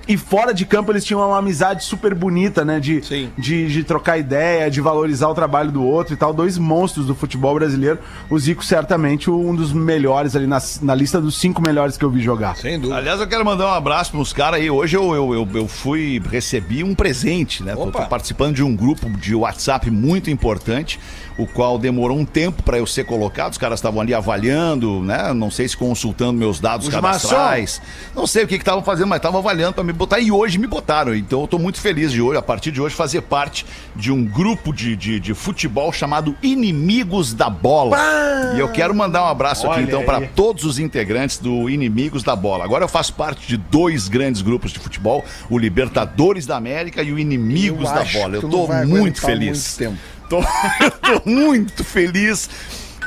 E 0.09 0.17
fora 0.17 0.51
de 0.55 0.65
campo 0.65 0.91
eles 0.91 1.05
tinham 1.05 1.19
uma 1.19 1.37
amizade 1.37 1.83
super 1.83 2.15
bonita, 2.15 2.65
né? 2.65 2.79
De, 2.79 2.99
de, 3.37 3.67
de 3.67 3.83
trocar 3.83 4.17
ideia, 4.17 4.67
de 4.69 4.81
valorizar 4.81 5.29
o 5.29 5.35
trabalho 5.35 5.71
do 5.71 5.83
outro 5.83 6.15
e 6.15 6.17
tal. 6.17 6.33
Dois 6.33 6.57
monstros 6.57 7.05
do 7.05 7.13
futebol 7.13 7.53
brasileiro. 7.53 7.99
O 8.27 8.39
Zico, 8.39 8.65
certamente, 8.65 9.29
um 9.29 9.53
dos 9.53 9.71
melhores 9.71 10.35
ali 10.35 10.47
na, 10.47 10.57
na 10.81 10.95
lista 10.95 11.21
dos 11.21 11.37
cinco 11.39 11.61
melhores 11.61 11.95
que 11.95 12.03
eu 12.03 12.09
vi 12.09 12.21
jogar. 12.21 12.55
sem 12.55 12.79
dúvida. 12.79 12.97
Aliás, 12.97 13.19
eu 13.19 13.27
quero 13.27 13.45
mandar 13.45 13.67
um 13.67 13.73
abraço 13.73 14.09
para 14.09 14.19
os 14.19 14.33
caras 14.33 14.59
aí. 14.59 14.67
Hoje 14.67 14.97
eu, 14.97 15.13
eu, 15.13 15.31
eu, 15.31 15.47
eu 15.53 15.67
fui, 15.67 16.19
recebi 16.27 16.83
um 16.83 16.95
presente, 16.95 17.61
né? 17.61 17.75
Tô, 17.75 17.83
Opa. 17.83 18.01
tô 18.01 18.07
participando 18.07 18.55
de 18.55 18.63
um 18.63 18.75
grupo 18.75 19.07
de 19.11 19.35
WhatsApp 19.35 19.91
muito 19.91 20.31
importante, 20.31 20.99
o 21.39 21.47
qual 21.47 21.79
demorou 21.79 22.17
um 22.17 22.25
tempo 22.25 22.61
para 22.61 22.77
eu 22.77 22.85
ser 22.85 23.05
colocado. 23.05 23.53
Os 23.53 23.57
caras 23.57 23.79
estavam 23.79 24.01
ali 24.01 24.13
avaliando, 24.13 25.01
né? 25.01 25.33
Não 25.33 25.49
sei 25.49 25.67
se 25.67 25.77
consultando 25.77 26.33
meus 26.33 26.59
dados 26.59 26.87
Os 26.87 26.93
cadastrais. 26.93 27.81
Não 28.13 28.27
sei 28.27 28.43
o 28.43 28.47
que 28.47 28.55
estavam 28.55 28.83
fazendo, 28.83 29.07
mas 29.07 29.19
estavam 29.19 29.39
avaliando 29.39 29.73
para 29.73 29.83
me 29.83 29.93
botar. 29.93 30.19
E 30.19 30.31
hoje 30.31 30.57
me 30.57 30.67
botaram. 30.67 31.15
Então 31.15 31.41
eu 31.41 31.47
tô 31.47 31.57
muito 31.57 31.79
feliz 31.79 32.11
de 32.11 32.21
hoje, 32.21 32.37
a 32.37 32.41
partir 32.41 32.71
de 32.71 32.81
hoje, 32.81 32.93
fazer 32.93 33.21
parte 33.21 33.65
de 33.95 34.11
um 34.11 34.25
grupo 34.25 34.73
de, 34.73 34.97
de, 34.97 35.19
de 35.19 35.33
futebol 35.33 35.93
chamado 35.93 36.35
Inimigos 36.43 37.33
da 37.33 37.49
Bola. 37.49 37.97
E 38.55 38.59
eu 38.59 38.69
quero 38.69 38.93
mandar 38.93 39.23
um 39.23 39.27
abraço 39.27 39.65
aqui, 39.65 39.77
Olha 39.77 39.83
então, 39.83 40.01
aí. 40.01 40.05
para 40.05 40.21
todos 40.27 40.65
os 40.65 40.77
integrantes 40.77 41.37
do 41.37 41.69
Inimigos 41.69 42.21
da 42.21 42.35
Bola. 42.35 42.65
Agora 42.65 42.83
eu 42.83 42.89
faço 42.89 43.13
parte 43.13 43.47
de 43.47 43.55
dois 43.55 44.09
grandes 44.09 44.41
grupos 44.41 44.71
de 44.71 44.79
futebol, 44.79 45.23
o 45.49 45.57
Libertadores 45.57 46.45
da 46.45 46.57
América 46.57 47.01
e 47.01 47.13
o 47.13 47.17
Inimigos 47.17 47.87
Eu 47.89 47.95
da 47.95 48.03
Bola. 48.03 48.35
Eu 48.35 48.41
tô 48.41 48.67
muito 48.85 49.21
feliz. 49.21 49.77
muito 49.77 49.95
tempo. 49.95 50.18
Tô, 50.29 50.39
eu 50.79 50.91
tô 50.91 51.29
muito 51.29 51.83
feliz. 51.83 52.49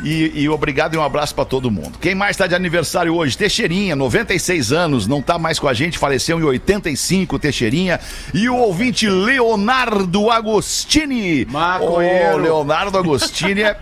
E, 0.03 0.33
e 0.35 0.49
obrigado 0.49 0.95
e 0.95 0.99
um 0.99 1.03
abraço 1.03 1.35
pra 1.35 1.45
todo 1.45 1.71
mundo. 1.71 1.99
Quem 2.01 2.15
mais 2.15 2.37
tá 2.37 2.47
de 2.47 2.55
aniversário 2.55 3.15
hoje? 3.15 3.39
Teixeirinha, 3.39 3.95
96 3.95 4.73
anos, 4.73 5.07
não 5.07 5.23
tá 5.23 5.39
mais 5.39 5.59
com 5.61 5.69
a 5.69 5.75
gente, 5.75 5.99
faleceu 5.99 6.41
em 6.41 6.43
85, 6.43 7.39
Teixeirinha. 7.39 8.01
E 8.35 8.49
o 8.49 8.57
ouvinte 8.57 9.09
Leonardo 9.09 10.31
Agostini. 10.31 11.45
Maconheiro. 11.45 12.35
Ô, 12.35 12.37
Leonardo 12.39 12.99
Agostini 12.99 13.63
é. 13.63 13.79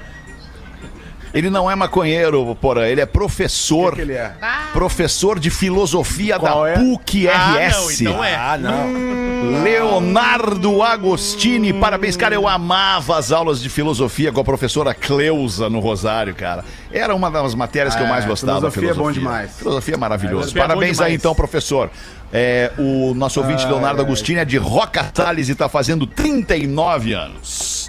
Ele 1.32 1.48
não 1.48 1.70
é 1.70 1.74
maconheiro, 1.76 2.56
porra, 2.60 2.88
ele 2.88 3.00
é 3.00 3.06
professor. 3.06 3.88
O 3.92 3.96
que 3.96 3.96
que 3.96 4.02
ele 4.02 4.14
é? 4.14 4.32
Professor 4.72 5.38
de 5.38 5.48
filosofia 5.50 6.38
Qual 6.38 6.64
da 6.64 6.70
é? 6.70 6.74
PUC 6.74 7.28
Ah, 7.28 7.54
RS. 7.56 7.76
não, 7.76 7.90
então 8.12 8.24
é. 8.24 8.34
Ah, 8.34 8.58
não. 8.58 9.62
Leonardo 9.62 10.82
Agostini, 10.82 11.72
parabéns, 11.72 12.16
cara. 12.16 12.34
Eu 12.34 12.48
amava 12.48 13.16
as 13.16 13.30
aulas 13.32 13.62
de 13.62 13.68
filosofia 13.68 14.32
com 14.32 14.40
a 14.40 14.44
professora 14.44 14.92
Cleusa 14.92 15.70
no 15.70 15.78
Rosário, 15.80 16.34
cara. 16.34 16.64
Era 16.92 17.14
uma 17.14 17.30
das 17.30 17.54
matérias 17.54 17.94
que 17.94 18.02
eu 18.02 18.06
É, 18.06 18.10
mais 18.10 18.24
gostava. 18.24 18.70
filosofia 18.70 18.90
é 18.90 18.94
bom 18.94 19.12
demais. 19.12 19.56
Filosofia 19.56 19.94
é 19.94 19.98
maravilhoso. 19.98 20.36
Filosofia 20.50 20.62
é 20.62 20.66
parabéns 20.66 21.00
aí, 21.00 21.06
demais. 21.06 21.14
então, 21.14 21.34
professor. 21.34 21.90
É, 22.32 22.70
o 22.78 23.12
nosso 23.14 23.40
ouvinte 23.40 23.64
Leonardo 23.66 24.00
Agostini 24.02 24.38
é 24.40 24.44
de 24.44 24.56
Roca 24.56 25.10
Salles 25.14 25.48
e 25.48 25.54
tá 25.54 25.68
fazendo 25.68 26.06
39 26.06 27.12
anos. 27.12 27.79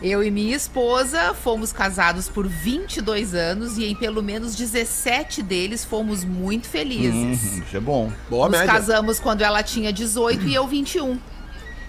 Eu 0.01 0.23
e 0.23 0.31
minha 0.31 0.55
esposa 0.55 1.35
fomos 1.35 1.73
casados 1.73 2.29
por 2.29 2.47
22 2.47 3.35
anos 3.35 3.79
e 3.79 3.85
em 3.85 3.97
pelo 3.97 4.23
menos 4.23 4.55
17 4.55 5.43
deles 5.43 5.85
fomos 5.85 6.23
muito 6.25 6.69
felizes. 6.69 7.13
Hum, 7.53 7.63
isso 7.67 7.77
é 7.77 7.81
bom. 7.81 8.13
Boa 8.31 8.49
Nos 8.49 8.61
média. 8.61 8.73
casamos 8.73 9.19
quando 9.19 9.43
ela 9.43 9.61
tinha 9.61 9.93
18 9.93 10.47
e 10.47 10.55
eu 10.55 10.69
21. 10.69 11.19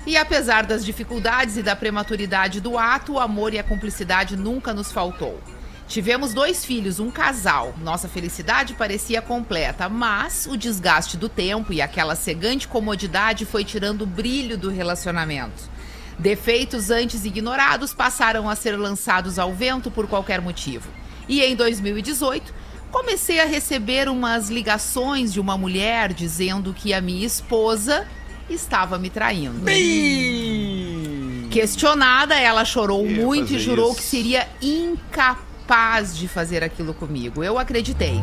E 0.05 0.17
apesar 0.17 0.65
das 0.65 0.85
dificuldades 0.85 1.57
e 1.57 1.63
da 1.63 1.75
prematuridade 1.75 2.61
do 2.61 2.77
ato, 2.77 3.13
o 3.13 3.19
amor 3.19 3.53
e 3.53 3.59
a 3.59 3.63
cumplicidade 3.63 4.35
nunca 4.35 4.73
nos 4.73 4.91
faltou. 4.91 5.39
Tivemos 5.87 6.33
dois 6.33 6.63
filhos, 6.63 6.99
um 6.99 7.09
casal. 7.09 7.73
Nossa 7.81 8.07
felicidade 8.07 8.75
parecia 8.75 9.23
completa, 9.23 9.89
mas 9.89 10.45
o 10.45 10.55
desgaste 10.55 11.17
do 11.17 11.27
tempo 11.27 11.73
e 11.73 11.81
aquela 11.81 12.15
cegante 12.15 12.67
comodidade 12.67 13.43
foi 13.43 13.65
tirando 13.65 14.03
o 14.03 14.05
brilho 14.05 14.55
do 14.55 14.69
relacionamento. 14.69 15.69
Defeitos 16.19 16.91
antes 16.91 17.25
ignorados 17.25 17.93
passaram 17.93 18.47
a 18.47 18.55
ser 18.55 18.77
lançados 18.77 19.39
ao 19.39 19.51
vento 19.51 19.89
por 19.89 20.07
qualquer 20.07 20.41
motivo. 20.41 20.87
E 21.27 21.41
em 21.41 21.55
2018, 21.55 22.53
comecei 22.91 23.39
a 23.39 23.45
receber 23.45 24.07
umas 24.09 24.49
ligações 24.49 25.33
de 25.33 25.39
uma 25.39 25.57
mulher 25.57 26.13
dizendo 26.13 26.73
que 26.73 26.93
a 26.93 27.01
minha 27.01 27.25
esposa 27.25 28.07
estava 28.49 28.97
me 28.97 29.09
traindo. 29.09 29.61
Questionada, 31.49 32.35
ela 32.35 32.63
chorou 32.63 33.05
Ia 33.05 33.25
muito 33.25 33.53
e 33.53 33.59
jurou 33.59 33.87
isso. 33.91 33.97
que 33.97 34.03
seria 34.03 34.47
incapaz 34.61 36.15
de 36.17 36.27
fazer 36.27 36.63
aquilo 36.63 36.93
comigo. 36.93 37.43
Eu 37.43 37.57
acreditei. 37.57 38.21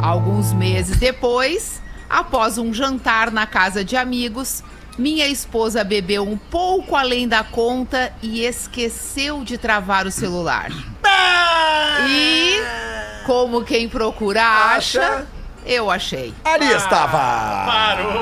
Alguns 0.00 0.52
meses 0.52 0.96
depois, 0.98 1.80
após 2.10 2.58
um 2.58 2.72
jantar 2.74 3.30
na 3.30 3.46
casa 3.46 3.84
de 3.84 3.96
amigos, 3.96 4.62
minha 4.98 5.26
esposa 5.26 5.82
bebeu 5.82 6.28
um 6.28 6.36
pouco 6.36 6.96
além 6.96 7.26
da 7.26 7.42
conta 7.42 8.12
e 8.22 8.44
esqueceu 8.44 9.42
de 9.44 9.56
travar 9.56 10.06
o 10.06 10.10
celular. 10.10 10.70
E, 12.08 12.60
como 13.24 13.64
quem 13.64 13.88
procura 13.88 14.42
acha, 14.44 15.26
eu 15.64 15.90
achei. 15.90 16.32
Ali 16.44 16.66
estava. 16.72 17.18
Parou! 17.66 18.12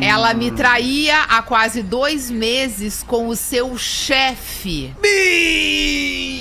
Ela 0.00 0.34
me 0.34 0.50
traía 0.50 1.22
há 1.28 1.42
quase 1.42 1.82
dois 1.82 2.30
meses 2.30 3.04
com 3.06 3.28
o 3.28 3.36
seu 3.36 3.76
chefe. 3.78 4.94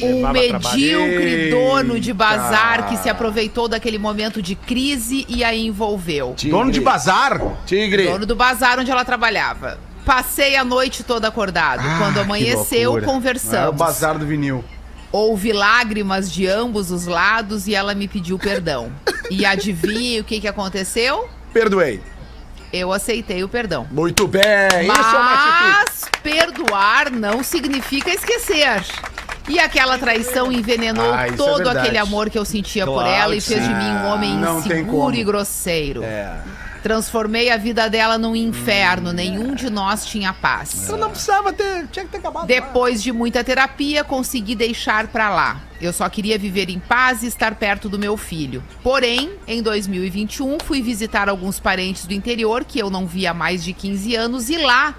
Um 0.02 0.28
medíocre 0.32 1.52
dono 1.52 2.00
de 2.00 2.12
bazar 2.14 2.88
que 2.88 2.98
se 2.98 3.10
aproveitou 3.10 3.68
daquele 3.68 3.98
momento 4.00 4.42
de 4.42 4.56
crise 4.56 5.26
e 5.30 5.44
a 5.44 5.54
envolveu. 5.56 6.36
Dono 6.44 6.72
de 6.72 6.82
bazar? 6.82 7.40
Tigre. 7.66 8.06
Dono 8.08 8.26
do 8.26 8.36
bazar 8.36 8.80
onde 8.80 8.90
ela 8.90 9.06
trabalhava. 9.06 9.78
Passei 10.06 10.56
a 10.56 10.64
noite 10.66 11.04
toda 11.04 11.28
acordado. 11.28 11.84
Quando 12.00 12.20
amanheceu, 12.20 12.94
loucura. 12.94 13.06
É 13.06 13.08
o 13.08 13.14
conversamos. 13.14 13.78
bazar 13.78 14.18
do 14.18 14.26
vinil. 14.26 14.64
Houve 15.12 15.52
lágrimas 15.52 16.32
de 16.32 16.48
ambos 16.48 16.90
os 16.92 17.06
lados 17.06 17.68
e 17.68 17.76
ela 17.76 17.94
me 17.94 18.08
pediu 18.08 18.40
perdão. 18.40 18.92
E 19.30 19.46
adivinhe 19.46 20.20
o 20.20 20.24
que, 20.24 20.40
que 20.40 20.48
aconteceu? 20.48 21.28
Perdoei. 21.54 22.02
Eu 22.72 22.94
aceitei 22.94 23.44
o 23.44 23.50
perdão. 23.50 23.86
Muito 23.92 24.26
bem. 24.28 24.42
Isso 24.82 24.92
é 24.92 25.20
uma 25.20 25.34
atitude. 25.34 25.86
Mas 25.90 26.10
perdoar 26.24 27.12
não 27.12 27.44
significa 27.44 28.10
esquecer. 28.10 28.82
E 29.50 29.60
aquela 29.60 29.98
traição 29.98 30.50
envenenou 30.52 31.14
Ah, 31.14 31.28
é 31.28 31.32
todo 31.34 31.56
verdade. 31.58 31.80
aquele 31.80 31.98
amor 31.98 32.30
que 32.30 32.38
eu 32.38 32.46
sentia 32.46 32.86
por 32.86 32.94
Claro 33.04 33.10
ela 33.10 33.36
e 33.36 33.42
fez 33.42 33.60
sim. 33.62 33.68
de 33.68 33.74
mim 33.74 33.90
um 33.92 34.06
homem 34.08 34.38
Não 34.38 34.60
inseguro 34.60 35.16
e 35.16 35.24
grosseiro. 35.24 36.04
É. 36.04 36.38
Transformei 36.84 37.52
a 37.52 37.58
vida 37.58 37.90
dela 37.90 38.18
num 38.18 38.36
inferno. 38.36 39.14
Nenhum 39.14 39.54
de 39.54 39.70
nós 39.70 40.06
tinha 40.06 40.34
paz. 40.34 40.90
Eu 40.90 40.98
não 40.98 41.12
precisava 41.12 41.54
ter. 41.54 41.88
Tinha 41.88 42.06
que 42.06 42.12
ter 42.12 42.18
acabado. 42.18 42.48
Depois 42.48 43.04
de 43.04 43.12
muita 43.12 43.44
terapia, 43.44 44.04
consegui 44.04 44.56
deixar 44.56 45.08
pra 45.08 45.30
lá. 45.30 45.62
Eu 45.80 45.94
só 45.94 46.08
queria 46.10 46.38
viver 46.38 46.70
em 46.70 46.80
paz 46.80 47.24
e 47.24 47.28
estar 47.28 47.56
perto 47.56 47.88
do 47.88 48.00
meu 48.00 48.18
filho. 48.18 48.64
Porém, 48.84 49.32
em 49.48 49.62
2021, 49.62 50.58
fui 50.64 50.82
visitar 50.82 51.30
alguns 51.30 51.60
parentes 51.60 52.06
do 52.06 52.14
interior 52.14 52.64
que 52.66 52.80
eu 52.80 52.90
não 52.90 53.06
via 53.06 53.32
há 53.32 53.34
mais 53.34 53.64
de 53.64 53.74
15 53.74 54.16
anos 54.16 54.50
e 54.50 54.58
lá 54.58 54.96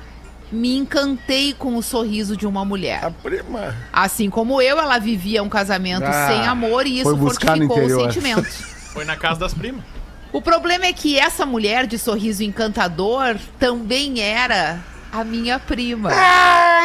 me 0.50 0.76
encantei 0.76 1.54
com 1.54 1.76
o 1.76 1.82
sorriso 1.82 2.36
de 2.36 2.46
uma 2.46 2.64
mulher. 2.64 3.04
A 3.04 3.10
prima. 3.10 3.74
Assim 3.92 4.28
como 4.28 4.60
eu, 4.60 4.78
ela 4.78 4.98
vivia 4.98 5.42
um 5.42 5.48
casamento 5.48 6.04
Ah, 6.04 6.28
sem 6.28 6.46
amor 6.46 6.86
e 6.86 6.96
isso 7.00 7.04
foi 7.04 7.14
buscar 7.16 7.56
no 7.56 7.66
fortificou 7.66 7.78
o 7.78 7.84
interior. 7.84 8.12
sentimento. 8.12 8.48
Foi 8.92 9.04
na 9.04 9.16
casa 9.16 9.40
das 9.40 9.54
primas. 9.54 9.82
O 10.32 10.40
problema 10.40 10.86
é 10.86 10.92
que 10.92 11.18
essa 11.18 11.44
mulher 11.44 11.86
de 11.86 11.98
sorriso 11.98 12.42
encantador 12.42 13.36
também 13.58 14.20
era 14.20 14.80
a 15.12 15.22
minha 15.22 15.58
prima. 15.58 16.10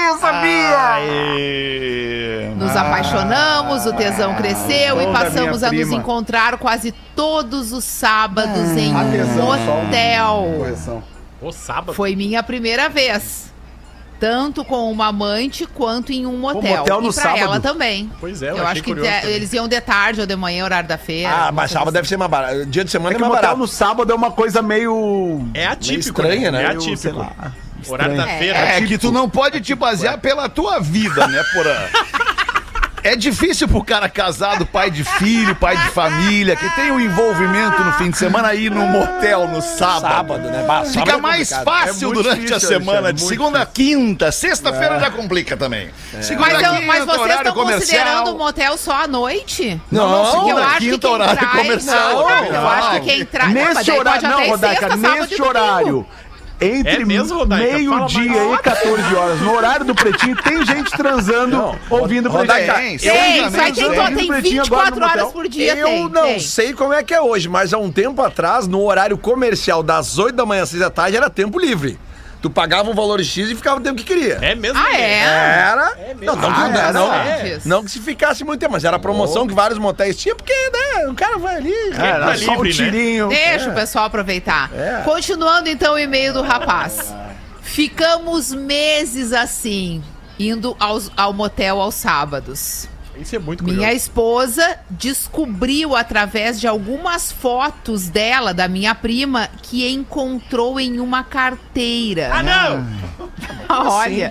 eu 0.09 0.17
sabia! 0.17 0.93
Aê. 0.95 2.51
Nos 2.57 2.75
apaixonamos, 2.75 3.85
o 3.85 3.93
tesão 3.93 4.35
cresceu 4.35 5.01
e 5.01 5.13
passamos 5.13 5.63
a 5.63 5.71
nos 5.71 5.91
encontrar 5.91 6.57
quase 6.57 6.91
todos 7.15 7.71
os 7.71 7.85
sábados 7.85 8.75
em 8.75 8.93
um 8.93 9.85
hotel. 9.85 10.53
Correção. 10.57 11.03
O 11.41 11.51
sábado. 11.51 11.93
Foi 11.93 12.15
minha 12.15 12.43
primeira 12.43 12.89
vez. 12.89 13.53
Tanto 14.19 14.65
com 14.65 14.91
uma 14.91 15.07
amante 15.07 15.65
quanto 15.67 16.11
em 16.11 16.25
um 16.25 16.37
motel. 16.39 16.77
motel 16.77 17.01
no 17.01 17.09
e 17.09 17.13
pra 17.13 17.21
sábado? 17.23 17.39
ela 17.39 17.59
também. 17.59 18.11
Pois 18.19 18.41
é, 18.41 18.49
eu 18.49 18.57
eu 18.57 18.63
achei 18.63 18.71
acho 18.71 18.83
que 18.83 18.93
de- 18.95 19.01
também. 19.01 19.25
eles 19.29 19.53
iam 19.53 19.67
de 19.67 19.79
tarde 19.79 20.21
ou 20.21 20.25
de 20.27 20.35
manhã, 20.35 20.63
horário 20.65 20.89
da 20.89 20.97
feira. 20.97 21.29
Ah, 21.29 21.33
alguma 21.33 21.51
mas 21.51 21.61
coisa 21.69 21.73
sábado 21.73 21.87
assim. 21.89 21.93
deve 21.93 22.07
ser 22.07 22.17
mais 22.17 22.31
barato. 22.31 22.65
Dia 22.65 22.83
de 22.83 22.89
semana 22.91 23.11
É 23.11 23.13
é, 23.13 23.15
que 23.15 23.21
o 23.21 23.25
mais 23.25 23.29
motel 23.35 23.41
barato. 23.49 23.59
no 23.59 23.67
sábado 23.67 24.11
é 24.11 24.15
uma 24.15 24.31
coisa 24.31 24.61
meio. 24.61 25.47
É 25.53 25.67
atípico. 25.67 25.99
estranha, 25.99 26.51
né? 26.51 26.63
É 26.63 26.67
meio, 26.69 26.81
sei 26.81 26.93
atípico. 27.11 27.17
lá, 27.19 27.51
Horário 27.87 28.17
da 28.17 28.27
feira. 28.27 28.57
É 28.57 28.81
que 28.81 28.97
tu 28.97 29.11
não 29.11 29.29
pode 29.29 29.61
te 29.61 29.73
basear 29.75 30.17
pela 30.17 30.49
tua 30.49 30.79
vida, 30.79 31.27
né, 31.27 31.41
Porã? 31.53 31.75
É 33.07 33.15
difícil 33.15 33.69
pro 33.69 33.81
cara 33.81 34.09
casado, 34.09 34.65
pai 34.65 34.91
de 34.91 35.01
filho, 35.01 35.55
pai 35.55 35.77
de 35.77 35.89
família, 35.91 36.57
que 36.57 36.69
tem 36.75 36.91
um 36.91 36.99
envolvimento 36.99 37.81
no 37.81 37.93
fim 37.93 38.09
de 38.09 38.17
semana 38.17 38.53
ir 38.53 38.69
num 38.69 38.85
motel 38.85 39.47
no 39.47 39.61
sábado. 39.61 40.01
Sábado, 40.13 40.49
né? 40.49 40.65
Bah, 40.67 40.83
sábado 40.83 40.91
Fica 40.91 41.13
é 41.13 41.21
mais 41.21 41.49
complicado. 41.49 41.85
fácil 41.85 42.09
É 42.09 42.13
durante 42.13 42.41
difícil, 42.41 42.57
a 42.57 42.59
semana, 42.59 43.13
de 43.13 43.21
segunda 43.21 43.61
a 43.61 43.65
quinta. 43.65 44.29
Sexta-feira 44.29 44.99
já 44.99 45.09
complica 45.09 45.55
também. 45.55 45.89
Segunda 46.19 46.51
Mas, 46.51 46.57
quinta, 46.57 46.81
mas 46.81 47.05
vocês 47.05 47.35
estão 47.37 47.53
comercial. 47.53 47.79
considerando 47.79 48.35
o 48.35 48.37
motel 48.37 48.77
só 48.77 49.03
à 49.03 49.07
noite? 49.07 49.81
Não, 49.89 50.09
não, 50.09 50.31
segunda, 50.31 50.67
quinta, 50.77 51.09
horário 51.09 51.37
traz... 51.37 51.57
comercial. 51.57 52.11
Não, 52.11 52.27
Não, 52.27 52.45
eu 52.45 52.67
acho 52.67 52.91
que 52.91 52.99
quem 52.99 53.25
traz... 53.25 53.53
Daí 53.53 53.97
horário, 53.97 54.29
não, 54.29 54.47
Rodaica, 54.49 54.95
neste 54.97 55.41
horário. 55.41 56.05
Entre 56.59 57.03
É 57.03 57.05
mesmo, 57.05 57.37
Rodaica? 57.37 57.77
meio-dia 57.77 58.53
e 58.53 58.57
14 58.57 59.15
horas, 59.15 59.41
no 59.41 59.53
horário 59.53 59.85
do 59.85 59.93
pretinho, 59.93 60.35
tem 60.37 60.65
gente 60.65 60.89
transando, 60.91 61.75
ouvindo 61.89 62.29
Rodaica, 62.29 62.73
pretinho. 62.73 62.99
Tem, 62.99 63.11
Tem, 63.11 63.47
isso 63.47 63.61
aí 63.61 63.73
tem, 63.73 63.89
tem, 63.89 63.91
tem. 64.05 64.15
tem 64.15 64.27
Pretinho 64.27 64.63
agora 64.63 64.85
24 64.85 64.99
no 64.99 65.05
horas 65.05 65.33
por 65.33 65.47
dia, 65.47 65.75
eu 65.75 65.87
tem. 65.87 66.09
não 66.09 66.23
tem. 66.23 66.39
sei 66.39 66.73
como 66.73 66.93
é 66.93 67.03
que 67.03 67.13
é 67.13 67.21
hoje, 67.21 67.47
mas 67.47 67.73
há 67.73 67.77
um 67.77 67.91
tempo 67.91 68.21
atrás, 68.23 68.67
no 68.67 68.83
horário 68.83 69.17
comercial 69.19 69.83
das 69.83 70.17
8 70.17 70.35
da 70.35 70.45
manhã 70.47 70.63
às 70.63 70.69
6 70.69 70.79
da 70.81 70.89
tarde, 70.89 71.15
era 71.15 71.29
tempo 71.29 71.59
livre. 71.59 71.99
Tu 72.41 72.49
pagava 72.49 72.89
um 72.89 72.93
valor 72.93 73.19
X 73.23 73.49
e 73.49 73.55
ficava 73.55 73.79
o 73.79 73.83
tempo 73.83 73.95
que 73.97 74.03
queria. 74.03 74.37
É 74.41 74.53
mesmo? 74.53 74.77
Ah, 74.79 74.95
é? 74.95 75.19
Era. 75.23 75.95
mesmo? 76.15 76.23
não, 76.25 76.35
não, 76.35 76.49
Ah, 76.49 76.69
não, 76.69 76.79
era? 76.79 76.93
não, 76.93 77.13
É. 77.13 77.59
não 77.65 77.83
que 77.83 77.89
se 77.91 77.99
ficasse 77.99 78.43
muito 78.43 78.59
tempo, 78.59 78.73
mas 78.73 78.83
era 78.85 78.95
a 78.97 78.99
promoção 78.99 79.47
que 79.47 79.53
vários 79.55 79.79
motéis 79.79 80.15
tinham, 80.17 80.37
porque, 80.37 80.53
né, 80.53 81.07
o 81.07 81.15
cara 81.15 81.37
vai 81.39 81.55
ali. 81.55 81.73
É, 81.73 81.95
Tá 81.95 82.05
era 82.05 82.37
só 82.37 82.51
um 82.53 82.63
livre, 82.63 82.83
né? 82.85 82.91
tirinho. 82.91 83.27
Deixa 83.29 83.69
o 83.69 83.73
pessoal 83.73 84.05
aproveitar. 84.05 84.69
É. 84.73 85.01
Continuando 85.03 85.67
então 85.67 85.95
o 85.95 85.99
e-mail 85.99 86.31
do 86.33 86.41
rapaz. 86.43 87.13
Ficamos 87.61 88.53
meses 88.53 89.33
assim, 89.33 90.01
indo 90.39 90.75
aos- 90.79 91.11
ao 91.17 91.33
motel 91.33 91.81
aos 91.81 91.95
sábados. 91.95 92.87
Isso 93.19 93.35
é 93.35 93.39
muito 93.39 93.63
curioso. 93.63 93.81
Minha 93.81 93.93
esposa 93.93 94.79
descobriu 94.89 95.95
através 95.95 96.59
de 96.59 96.67
algumas 96.67 97.31
fotos 97.31 98.09
dela, 98.09 98.53
da 98.53 98.67
minha 98.67 98.93
prima, 98.95 99.49
que 99.63 99.87
encontrou 99.89 100.79
em 100.79 100.99
uma 100.99 101.23
carteira. 101.23 102.29
Ah, 102.33 102.43
não! 102.43 102.87
Olha. 103.69 104.29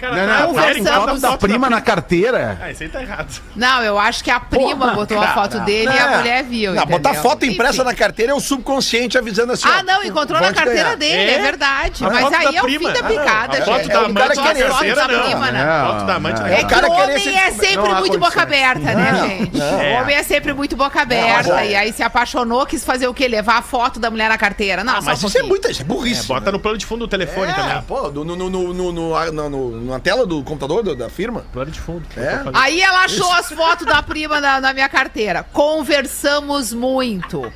Cara, 0.00 0.16
Não, 0.26 0.54
tá 0.54 0.62
não, 0.62 0.70
então, 0.78 0.94
foto 1.06 1.20
da 1.20 1.36
prima 1.36 1.68
na 1.68 1.80
carteira. 1.80 2.58
Ah, 2.62 2.70
isso 2.70 2.82
aí 2.82 2.88
tá 2.88 3.02
errado. 3.02 3.40
Não, 3.54 3.82
eu 3.82 3.98
acho 3.98 4.24
que 4.24 4.30
a 4.30 4.40
prima 4.40 4.88
botou 4.94 5.20
a 5.20 5.28
foto 5.34 5.60
dele 5.60 5.90
e 5.92 5.98
a 5.98 6.12
É. 6.12 6.16
mulher 6.16 6.44
viu. 6.44 6.72
Não, 6.74 6.86
botar 6.86 7.10
entendeu? 7.10 7.22
foto 7.30 7.44
impressa 7.44 7.74
Enfim. 7.76 7.84
na 7.84 7.94
carteira 7.94 8.32
é 8.32 8.34
o 8.34 8.40
subconsciente 8.40 9.18
avisando 9.18 9.52
assim. 9.52 9.68
Ah, 9.68 9.82
não, 9.82 10.02
encontrou 10.02 10.40
na 10.40 10.48
te 10.48 10.54
carteira 10.54 10.82
ganhar. 10.82 10.96
dele, 10.96 11.30
é, 11.30 11.34
É? 11.34 11.42
verdade. 11.42 12.04
A 12.04 12.08
Mas 12.10 12.24
aí 12.24 12.30
da 12.30 12.58
é 12.58 12.62
o 12.62 12.66
fim 12.66 12.78
prima. 12.78 12.90
da 12.92 13.02
picada, 13.02 13.52
A 13.52 13.60
gente. 13.60 13.64
foto 13.66 13.88
da 13.88 13.94
É 13.94 14.04
amante 14.04 14.36
na 14.36 14.42
carteira, 14.42 14.94
da 14.94 15.08
não. 15.08 15.40
né? 15.52 15.64
Não, 15.64 15.92
Foto 15.92 16.06
da 16.06 16.14
amante 16.14 16.40
não. 16.40 16.46
É 16.46 16.54
O 16.54 16.56
que 16.56 16.64
cara 16.66 16.88
o 16.88 16.92
homem 16.92 17.36
é 17.38 17.50
sempre 17.50 17.88
Não 17.90 17.98
muito 18.00 18.18
boca 18.18 18.42
aberta, 18.42 18.80
né, 18.80 19.14
gente? 19.28 19.60
É. 19.60 19.96
O 19.98 20.02
homem 20.02 20.16
é 20.16 20.22
sempre 20.22 20.52
muito 20.52 20.76
boca 20.76 21.02
aberta. 21.02 21.64
E 21.64 21.74
aí 21.74 21.92
se 21.92 22.02
apaixonou, 22.02 22.64
quis 22.66 22.84
fazer 22.84 23.06
o 23.06 23.14
quê? 23.14 23.28
Levar 23.28 23.58
a 23.58 23.62
foto 23.62 24.00
da 24.00 24.10
mulher 24.10 24.28
na 24.28 24.38
carteira. 24.38 24.82
Não, 24.82 24.94
Ah, 24.96 25.00
mas 25.02 25.22
um 25.22 25.26
isso 25.28 25.38
é 25.38 25.42
muita, 25.42 25.70
isso 25.70 25.82
é 25.82 25.84
burrice. 25.84 26.26
Bota 26.26 26.50
no 26.52 26.58
plano 26.58 26.78
de 26.78 26.86
fundo 26.86 27.00
do 27.00 27.08
telefone 27.08 27.50
é, 27.50 27.54
também. 27.54 27.82
pô, 27.82 28.10
no, 28.10 29.89
na 29.90 30.00
tela 30.00 30.24
do 30.26 30.42
computador 30.42 30.82
do- 30.82 30.94
da 30.96 31.08
firma. 31.10 31.44
Plano 31.52 31.70
de 31.70 31.80
fundo. 31.80 32.04
É? 32.16 32.40
Aí 32.54 32.80
ela 32.80 33.04
achou 33.04 33.30
as 33.32 33.48
fotos 33.52 33.86
da 33.86 34.02
prima 34.02 34.40
na, 34.40 34.60
na 34.60 34.72
minha 34.72 34.88
carteira. 34.88 35.42
Conversamos 35.52 36.72
muito. 36.72 37.52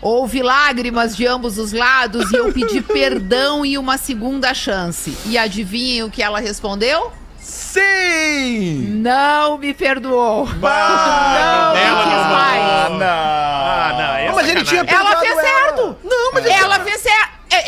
Houve 0.00 0.42
lágrimas 0.42 1.16
de 1.16 1.26
ambos 1.26 1.58
os 1.58 1.72
lados 1.72 2.30
e 2.32 2.36
eu 2.36 2.52
pedi 2.52 2.80
perdão 2.82 3.64
e 3.64 3.78
uma 3.78 3.96
segunda 3.96 4.52
chance. 4.52 5.16
E 5.26 5.38
adivinhem 5.38 6.02
o 6.02 6.10
que 6.10 6.22
ela 6.22 6.40
respondeu? 6.40 7.12
Sim! 7.38 9.00
Não 9.00 9.58
me 9.58 9.72
perdoou. 9.74 10.46
Bah, 10.46 11.72
não 11.72 11.76
ela 11.76 11.96
me 11.98 12.02
quis 12.10 12.22
não- 12.22 12.30
mais. 12.30 12.62
Ah, 12.62 12.88
não. 12.90 13.06
Ah, 13.06 13.92
não. 13.96 14.16
é 14.16 14.32
mas 14.32 14.48
ele 14.48 14.64
tinha 14.64 14.80
sacanagem. 14.84 15.06
Ela 15.12 15.20
perdoado 15.20 15.40
fez 15.42 15.54
certo. 15.54 15.96
Não, 16.04 16.32
mas 16.32 16.46
Ela 16.46 16.52
fez 16.52 16.60
certo. 16.62 16.80
É, 16.80 16.81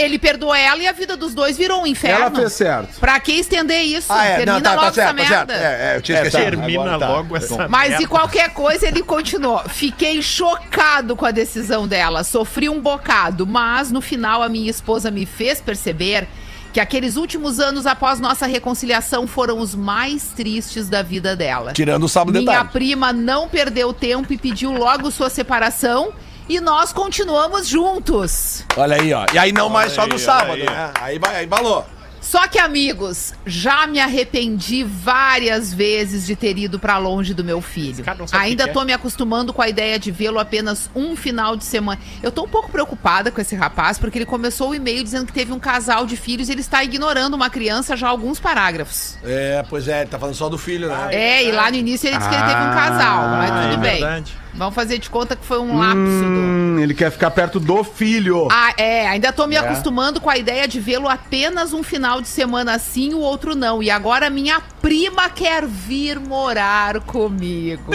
Ele 0.04 0.18
perdoou 0.18 0.54
ela 0.54 0.82
e 0.82 0.86
a 0.86 0.92
vida 0.92 1.16
dos 1.16 1.34
dois 1.34 1.56
virou 1.56 1.82
um 1.82 1.86
inferno. 1.86 2.26
Ela 2.26 2.30
fez 2.30 2.52
certo. 2.52 3.00
Pra 3.00 3.18
que 3.20 3.32
estender 3.32 3.82
isso? 3.82 4.12
Ah, 4.12 4.24
é, 4.24 4.36
Termina 4.36 4.52
não, 4.54 4.60
tá, 4.60 4.70
logo 4.70 4.80
tá 4.82 4.86
essa 4.88 4.94
certo, 5.02 5.16
tá 5.16 5.24
certo. 5.26 5.48
merda. 5.48 5.54
É, 5.54 5.92
é, 5.92 5.96
eu 5.96 6.02
tinha 6.02 6.18
É, 6.18 6.22
esquecido. 6.26 6.50
Termina 6.50 6.80
Agora 6.82 6.98
tá. 6.98 7.08
logo 7.08 7.36
essa 7.36 7.68
Mas 7.68 7.88
merda. 7.90 8.04
de 8.04 8.08
qualquer 8.08 8.50
coisa 8.50 8.86
ele 8.86 9.02
continuou. 9.02 9.60
Fiquei 9.68 10.20
chocado 10.22 11.16
com 11.16 11.24
a 11.26 11.30
decisão 11.30 11.88
dela. 11.88 12.22
Sofri 12.24 12.68
um 12.68 12.80
bocado, 12.80 13.46
mas 13.46 13.90
no 13.90 14.00
final 14.00 14.42
a 14.42 14.48
minha 14.48 14.70
esposa 14.70 15.10
me 15.10 15.24
fez 15.26 15.60
perceber 15.60 16.28
que 16.72 16.80
aqueles 16.80 17.16
últimos 17.16 17.60
anos 17.60 17.86
após 17.86 18.18
nossa 18.18 18.46
reconciliação 18.46 19.26
foram 19.28 19.60
os 19.60 19.74
mais 19.76 20.24
tristes 20.34 20.88
da 20.88 21.02
vida 21.02 21.36
dela. 21.36 21.72
Tirando 21.72 22.02
o 22.02 22.08
sábado 22.08 22.32
de 22.36 22.44
Minha 22.44 22.56
tarde. 22.58 22.72
prima 22.72 23.12
não 23.12 23.48
perdeu 23.48 23.92
tempo 23.92 24.32
e 24.32 24.36
pediu 24.36 24.72
logo 24.72 25.08
sua 25.10 25.30
separação. 25.30 26.12
E 26.48 26.60
nós 26.60 26.92
continuamos 26.92 27.66
juntos. 27.66 28.64
Olha 28.76 28.96
aí, 29.00 29.12
ó. 29.14 29.24
E 29.32 29.38
aí 29.38 29.52
não 29.52 29.68
mais 29.68 29.92
só 29.92 30.06
no 30.06 30.18
sábado, 30.18 30.52
aí. 30.54 30.64
né? 30.66 30.90
Aí, 31.00 31.18
vai, 31.18 31.36
aí 31.36 31.46
balou. 31.46 31.86
Só 32.20 32.48
que, 32.48 32.58
amigos, 32.58 33.34
já 33.44 33.86
me 33.86 34.00
arrependi 34.00 34.82
várias 34.82 35.74
vezes 35.74 36.24
de 36.26 36.34
ter 36.34 36.56
ido 36.56 36.78
pra 36.78 36.96
longe 36.96 37.34
do 37.34 37.44
meu 37.44 37.60
filho. 37.60 38.02
cara 38.02 38.16
não 38.18 38.26
sabe 38.26 38.42
o 38.42 38.46
Ainda 38.46 38.64
que 38.64 38.70
que 38.70 38.74
tô 38.78 38.82
me 38.82 38.94
acostumando 38.94 39.52
com 39.52 39.60
a 39.60 39.68
ideia 39.68 39.98
de 39.98 40.10
vê-lo 40.10 40.38
apenas 40.38 40.88
um 40.94 41.14
final 41.14 41.54
de 41.54 41.64
semana. 41.66 42.00
Eu 42.22 42.32
tô 42.32 42.44
um 42.44 42.48
pouco 42.48 42.70
preocupada 42.70 43.30
com 43.30 43.40
esse 43.42 43.54
rapaz, 43.54 43.98
porque 43.98 44.16
ele 44.18 44.24
começou 44.24 44.70
o 44.70 44.74
e-mail 44.74 45.04
dizendo 45.04 45.26
que 45.26 45.34
teve 45.34 45.52
um 45.52 45.60
casal 45.60 46.06
de 46.06 46.16
filhos 46.16 46.48
e 46.48 46.52
ele 46.52 46.62
está 46.62 46.82
ignorando 46.82 47.34
uma 47.34 47.50
criança 47.50 47.94
já 47.94 48.06
há 48.06 48.10
alguns 48.10 48.40
parágrafos. 48.40 49.16
É, 49.22 49.62
pois 49.68 49.86
é, 49.86 50.00
ele 50.00 50.10
tá 50.10 50.18
falando 50.18 50.34
só 50.34 50.48
do 50.48 50.56
filho, 50.56 50.88
né? 50.88 51.08
É, 51.12 51.44
e 51.44 51.52
lá 51.52 51.70
no 51.70 51.76
início 51.76 52.06
ele 52.08 52.16
disse 52.16 52.28
que 52.28 52.34
ele 52.34 52.44
teve 52.44 52.60
um 52.60 52.74
casal, 52.74 53.28
mas 53.36 53.50
Ah, 53.50 53.62
tudo 53.70 53.74
é 53.74 53.76
bem. 53.76 54.00
verdade. 54.00 54.43
Vamos 54.56 54.74
fazer 54.74 54.98
de 54.98 55.10
conta 55.10 55.34
que 55.34 55.44
foi 55.44 55.58
um 55.58 55.76
lapso 55.78 55.96
do. 55.96 56.00
Hum, 56.40 56.78
ele 56.78 56.94
quer 56.94 57.10
ficar 57.10 57.30
perto 57.32 57.58
do 57.58 57.82
filho. 57.82 58.46
Ah, 58.52 58.72
é, 58.76 59.06
ainda 59.08 59.32
tô 59.32 59.46
me 59.48 59.56
acostumando 59.56 60.20
com 60.20 60.30
a 60.30 60.38
ideia 60.38 60.68
de 60.68 60.78
vê-lo 60.78 61.08
apenas 61.08 61.72
um 61.72 61.82
final 61.82 62.20
de 62.20 62.28
semana 62.28 62.74
assim, 62.74 63.14
o 63.14 63.18
outro 63.18 63.56
não. 63.56 63.82
E 63.82 63.90
agora 63.90 64.30
minha 64.30 64.60
prima 64.80 65.28
quer 65.28 65.66
vir 65.66 66.20
morar 66.20 67.00
comigo. 67.00 67.92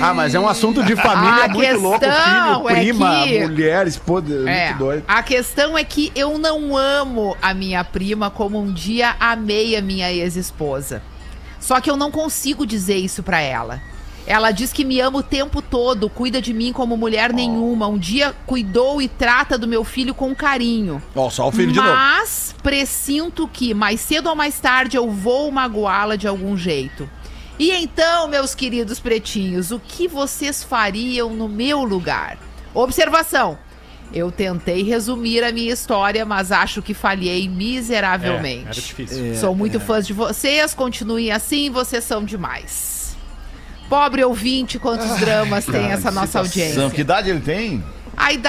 Ah, 0.00 0.12
mas 0.12 0.34
é 0.34 0.40
um 0.40 0.48
assunto 0.48 0.82
de 0.82 0.96
família 0.96 1.44
A 1.44 1.48
muito 1.48 1.78
louco. 1.80 2.00
Filho, 2.00 2.68
é 2.68 2.74
prima, 2.74 3.22
que- 3.24 3.40
mulher, 3.40 3.86
esposa. 3.86 4.50
É, 4.50 4.66
Muito 4.68 4.78
doido. 4.78 5.04
a 5.06 5.22
questão 5.22 5.78
é 5.78 5.84
que 5.84 6.10
eu 6.14 6.38
não 6.38 6.76
amo 6.76 7.36
a 7.40 7.54
minha 7.54 7.84
prima 7.84 8.28
como 8.28 8.60
um 8.60 8.72
dia 8.72 9.14
amei 9.20 9.76
a 9.76 9.80
minha 9.80 10.12
ex-esposa. 10.12 11.02
Só 11.60 11.80
que 11.80 11.88
eu 11.88 11.96
não 11.96 12.10
consigo 12.10 12.66
dizer 12.66 12.96
isso 12.96 13.22
pra 13.22 13.40
ela. 13.40 13.80
Ela 14.26 14.52
diz 14.52 14.72
que 14.72 14.84
me 14.84 15.00
ama 15.00 15.18
o 15.18 15.22
tempo 15.22 15.60
todo, 15.60 16.08
cuida 16.08 16.40
de 16.40 16.54
mim 16.54 16.72
como 16.72 16.96
mulher 16.96 17.32
nenhuma. 17.32 17.88
Um 17.88 17.98
dia 17.98 18.34
cuidou 18.46 19.02
e 19.02 19.08
trata 19.08 19.58
do 19.58 19.66
meu 19.66 19.82
filho 19.84 20.14
com 20.14 20.32
carinho. 20.34 21.02
Ó, 21.14 21.28
só 21.28 21.48
o 21.48 21.52
filho 21.52 21.72
de 21.72 21.78
novo. 21.80 21.88
Mas 21.92 22.54
presinto 22.62 23.48
que 23.48 23.74
mais 23.74 24.00
cedo 24.00 24.28
ou 24.28 24.36
mais 24.36 24.58
tarde 24.60 24.96
eu 24.96 25.10
vou 25.10 25.50
magoá-la 25.50 26.14
de 26.16 26.28
algum 26.28 26.56
jeito. 26.56 27.08
E 27.58 27.70
então, 27.72 28.28
meus 28.28 28.54
queridos 28.54 29.00
pretinhos, 29.00 29.70
o 29.72 29.80
que 29.80 30.06
vocês 30.08 30.62
fariam 30.62 31.30
no 31.34 31.48
meu 31.48 31.82
lugar? 31.84 32.38
Observação. 32.72 33.58
Eu 34.14 34.30
tentei 34.30 34.82
resumir 34.82 35.42
a 35.42 35.50
minha 35.50 35.72
história, 35.72 36.24
mas 36.24 36.52
acho 36.52 36.80
que 36.82 36.92
falhei 36.94 37.46
É, 37.46 37.48
miseravelmente. 37.48 38.64
era 38.66 38.74
difícil. 38.74 39.36
Sou 39.36 39.54
muito 39.54 39.80
fã 39.80 40.00
de 40.00 40.12
vocês, 40.12 40.74
continuem 40.74 41.30
assim, 41.32 41.70
vocês 41.70 42.04
são 42.04 42.22
demais. 42.24 43.01
Pobre 43.92 44.24
ouvinte, 44.24 44.78
quantos 44.78 45.20
dramas 45.20 45.66
tem 45.66 45.90
essa 45.90 46.10
nossa 46.10 46.38
audiência. 46.38 46.88
Que 46.88 47.02
idade 47.02 47.28
ele 47.28 47.40
tem? 47.40 47.84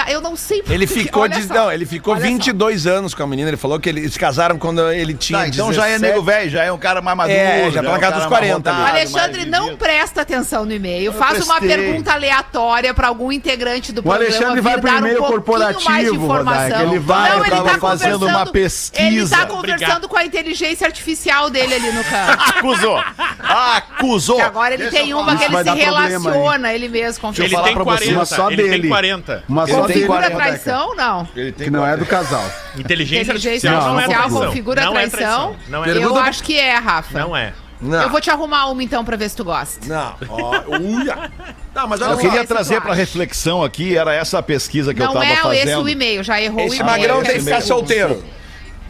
Eu 0.08 0.20
não 0.20 0.36
sei 0.36 0.62
Ele 0.68 0.86
porque- 0.86 1.00
ficou 1.02 1.26
de, 1.28 1.42
só, 1.42 1.54
não, 1.54 1.72
ele 1.72 1.84
ficou 1.86 2.14
olha 2.14 2.22
só. 2.22 2.28
22 2.28 2.86
anos 2.86 3.14
com 3.14 3.22
a 3.22 3.26
menina. 3.26 3.48
Ele 3.50 3.56
falou 3.56 3.80
que 3.80 3.88
ele- 3.88 4.00
eles 4.00 4.16
casaram 4.16 4.58
quando 4.58 4.90
ele 4.92 5.14
tinha 5.14 5.40
Tá, 5.40 5.48
então 5.48 5.72
já 5.72 5.86
é 5.86 5.92
17. 5.98 6.12
nego 6.12 6.22
velho, 6.24 6.50
já 6.50 6.64
é 6.64 6.70
um 6.72 6.78
cara 6.78 7.00
mais 7.00 7.16
maduro. 7.16 7.36
É, 7.36 7.70
já 7.70 7.82
tá 7.82 7.88
é 7.88 7.90
na 7.92 7.96
um 7.96 8.00
casa 8.00 8.12
dos 8.16 8.26
mais 8.26 8.28
40 8.28 8.70
ali. 8.70 8.78
O 8.78 8.82
rodado, 8.84 8.96
Alexandre 8.98 9.44
não 9.46 9.76
presta 9.76 10.20
atenção 10.20 10.64
no 10.64 10.72
e-mail. 10.72 11.12
Faz 11.12 11.44
uma 11.44 11.60
pergunta 11.60 12.12
aleatória 12.12 12.94
para 12.94 13.08
algum 13.08 13.32
integrante 13.32 13.92
do 13.92 14.00
O 14.00 14.02
programa. 14.02 14.26
Alexandre 14.30 14.60
vai 14.60 14.78
pro 14.80 14.88
e-mail 14.90 15.16
pouquinho 15.16 15.28
corporativo, 15.40 15.90
mais 15.90 16.10
de 16.10 16.16
informação. 16.16 16.62
Rodaica, 16.62 16.82
ele 16.82 16.98
vai, 16.98 17.30
não, 17.30 17.40
ele 17.40 17.50
tava 17.50 17.70
tá 17.70 17.78
fazendo 17.78 18.26
uma 18.26 18.46
pesquisa. 18.46 19.02
Ele 19.06 19.28
tá 19.28 19.42
Obrigado. 19.44 19.48
conversando 19.48 20.08
com 20.08 20.16
a 20.16 20.24
inteligência 20.24 20.86
artificial 20.86 21.50
dele 21.50 21.74
ali 21.74 21.90
no 21.92 22.04
canto. 22.04 22.58
Acusou! 22.58 23.02
Acusou! 23.40 24.36
Que 24.36 24.42
agora 24.42 24.74
ele 24.74 24.84
Deixa 24.84 24.98
tem 24.98 25.14
uma 25.14 25.36
que 25.36 25.44
ele 25.44 25.56
se 25.64 25.70
relaciona, 25.70 26.72
ele 26.72 26.88
mesmo 26.88 27.20
configura. 27.20 27.46
Ele 27.46 27.54
falar 27.54 27.64
tem 27.66 27.74
pra 27.74 27.84
você, 27.84 27.96
40. 28.04 28.14
uma 28.18 28.24
só 28.26 28.50
ele 28.50 28.62
tem 28.62 28.70
dele. 28.70 28.88
40. 28.88 29.44
Uma 29.54 29.66
só 29.68 29.72
Ele. 29.72 29.82
Configura 29.82 30.30
40, 30.30 30.36
traição? 30.36 30.96
Não. 30.96 31.28
Ele 31.36 31.52
tem 31.52 31.64
Que 31.66 31.70
não 31.70 31.86
é 31.86 31.96
do 31.96 32.04
casal. 32.04 32.44
Inteligência 32.76 33.22
Inteligência 33.22 33.70
artificial 33.70 33.92
não 33.92 34.00
é 34.00 34.02
artificial 34.02 34.28
traição. 34.28 34.46
configura 34.48 34.84
não 34.84 34.98
é 34.98 35.08
traição? 35.08 35.56
Não 35.68 35.84
é 35.84 35.90
Eu 35.90 35.94
Pergunta- 35.94 36.20
acho 36.22 36.42
que 36.42 36.58
é, 36.58 36.74
Rafa. 36.76 37.18
Não 37.18 37.36
é. 37.36 37.52
Não. 37.80 38.02
Eu 38.02 38.08
vou 38.08 38.20
te 38.20 38.30
arrumar 38.30 38.66
uma 38.66 38.82
então 38.82 39.04
pra 39.04 39.16
ver 39.16 39.28
se 39.28 39.36
tu 39.36 39.44
gosta. 39.44 39.86
Não. 39.86 40.14
Ó, 40.28 40.62
uia. 40.80 41.30
Não, 41.74 41.86
mas 41.88 42.00
olha 42.00 42.12
Eu 42.12 42.18
queria 42.18 42.44
trazer 42.44 42.80
para 42.80 42.94
reflexão 42.94 43.62
aqui, 43.62 43.96
era 43.96 44.12
essa 44.14 44.38
a 44.38 44.42
pesquisa 44.42 44.92
que 44.94 45.00
eu 45.02 45.06
não 45.06 45.12
tava 45.14 45.26
é 45.26 45.36
fazendo. 45.36 45.68
esse 45.68 45.76
o 45.76 45.88
e-mail, 45.88 46.22
já 46.24 46.40
errou 46.40 46.60
Esse 46.66 46.76
o 46.76 46.80
e-mail. 46.80 46.98
magrão 46.98 47.22
tem 47.22 47.34
que 47.34 47.44
ficar 47.44 47.60
solteiro. 47.60 48.24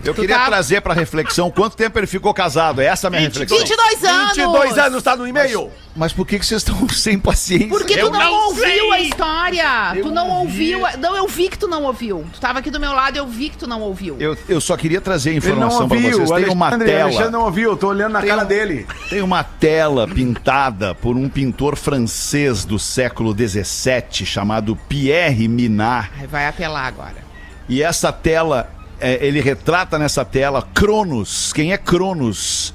Eu 0.05 0.15
Tu 0.15 0.21
queria 0.21 0.39
tá- 0.39 0.47
trazer 0.47 0.81
para 0.81 0.93
reflexão 0.95 1.51
quanto 1.51 1.77
tempo 1.77 1.99
ele 1.99 2.07
ficou 2.07 2.33
casado. 2.35 2.81
É 2.81 2.87
essa 2.87 3.07
a 3.07 3.11
minha 3.11 3.23
reflexão. 3.23 3.57
22 3.59 4.05
anos! 4.05 4.37
22 4.37 4.79
anos, 4.79 5.03
tá 5.03 5.17
no 5.17 5.27
e-mail. 5.27 5.71
Mas 5.97 6.13
por 6.13 6.27
que, 6.27 6.39
que 6.39 6.45
vocês 6.45 6.61
estão 6.61 6.87
sem 6.91 7.19
paciência? 7.19 7.69
Porque 7.69 7.95
tu 7.95 8.01
Eu 8.01 8.11
não, 8.11 8.19
não 8.19 8.47
ouviu 8.49 8.93
a 8.93 9.01
história. 9.01 9.65
tu 10.03 10.11
não 10.11 10.29
ouviu. 10.31 10.85
a- 10.85 10.97
Não, 10.97 11.17
eu 11.17 11.27
vi 11.29 11.49
que 11.49 11.59
tu 11.59 11.67
não 11.69 11.85
ouviu. 11.85 12.25
Tu 12.33 12.41
tava 12.41 12.59
aqui 12.59 12.71
do 12.71 12.79
meu 12.81 12.93
lado, 12.93 13.17
eu 13.17 13.27
vi 13.27 13.49
que 13.49 13.57
tu 13.57 13.67
não 13.67 13.81
ouviu. 13.81 14.17
Eu, 14.21 14.37
eu 14.49 14.61
só 14.61 14.77
queria 14.77 15.01
trazer 15.01 15.31
não 15.31 15.39
informação 15.39 15.89
para 15.89 15.97
ouviu. 15.97 16.13
vocês. 16.19 16.31
O 16.31 16.35
Tem 16.35 16.49
uma 16.49 16.67
o 16.71 16.75
Alexandre 16.75 17.15
tela. 17.17 17.31
não 17.31 17.43
ouviu. 17.43 17.71
Eu 17.71 17.77
tô 17.77 17.89
olhando 17.89 18.13
na 18.13 18.21
Tem 18.21 18.29
cara 18.31 18.45
dele. 18.45 18.87
Tem 19.09 19.23
uma 19.23 19.43
tela 19.45 20.07
pintada 20.09 20.95
por 20.95 21.17
um 21.17 21.29
pintor 21.29 21.77
francês 21.77 22.65
do 22.65 22.79
século 22.79 23.33
XVII 23.35 24.27
chamado 24.27 24.77
Pierre 24.89 25.49
Minard. 25.49 26.11
Ai, 26.21 26.27
vai 26.27 26.47
apelar 26.47 26.87
agora. 26.87 27.25
E 27.69 27.83
essa 27.83 28.13
tela, 28.13 28.69
é, 29.07 29.27
ele 29.27 29.41
retrata 29.41 29.99
nessa 29.99 30.25
tela 30.25 30.67
Cronos. 30.75 31.53
Quem 31.53 31.73
é 31.73 31.77
Cronos? 31.79 32.73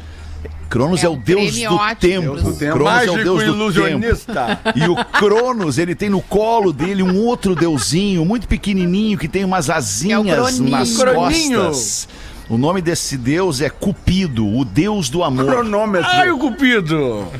Cronos 0.70 1.04
É 1.04 1.08
é, 1.08 1.10
o 1.10 1.16
deus 1.16 1.56
do 1.56 1.74
ótimo. 1.74 1.96
tempo. 2.00 2.22
Deus 2.22 2.44
do 2.44 2.54
tempo. 2.54 2.74
Cronos 2.74 2.92
é 2.94 3.02
o 3.10 3.14
Mágico 3.14 3.24
deus 3.24 3.44
do 3.44 3.50
ilusionista. 3.50 4.60
tempo. 4.64 4.80
E 4.80 4.88
o 4.88 4.96
Cronos, 5.06 5.78
ele 5.80 5.96
tem 5.96 6.10
no 6.10 6.22
colo 6.22 6.72
dele 6.72 7.02
um 7.02 7.18
outro 7.26 7.56
deusinho, 7.56 8.24
muito 8.24 8.48
pequenininho, 8.48 9.18
que 9.18 9.28
tem 9.28 9.44
umas 9.44 9.70
asinhas 9.70 10.22
Croninho. 10.24 10.70
nas 10.70 10.96
Croninho. 10.96 11.60
costas. 11.66 12.08
O 12.48 12.58
nome 12.58 12.82
desse 12.82 13.16
deus 13.18 13.62
é 13.62 13.70
Cupido, 13.70 14.48
o 14.48 14.64
deus 14.66 15.10
do 15.10 15.24
amor. 15.24 15.46
Cronômetro. 15.46 16.10
Ai, 16.12 16.30
o 16.32 16.38
Cupido. 16.38 17.28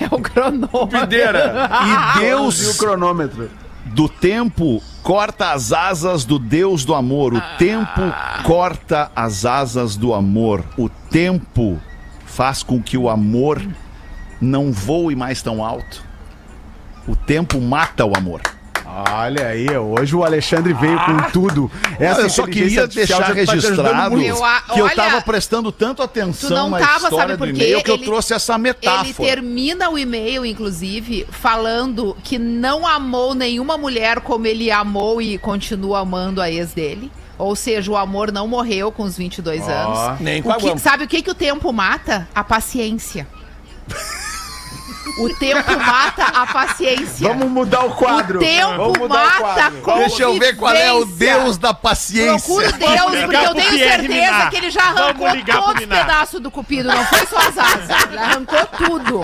É 0.00 0.06
o 0.14 0.18
cronômetro. 0.20 0.88
Pideira. 1.00 1.68
E 2.18 2.18
E 2.22 2.34
o 2.34 2.40
Deus 2.40 2.76
cronômetro. 2.76 3.48
Do 3.94 4.08
tempo 4.08 4.82
corta 5.02 5.52
as 5.52 5.72
asas 5.72 6.24
do 6.24 6.38
Deus 6.38 6.84
do 6.84 6.94
amor. 6.94 7.34
O 7.34 7.40
tempo 7.58 8.00
corta 8.44 9.10
as 9.14 9.44
asas 9.44 9.96
do 9.96 10.14
amor. 10.14 10.64
O 10.78 10.88
tempo 10.88 11.80
faz 12.24 12.62
com 12.62 12.82
que 12.82 12.96
o 12.96 13.08
amor 13.08 13.62
não 14.40 14.72
voe 14.72 15.14
mais 15.14 15.42
tão 15.42 15.64
alto. 15.64 16.02
O 17.06 17.14
tempo 17.14 17.60
mata 17.60 18.04
o 18.04 18.16
amor. 18.16 18.40
Olha 19.10 19.46
aí, 19.48 19.66
hoje 19.78 20.14
o 20.14 20.22
Alexandre 20.22 20.74
veio 20.74 20.98
com 21.06 21.16
tudo. 21.32 21.70
Essa 21.98 22.20
eu 22.22 22.30
só 22.30 22.46
queria 22.46 22.86
deixar 22.86 23.24
tá 23.26 23.32
registrado. 23.32 24.20
Eu 24.20 24.44
a- 24.44 24.60
que 24.60 24.78
eu 24.80 24.84
olha, 24.84 24.94
tava 24.94 25.22
prestando 25.22 25.72
tanto 25.72 26.02
atenção 26.02 26.50
tu 26.50 26.54
não 26.54 26.68
na 26.70 26.78
tava, 26.78 27.04
história 27.04 27.18
sabe 27.18 27.32
do 27.32 27.38
por 27.38 27.48
e-mail 27.48 27.78
quê? 27.78 27.82
que 27.84 27.90
eu 27.90 27.94
Ele- 27.94 28.04
trouxe 28.04 28.34
essa 28.34 28.52
Ele 28.54 28.62
metáfora. 28.64 29.28
termina 29.28 29.88
o 29.88 29.98
e-mail, 29.98 30.44
inclusive, 30.44 31.26
falando 31.30 32.14
que 32.22 32.38
não 32.38 32.86
amou 32.86 33.34
nenhuma 33.34 33.78
mulher 33.78 34.20
como 34.20 34.46
ele 34.46 34.70
amou 34.70 35.22
e 35.22 35.38
continua 35.38 36.00
amando 36.00 36.42
a 36.42 36.50
ex 36.50 36.72
dele. 36.74 37.10
Ou 37.38 37.56
seja, 37.56 37.90
o 37.90 37.96
amor 37.96 38.30
não 38.30 38.46
morreu 38.46 38.92
com 38.92 39.04
os 39.04 39.16
22 39.16 39.66
anos. 39.66 40.20
nem 40.20 40.40
O 40.40 40.44
com 40.44 40.52
a 40.52 40.56
que- 40.56 40.78
sabe 40.78 41.04
o 41.04 41.08
que, 41.08 41.22
que 41.22 41.30
o 41.30 41.34
tempo 41.34 41.72
mata? 41.72 42.28
A 42.34 42.44
paciência. 42.44 43.26
O 45.18 45.28
tempo 45.34 45.70
mata 45.78 46.24
a 46.24 46.46
paciência. 46.46 47.28
Vamos 47.28 47.48
mudar 47.50 47.84
o 47.84 47.90
quadro. 47.90 48.38
O 48.38 48.42
tempo 48.42 49.04
o 49.04 49.08
mata 49.08 49.66
a 49.66 49.70
quadro. 49.70 50.00
Deixa 50.00 50.22
eu 50.22 50.38
ver 50.38 50.56
qual 50.56 50.72
é 50.74 50.92
o 50.92 51.04
Deus 51.04 51.58
da 51.58 51.74
paciência. 51.74 52.38
Procura 52.46 52.68
o 52.68 52.72
Deus, 53.10 53.24
porque 53.24 53.36
eu 53.36 53.54
tenho 53.54 53.78
certeza 53.78 54.08
Minar. 54.08 54.50
que 54.50 54.56
ele 54.56 54.70
já 54.70 54.82
arrancou 54.84 55.28
todos 55.44 55.82
os 55.82 55.86
pedaços 55.88 56.40
do 56.40 56.50
cupido, 56.50 56.88
não 56.88 57.04
foi 57.06 57.26
só 57.26 57.36
as 57.38 57.58
asas. 57.58 58.04
Ele 58.08 58.18
arrancou 58.18 58.66
tudo. 58.78 59.22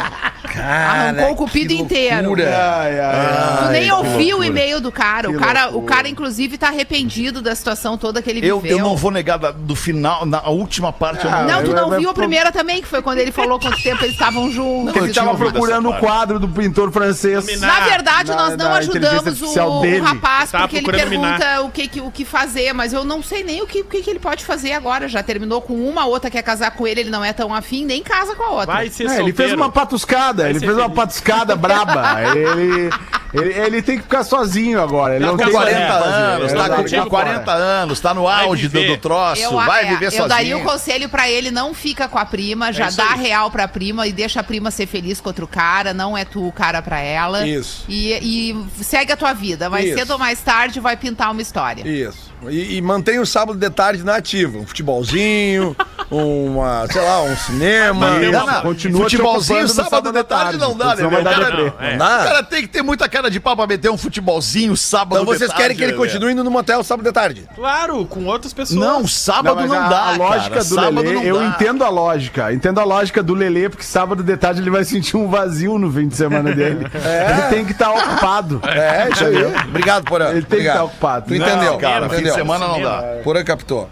arrancou 0.54 1.30
o 1.32 1.36
cupido 1.36 1.72
inteiro. 1.72 2.34
Ai, 2.38 3.00
ai, 3.00 3.58
Tu 3.66 3.72
nem 3.72 3.92
ouviu 3.92 4.38
o 4.38 4.44
e-mail 4.44 4.80
do 4.80 4.90
cara. 4.92 5.30
O 5.30 5.38
cara, 5.38 5.70
o 5.76 5.82
cara, 5.82 6.08
inclusive, 6.08 6.58
tá 6.58 6.68
arrependido 6.68 7.40
da 7.40 7.54
situação 7.54 7.96
toda 7.96 8.20
que 8.22 8.28
ele 8.30 8.46
Eu, 8.46 8.60
viveu. 8.60 8.78
eu 8.78 8.84
não 8.84 8.96
vou 8.96 9.10
negar 9.10 9.38
da- 9.38 9.50
do 9.50 9.74
final, 9.76 10.24
na 10.26 10.42
última 10.48 10.92
parte. 10.92 11.24
eu 11.24 11.30
Ah, 11.32 11.42
Não, 11.42 11.62
tu 11.62 11.70
eu- 11.70 11.76
não 11.76 11.92
eu- 11.94 12.00
viu 12.00 12.08
a 12.08 12.12
eu- 12.12 12.14
primeira 12.14 12.50
também, 12.52 12.80
que 12.80 12.88
foi 12.88 13.00
quando 13.02 13.18
ele 13.18 13.32
falou 13.32 13.58
quanto 13.58 13.80
tempo 13.82 14.02
eles 14.04 14.12
estavam 14.14 14.50
juntos. 14.50 14.94
Ele 14.96 15.12
tinha 15.12 15.24
tava 15.24 15.30
ouvido 15.30 15.58
procurando 15.68 15.90
o 15.90 15.98
quadro 16.00 16.38
do 16.38 16.48
pintor 16.48 16.90
francês. 16.90 17.60
Na 17.60 17.80
verdade, 17.80 18.30
Na- 18.30 18.36
nós 18.36 18.56
não 18.56 18.72
ajudamos 18.72 19.42
o, 19.42 19.46
o 19.60 20.02
rapaz, 20.02 20.50
porque 20.50 20.76
ele 20.78 20.90
pergunta 20.90 21.62
o 21.62 21.70
que, 21.70 21.88
que- 21.88 22.00
o 22.00 22.10
que 22.10 22.24
fazer, 22.24 22.72
mas 22.72 22.92
eu 22.92 23.04
não 23.04 23.22
sei 23.22 23.42
nem 23.44 23.62
o 23.62 23.66
que, 23.66 23.80
o 23.80 23.84
que, 23.84 24.08
ele 24.08 24.18
pode 24.18 24.44
fazer 24.44 24.72
agora. 24.72 25.08
Já 25.08 25.22
terminou 25.22 25.60
com 25.62 25.74
uma, 25.74 26.02
a 26.02 26.06
outra 26.06 26.30
quer 26.30 26.42
casar 26.42 26.70
com 26.72 26.86
ele, 26.86 27.00
ele 27.00 27.10
não 27.10 27.24
é 27.24 27.32
tão 27.32 27.54
afim, 27.54 27.84
nem 27.84 28.02
casa 28.02 28.34
com 28.34 28.42
a 28.42 28.50
outra. 28.50 28.66
Vai 28.74 28.88
ser 28.90 29.08
É, 29.08 29.20
ele 29.20 29.32
fez 29.32 29.52
uma 29.52 29.70
patuscada, 29.70 30.42
Vai 30.42 30.50
ele 30.52 30.60
fez 30.60 30.72
uma 30.76 30.90
patuscada 30.90 31.54
braba. 31.56 32.18
Ele, 32.34 32.90
ele, 33.34 33.52
ele 33.54 33.82
tem 33.82 33.96
que 33.96 34.02
ficar 34.04 34.24
sozinho 34.24 34.80
agora. 34.80 35.16
Ele 35.16 35.24
Tá 35.24 35.30
não 35.30 35.36
com 35.38 35.44
tem 35.44 35.52
40 35.52 35.78
mais 35.78 35.90
o 35.90 35.98
que 35.98 36.02
fazer. 36.04 36.14
anos, 36.16 36.52
É, 36.52 36.56
tá 36.56 36.68
com, 36.68 37.02
com 37.04 37.10
40 37.10 37.52
anos, 37.52 38.00
tá 38.00 38.14
no 38.14 38.28
auge 38.28 38.68
do, 38.68 38.86
do 38.86 38.96
troço, 38.96 39.42
Eu, 39.42 39.52
vai 39.52 39.84
é, 39.84 39.88
viver 39.90 40.06
eu 40.06 40.10
sozinho. 40.12 40.28
daria 40.28 40.56
o 40.56 40.62
conselho 40.64 41.08
pra 41.08 41.28
ele, 41.28 41.50
não 41.50 41.74
fica 41.74 42.08
com 42.08 42.18
a 42.18 42.24
prima, 42.24 42.72
já 42.72 42.88
isso 42.88 42.96
dá 42.96 43.12
aí. 43.12 43.20
real 43.20 43.50
pra 43.50 43.68
prima 43.68 44.06
e 44.06 44.12
deixa 44.12 44.40
a 44.40 44.42
prima 44.42 44.70
ser 44.70 44.86
feliz 44.86 45.20
com 45.20 45.28
outro 45.28 45.46
cara, 45.46 45.57
não 45.94 46.16
é 46.16 46.24
tu 46.24 46.46
o 46.46 46.52
cara 46.52 46.80
pra 46.80 47.00
ela. 47.00 47.46
Isso. 47.46 47.84
E, 47.88 48.12
e 48.12 48.84
segue 48.84 49.12
a 49.12 49.16
tua 49.16 49.32
vida, 49.32 49.68
mas 49.68 49.86
Isso. 49.86 49.98
cedo 49.98 50.10
ou 50.12 50.18
mais 50.18 50.40
tarde 50.40 50.80
vai 50.80 50.96
pintar 50.96 51.30
uma 51.30 51.42
história. 51.42 51.86
Isso. 51.86 52.27
E, 52.48 52.76
e 52.76 52.82
mantém 52.82 53.18
o 53.18 53.26
sábado 53.26 53.58
de 53.58 53.70
tarde 53.70 54.04
na 54.04 54.16
ativa. 54.16 54.58
Um 54.58 54.66
futebolzinho, 54.66 55.76
uma, 56.10 56.86
sei 56.90 57.02
lá, 57.02 57.22
um 57.22 57.36
cinema. 57.36 58.10
Mas 58.18 58.30
Não, 58.30 58.46
não. 58.46 58.62
Continua 58.62 59.06
te 59.06 59.16
Futebolzinho 59.16 59.62
no 59.62 59.68
sábado 59.68 60.12
de 60.12 60.24
tarde 60.24 60.56
não 60.58 60.76
dá, 60.76 60.86
né? 60.90 60.96
senão 60.96 61.10
meu? 61.10 61.22
vai 61.22 61.32
dar 61.34 61.38
O 61.38 61.42
cara. 61.42 61.56
Não, 61.56 61.74
é. 61.80 61.90
Não 61.92 61.98
dá? 61.98 62.20
o 62.20 62.24
cara 62.24 62.42
tem 62.42 62.62
que 62.62 62.68
ter 62.68 62.82
muita 62.82 63.08
cara 63.08 63.30
de 63.30 63.40
pau 63.40 63.56
pra 63.56 63.66
meter 63.66 63.90
um 63.90 63.98
futebolzinho 63.98 64.76
sábado 64.76 65.20
Então 65.20 65.32
de 65.32 65.38
vocês 65.38 65.50
tarde, 65.50 65.62
querem 65.62 65.76
que 65.76 65.82
ele 65.82 65.92
né, 65.92 65.98
continue 65.98 66.32
indo 66.32 66.44
no 66.44 66.50
motel 66.50 66.82
sábado 66.84 67.04
de 67.04 67.12
tarde? 67.12 67.48
Claro, 67.54 68.04
com 68.06 68.24
outras 68.26 68.52
pessoas. 68.52 68.78
Não, 68.78 69.06
sábado 69.06 69.66
não, 69.66 69.74
a, 69.74 69.88
dá, 69.88 70.00
a 70.08 70.16
lógica 70.16 70.50
cara. 70.50 70.64
do 70.64 70.74
sábado 70.74 71.00
Lelê, 71.02 71.14
não 71.14 71.22
eu 71.22 71.38
dá. 71.38 71.46
entendo 71.46 71.84
a 71.84 71.88
lógica. 71.88 72.52
Entendo 72.52 72.80
a 72.80 72.84
lógica 72.84 73.22
do 73.22 73.34
Lelê, 73.34 73.68
porque 73.68 73.84
sábado 73.84 74.22
de 74.22 74.36
tarde 74.36 74.60
ele 74.60 74.70
vai 74.70 74.84
sentir 74.84 75.16
um 75.16 75.28
vazio 75.28 75.78
no 75.78 75.92
fim 75.92 76.08
de 76.08 76.16
semana 76.16 76.54
dele. 76.54 76.86
Ele 77.28 77.42
tem 77.50 77.64
que 77.64 77.72
estar 77.72 77.90
ocupado. 77.90 78.60
É, 78.64 79.08
isso 79.10 79.24
aí. 79.24 79.44
Obrigado, 79.68 80.04
Porã. 80.04 80.30
Ele 80.30 80.42
tem 80.42 80.42
que 80.42 80.54
Obrigado. 80.54 80.74
estar 80.74 80.84
ocupado. 80.84 81.26
Tu 81.26 81.34
entendeu? 81.34 81.72
Não, 81.72 81.78
cara, 81.78 82.08
fim 82.08 82.27
entendeu? 82.30 82.54
semana 82.54 82.68
não 82.68 82.82
dá. 82.82 83.02
Porã 83.22 83.44
captou. 83.44 83.88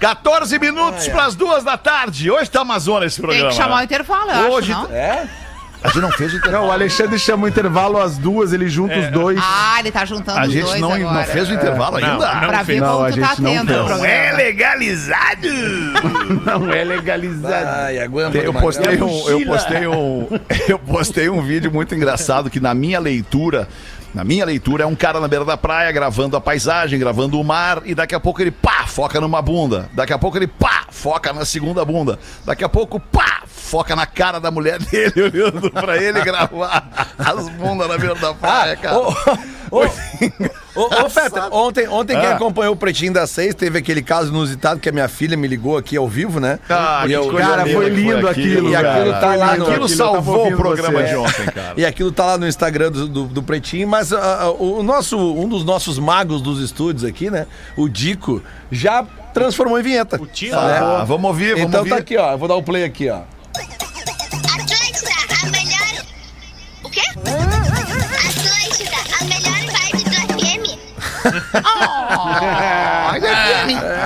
14 0.00 0.58
minutos 0.58 1.06
pras 1.08 1.36
duas 1.36 1.62
da 1.62 1.76
tarde. 1.78 2.28
Hoje 2.28 2.50
tá 2.50 2.60
Amazônia 2.62 3.06
esse 3.06 3.16
Tem 3.16 3.24
programa. 3.24 3.50
que 3.50 3.56
chamar 3.56 3.74
o 3.74 3.78
né? 3.78 3.84
intervalo, 3.84 4.30
eu 4.32 4.50
Hoje 4.50 4.72
acho, 4.72 4.82
não? 4.88 4.94
É? 4.96 5.28
A 5.84 5.88
gente 5.88 6.00
não 6.00 6.12
fez 6.12 6.32
o 6.32 6.36
intervalo. 6.36 6.62
Não, 6.62 6.68
o 6.68 6.72
Alexandre 6.72 7.18
chama 7.18 7.44
o 7.44 7.48
intervalo 7.48 7.98
às 8.00 8.16
duas, 8.16 8.52
ele 8.52 8.68
junta 8.68 8.96
os 8.98 9.10
dois. 9.10 9.38
Ah, 9.42 9.76
ele 9.80 9.90
tá 9.90 10.04
juntando 10.04 10.38
A 10.38 10.42
os 10.46 10.52
gente 10.52 10.64
dois 10.64 10.80
não, 10.80 10.92
agora. 10.92 11.12
não 11.12 11.24
fez 11.24 11.50
o 11.50 11.54
intervalo 11.54 11.98
Não, 11.98 12.08
ainda. 12.12 12.34
não. 12.34 12.48
Pra 12.48 12.62
ver 12.62 12.80
Não, 12.80 12.92
como 12.92 13.04
a 13.06 13.10
tu 13.10 13.20
tá 13.20 13.26
gente 13.28 13.42
não 13.42 13.50
atento 13.52 13.72
Não 13.72 13.84
programa. 13.86 14.06
é 14.06 14.32
legalizado. 14.32 15.48
Não 16.44 16.72
é 16.72 16.84
legalizado. 16.84 17.66
Ai, 17.68 17.98
aguenta. 17.98 18.38
Eu 18.38 18.52
postei, 18.54 19.00
um, 19.02 19.28
eu, 19.28 19.44
postei 19.46 19.86
um, 19.86 20.28
eu 20.68 20.78
postei 20.78 21.28
um 21.28 21.42
vídeo 21.42 21.70
muito 21.72 21.94
engraçado 21.94 22.48
que 22.50 22.60
na 22.60 22.74
minha 22.74 22.98
leitura, 23.00 23.68
na 24.14 24.24
minha 24.24 24.44
leitura 24.44 24.84
é 24.84 24.86
um 24.86 24.94
cara 24.94 25.20
na 25.20 25.28
beira 25.28 25.44
da 25.44 25.56
praia 25.56 25.90
gravando 25.92 26.36
a 26.36 26.40
paisagem, 26.40 26.98
gravando 26.98 27.40
o 27.40 27.44
mar 27.44 27.82
e 27.84 27.94
daqui 27.94 28.14
a 28.14 28.20
pouco 28.20 28.40
ele 28.40 28.50
pá, 28.50 28.84
foca 28.86 29.20
numa 29.20 29.40
bunda. 29.42 29.88
Daqui 29.92 30.12
a 30.12 30.18
pouco 30.18 30.36
ele 30.38 30.46
pá, 30.46 30.84
foca 30.90 31.32
na 31.32 31.44
segunda 31.44 31.84
bunda. 31.84 32.18
Daqui 32.44 32.64
a 32.64 32.68
pouco 32.68 32.98
pá, 33.00 33.41
foca 33.72 33.96
na 33.96 34.04
cara 34.04 34.38
da 34.38 34.50
mulher 34.50 34.78
dele 34.84 35.22
olhando 35.32 35.70
pra 35.70 35.96
ele 35.96 36.20
gravar 36.20 36.90
as 37.18 37.48
bundas 37.48 37.88
na 37.88 37.96
beira 37.96 38.14
da 38.16 38.34
praia, 38.34 38.76
cara. 38.76 38.98
Ô, 38.98 39.08
ô, 39.70 39.80
ô, 40.74 41.06
ô, 41.06 41.08
Fetter, 41.08 41.42
ontem, 41.50 41.88
ontem 41.88 42.14
quem 42.20 42.28
Ah. 42.28 42.34
acompanhou 42.34 42.74
o 42.74 42.76
Pretinho 42.76 43.14
das 43.14 43.30
Seis 43.30 43.54
teve 43.54 43.78
aquele 43.78 44.02
caso 44.02 44.28
inusitado 44.28 44.78
que 44.78 44.90
a 44.90 44.92
minha 44.92 45.08
filha 45.08 45.38
me 45.38 45.48
ligou 45.48 45.78
aqui 45.78 45.96
ao 45.96 46.06
vivo, 46.06 46.38
né? 46.38 46.58
Ah, 46.68 47.00
e, 47.04 47.08
que 47.08 47.12
eu- 47.14 47.32
Cara, 47.34 47.64
foi 47.66 47.88
lindo 47.88 48.28
aquilo, 48.28 48.68
E 48.68 48.76
aquilo 48.76 49.10
cara. 49.12 49.20
tá 49.20 49.34
lá 49.36 49.46
no- 49.46 49.52
Aquilo 49.52 49.68
Aquilo 49.70 49.88
salvou 49.88 50.34
o 50.34 50.38
ouvindo 50.40 50.56
programa 50.58 51.00
você. 51.00 51.08
de 51.08 51.16
ontem, 51.16 51.46
cara. 51.46 51.72
e 51.78 51.86
aquilo 51.86 52.12
tá 52.12 52.26
lá 52.26 52.36
no 52.36 52.46
Instagram 52.46 52.92
do, 52.92 53.08
do, 53.08 53.24
do 53.24 53.42
Pretinho, 53.42 53.88
mas 53.88 54.12
ah, 54.12 54.38
ah, 54.42 54.50
o 54.50 54.82
nosso, 54.82 55.16
um 55.18 55.48
dos 55.48 55.64
nossos 55.64 55.98
magos 55.98 56.42
dos 56.42 56.60
estúdios 56.62 57.04
aqui, 57.04 57.30
né? 57.30 57.46
O 57.74 57.88
Dico, 57.88 58.42
já 58.70 59.02
transformou 59.32 59.80
em 59.80 59.82
vinheta. 59.82 60.20
O 60.20 60.26
Tino? 60.26 60.58
Ah, 60.58 61.04
vamos 61.08 61.24
ouvir, 61.24 61.52
vamos 61.54 61.68
Então 61.68 61.80
ouvir. 61.80 61.90
tá 61.90 61.96
aqui, 61.96 62.18
ó. 62.18 62.32
Eu 62.32 62.38
vou 62.38 62.46
dar 62.48 62.56
o 62.56 62.62
play 62.62 62.84
aqui, 62.84 63.08
ó. 63.08 63.20
Atlântida, 63.52 65.12
a 65.42 65.46
melhor. 65.50 66.04
O 66.82 66.88
quê? 66.90 67.02
Atlântida, 68.28 69.00
a 69.20 69.24
melhor 69.24 69.60
vibe 69.72 70.04
do 70.04 70.16
FM. 70.32 70.64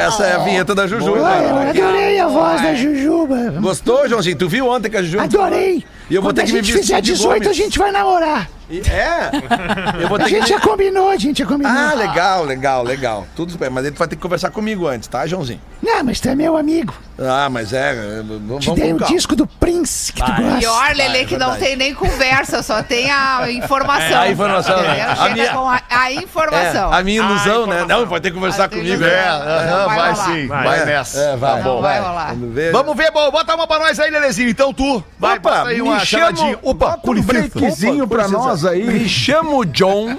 Essa 0.07 0.25
é 0.27 0.35
a 0.35 0.39
vinheta 0.39 0.75
da 0.75 0.87
Juju. 0.87 1.17
né? 1.17 1.71
Adorei 1.71 2.21
a 2.21 2.27
voz 2.29 2.61
da 2.63 2.75
Jujuba. 2.75 3.37
Gostou, 3.61 4.09
Joãozinho? 4.09 4.37
Tu 4.37 4.49
viu 4.49 4.69
ontem 4.69 4.91
que 4.91 4.97
a 4.97 5.03
Juju... 5.03 5.21
Adorei. 5.21 5.85
E 6.09 6.15
eu 6.15 6.23
vou 6.23 6.31
Quando 6.31 6.37
ter 6.37 6.43
a 6.43 6.45
que 6.47 6.53
me 6.53 6.59
gente 6.59 6.73
vestir 6.73 6.83
fizer 6.95 7.01
de 7.01 7.13
18, 7.13 7.49
a 7.49 7.53
gente 7.53 7.79
vai 7.79 7.91
namorar. 7.91 8.49
É? 8.71 10.03
Eu 10.03 10.09
vou 10.09 10.17
A 10.17 10.21
ter 10.21 10.25
que... 10.31 10.31
gente 10.41 10.49
já 10.49 10.61
combinou, 10.61 11.09
a 11.11 11.17
gente 11.17 11.39
já 11.39 11.47
combinou. 11.47 11.73
Ah, 11.73 11.95
legal, 11.95 12.45
legal, 12.45 12.83
legal. 12.85 13.27
Tudo 13.37 13.57
bem, 13.59 13.71
mas 13.71 13.85
ele 13.87 13.95
vai 13.97 14.07
ter 14.09 14.17
que 14.17 14.23
conversar 14.23 14.51
comigo 14.51 14.87
antes, 14.89 15.09
tá, 15.09 15.25
Joãozinho? 15.27 15.61
Não, 15.83 16.03
mas 16.05 16.21
tu 16.21 16.29
é 16.29 16.35
meu 16.35 16.57
amigo. 16.57 16.93
Ah, 17.19 17.49
mas 17.49 17.73
é, 17.73 17.91
é, 17.93 18.23
vamos 18.25 18.65
Te 18.65 18.73
dei 18.75 18.93
o 18.93 18.97
calma. 18.99 19.15
disco 19.15 19.35
do 19.37 19.47
Prince 19.47 20.13
que 20.13 20.21
tu 20.23 20.31
gosta. 20.33 20.59
Pior, 20.59 20.95
Lele, 20.97 21.19
é 21.19 21.25
que 21.25 21.37
não 21.37 21.57
tem 21.57 21.77
nem 21.77 21.95
conversa, 21.95 22.61
só 22.63 22.83
tem 22.83 23.09
a 23.11 23.45
informação. 23.51 24.07
É, 24.09 24.15
a 24.15 24.31
informação, 24.31 24.83
né? 24.83 25.03
A 25.03 25.17
Chega 25.17 25.35
minha- 25.35 25.53
com 25.53 25.69
a, 25.69 25.81
a 25.89 26.13
informação. 26.13 26.93
É, 26.93 26.99
a 26.99 27.03
minha 27.05 27.23
ilusão, 27.23 27.65
Ah, 27.65 27.67
né? 27.67 27.87
Não, 28.01 28.07
vai 28.07 28.21
ter 28.21 28.29
que 28.31 28.35
conversar 28.35 28.69
comigo. 28.69 29.05
É, 29.05 29.29
Aham, 29.29 29.87
Vai 29.87 30.15
sim, 30.17 30.47
vai, 30.47 30.65
Vai. 30.65 30.85
nessa. 30.87 31.21
é, 31.21 31.37
vai. 31.37 31.63
Não, 31.63 31.81
vai 31.81 32.01
rolar. 32.01 32.29
Vamos 32.35 32.55
ver. 32.55 32.73
Vamos 32.73 32.97
ver, 32.97 33.11
bom, 33.11 33.31
bota 33.31 33.55
uma 33.55 33.67
pra 33.67 33.79
nós 33.79 33.99
aí, 34.01 34.11
Lelezinho. 34.11 34.49
Então 34.49 34.73
tu, 34.73 35.03
vai, 35.19 35.39
Opa, 35.39 35.69
aí 35.69 35.81
uma 35.81 35.97
me 35.99 36.07
chamadinha. 36.07 36.53
chamo- 36.55 36.59
Opa, 36.63 36.99
um 37.05 37.23
breakzinho 37.23 38.05
Opa, 38.05 38.17
pra 38.17 38.29
nós 38.29 38.65
aí. 38.65 38.83
Me 38.85 39.09
chamo 39.09 39.65
John. 39.65 40.17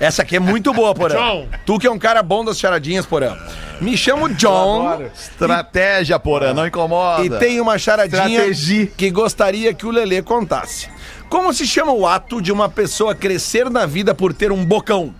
Essa 0.00 0.22
aqui 0.22 0.36
é 0.36 0.40
muito 0.40 0.72
boa, 0.72 0.94
Porã. 0.94 1.14
John. 1.16 1.48
Tu 1.64 1.78
que 1.78 1.86
é 1.86 1.90
um 1.90 1.98
cara 1.98 2.22
bom 2.22 2.44
das 2.44 2.58
charadinhas, 2.58 3.06
Porã. 3.06 3.36
Me 3.80 3.96
chamo 3.96 4.28
John 4.28 5.02
Estratégia, 5.12 6.18
porã, 6.18 6.54
não 6.54 6.66
incomoda. 6.66 7.24
e 7.24 7.28
tem 7.30 7.60
uma 7.60 7.76
charadinha 7.76 8.22
Estratégia. 8.46 8.86
que 8.96 9.10
gostaria 9.10 9.74
que 9.74 9.84
o 9.84 9.90
Lelê 9.90 10.22
contasse. 10.22 10.88
Como 11.28 11.52
se 11.52 11.66
chama 11.66 11.90
o 11.92 12.06
ato 12.06 12.40
de 12.40 12.52
uma 12.52 12.68
pessoa 12.68 13.14
crescer 13.16 13.68
na 13.68 13.84
vida 13.84 14.14
por 14.14 14.32
ter 14.32 14.52
um 14.52 14.64
bocão? 14.64 15.12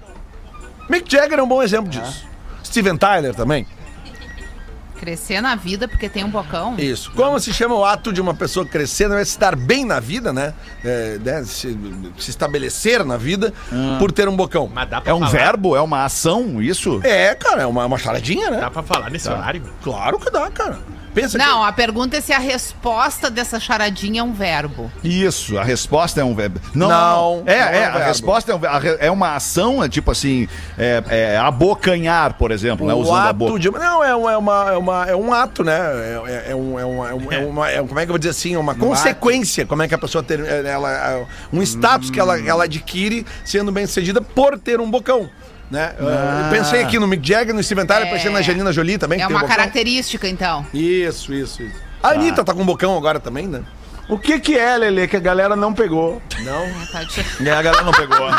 Mick 0.89 1.11
Jagger 1.11 1.39
é 1.39 1.43
um 1.43 1.49
bom 1.49 1.63
exemplo 1.63 1.89
disso. 1.91 2.27
Steven 2.65 2.97
Tyler 2.97 3.35
também. 3.35 3.67
Crescer 4.99 5.41
na 5.41 5.55
vida 5.55 5.87
porque 5.89 6.09
tem 6.09 6.25
um 6.25 6.31
bocão. 6.31 6.77
Isso. 6.79 7.11
Como 7.13 7.39
se 7.39 7.53
chama 7.53 7.75
o 7.75 7.85
ato 7.85 8.13
de 8.13 8.21
uma 8.21 8.33
pessoa 8.33 8.65
crescer, 8.65 9.09
não 9.09 9.19
é 9.19 9.23
estar 9.23 9.55
bem 9.57 9.85
na 9.85 9.99
vida, 10.01 10.33
né? 10.33 10.55
É, 10.85 11.19
né? 11.23 11.45
Se, 11.45 11.77
se 12.17 12.31
estabelecer 12.31 13.05
na 13.05 13.17
vida 13.17 13.53
por 13.99 14.13
ter 14.13 14.29
um 14.29 14.37
bocão. 14.37 14.71
Mas 14.73 14.89
dá 14.89 15.01
pra 15.01 15.11
É 15.11 15.15
um 15.15 15.19
falar, 15.19 15.31
verbo, 15.33 15.77
é 15.77 15.81
uma 15.83 16.05
ação, 16.05 16.63
isso? 16.63 17.01
É, 17.03 17.35
cara, 17.35 17.63
é 17.63 17.67
uma, 17.67 17.85
uma 17.85 17.99
charadinha, 17.99 18.51
né? 18.51 18.59
Dá 18.61 18.71
pra 18.71 18.83
falar 18.83 19.11
nesse 19.11 19.29
horário? 19.29 19.63
Claro 19.83 20.19
que 20.19 20.31
dá, 20.31 20.49
cara. 20.51 20.79
Pensa 21.15 21.39
Não, 21.39 21.63
a 21.63 21.71
pergunta 21.73 22.17
é 22.17 22.21
se 22.21 22.33
a 22.33 22.39
resposta 22.39 23.31
dessa 23.31 23.61
charadinha 23.61 24.21
é 24.21 24.25
um 24.25 24.33
verbo. 24.33 24.91
Isso, 25.03 25.57
a 25.57 25.63
resposta 25.63 26.21
é 26.21 26.25
um 26.25 26.35
verbo. 26.35 26.61
Não, 26.75 26.89
Não, 26.89 27.43
É, 27.47 27.59
não 27.61 27.69
é, 27.69 27.77
é 27.77 27.81
um 27.81 27.89
a 27.89 27.91
verbo. 27.93 28.07
resposta 28.09 28.53
é, 28.53 28.55
um, 28.55 28.61
é 29.01 29.11
uma 29.11 29.37
ação, 29.37 29.83
é 29.85 29.89
tipo 29.89 30.11
assim, 30.11 30.49
é, 30.77 31.03
é 31.09 31.37
abocanhar, 31.39 32.35
por 32.35 32.51
exemplo, 32.51 32.79
que 32.87 32.93
né? 32.93 32.95
o 32.95 32.99
Usando 32.99 33.17
a 33.17 33.25
ato 33.31 33.35
boca. 33.35 33.59
de. 33.59 33.71
Não, 33.71 34.03
é, 34.05 34.15
uma, 34.15 34.33
é, 34.33 34.37
uma, 34.37 34.71
é, 34.73 34.77
uma, 34.77 35.07
é 35.11 35.17
um 35.17 35.33
ato, 35.33 35.63
né? 35.65 35.79
É, 35.79 36.23
é- 36.27 36.51
é 36.51 36.55
um, 36.57 36.79
é, 36.79 36.85
uma, 36.85 37.15
um- 37.15 37.49
uma. 37.49 37.67
como 37.87 38.01
é 38.01 38.05
que 38.05 38.11
eu 38.11 38.15
vou 38.15 38.19
dizer 38.19 38.31
assim? 38.31 38.55
É 38.55 38.59
uma 38.59 38.75
consequência. 38.75 39.65
Como 39.67 39.83
é 39.83 39.89
que 39.89 39.95
a 39.95 39.99
pessoa 39.99 40.23
ter. 40.23 40.41
Ela, 40.45 41.27
um 41.53 41.63
status 41.63 42.11
que 42.11 42.19
ela, 42.19 42.39
ela 42.41 42.65
adquire 42.65 43.25
sendo 43.45 43.71
bem 43.71 43.87
sucedida 43.87 44.21
por 44.21 44.59
ter 44.59 44.81
um 44.81 44.91
bocão. 44.91 45.29
Né? 45.75 45.93
Eu 45.99 46.51
pensei 46.57 46.81
aqui 46.83 47.01
no 47.01 47.07
Mick 47.09 47.27
Jagger, 47.27 47.53
no 47.53 47.61
Steven 47.61 47.85
Tyler, 47.85 48.07
É. 48.07 48.11
pensei 48.13 48.31
na 48.31 48.39
Angelina 48.39 48.73
Jolie 48.73 48.97
também. 48.97 49.21
É 49.21 49.27
uma 49.27 49.43
um 49.43 49.49
característica, 49.49 50.29
então. 50.29 50.65
Isso, 50.73 51.35
isso, 51.35 51.65
isso. 51.65 51.77
A 52.01 52.11
Anitta 52.11 52.45
tá 52.45 52.55
com 52.55 52.63
um 52.63 52.67
bocão 52.67 52.97
agora 52.97 53.19
também, 53.19 53.49
né? 53.49 53.63
O 54.09 54.17
que 54.19 54.39
que 54.39 54.57
é, 54.57 54.77
Lelê, 54.77 55.09
que 55.09 55.17
a 55.17 55.21
galera 55.21 55.57
não 55.57 55.73
pegou? 55.73 56.23
Não. 56.41 56.87
Tá 56.93 57.03
de- 57.03 57.49
É, 57.49 57.53
a 57.53 57.63
galera 57.63 57.83
não 57.83 57.91
pegou. 57.93 58.31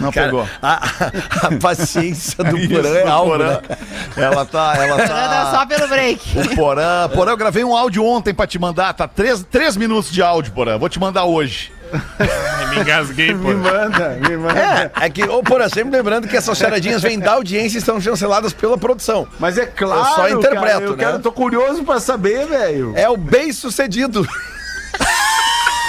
Não 0.00 0.10
pegou. 0.12 0.46
A, 0.60 0.74
a- 0.74 1.46
a 1.46 1.58
paciência 1.60 2.42
do 2.44 2.68
Porã 2.68 2.88
é 2.88 3.06
algo, 3.08 3.30
Porã. 3.30 3.52
né? 3.52 3.76
Ela 4.16 4.44
tá, 4.44 4.74
ela 4.76 4.94
Anda 4.96 5.06
tá. 5.08 5.50
só 5.52 5.64
pelo 5.66 5.86
break. 5.88 6.38
O 6.38 6.56
Porã, 6.56 7.08
Porã, 7.08 7.30
eu 7.30 7.36
gravei 7.36 7.62
um 7.64 7.74
áudio 7.76 8.04
ontem 8.04 8.34
pra 8.34 8.46
te 8.46 8.58
mandar, 8.58 8.92
tá 8.94 9.06
três, 9.08 9.46
três 9.50 9.76
minutos 9.76 10.10
de 10.10 10.20
áudio, 10.20 10.52
Porã. 10.52 10.76
Vou 10.76 10.88
te 10.88 10.98
mandar 10.98 11.24
hoje. 11.24 11.70
Me 12.70 12.80
engasguei, 12.80 13.34
pô. 13.34 13.48
Me 13.48 13.54
manda, 13.54 14.18
me 14.28 14.36
manda. 14.36 14.60
É, 14.60 14.90
é 15.06 15.10
que, 15.10 15.22
ô 15.24 15.42
Porã, 15.42 15.68
sempre 15.68 15.96
lembrando 15.96 16.26
que 16.26 16.36
essas 16.36 16.56
charadinhas 16.56 17.02
vêm 17.02 17.18
da 17.18 17.32
audiência 17.32 17.78
e 17.78 17.80
são 17.80 18.00
chanceladas 18.00 18.52
pela 18.52 18.78
produção. 18.78 19.28
Mas 19.38 19.58
é 19.58 19.66
claro, 19.66 20.00
Eu 20.00 20.14
só 20.14 20.28
interpreto, 20.28 20.64
cara, 20.64 20.84
eu 20.84 20.96
né? 20.96 21.04
quero, 21.04 21.18
tô 21.18 21.32
curioso 21.32 21.84
pra 21.84 22.00
saber, 22.00 22.46
velho. 22.46 22.92
É 22.96 23.08
o 23.08 23.16
bem 23.16 23.52
sucedido. 23.52 24.26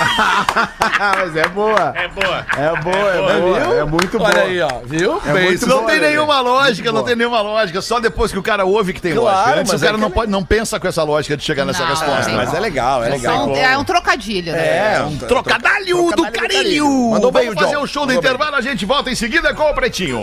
Mas 1.18 1.36
é 1.36 1.47
boa. 1.47 1.93
É 1.95 2.08
boa. 2.08 2.45
É 2.58 2.82
boa, 2.82 3.14
é 3.14 3.39
boa. 3.39 3.60
É 3.80 3.84
muito 3.84 4.18
boa. 4.18 4.30
Olha 4.30 4.41
aí, 4.43 4.62
ó. 4.62 4.70
Viu? 4.86 5.22
É 5.26 5.34
bem 5.34 5.45
muito 5.45 5.68
Não 5.68 5.80
boa, 5.80 5.91
tem 5.91 5.99
nenhuma 5.99 6.39
lógica, 6.41 6.88
não 6.89 6.95
boa. 6.99 7.06
tem 7.08 7.16
nenhuma 7.16 7.41
lógica. 7.41 7.82
Só 7.82 7.99
depois 7.99 8.32
que 8.32 8.39
o 8.39 8.43
cara 8.43 8.66
ouve 8.66 8.93
que 8.93 9.01
tem 9.01 9.14
Claro, 9.14 9.38
lógica. 9.38 9.60
Antes 9.60 9.72
o 9.72 9.74
mas 9.76 9.82
cara 9.84 9.97
é 9.97 9.99
não, 9.99 10.10
que- 10.10 10.16
pode, 10.16 10.32
não 10.32 10.43
pensa 10.43 10.80
com 10.80 10.88
essa 10.88 11.04
lógica 11.04 11.36
de 11.38 11.43
chegar 11.43 11.66
nessa 11.66 11.84
Não, 11.84 11.89
resposta. 11.89 12.26
tem 12.26 12.36
né? 12.36 12.43
Mas 12.45 12.54
é 12.54 12.60
legal, 12.60 13.04
é 13.04 13.10
legal. 13.10 13.56
É 13.56 13.78
um 13.78 13.84
trocadilho, 13.84 14.51
né? 14.54 14.95
É, 14.97 15.04
um 15.04 15.18
Trocadalho 15.18 16.12
do 16.16 16.32
carilho! 16.32 16.88
Mandou 17.12 17.32
bem 17.32 17.45
Vamos 17.47 17.62
o 17.62 17.66
fazer 17.66 17.78
o 17.78 17.88
show 17.88 18.06
do 18.06 18.14
intervalo, 18.14 18.56
a 18.56 18.62
gente 18.62 18.86
volta 18.86 19.10
em 19.10 19.16
seguida 19.16 19.54
com 19.54 19.64
o 19.70 19.74
Pretinho. 19.74 20.22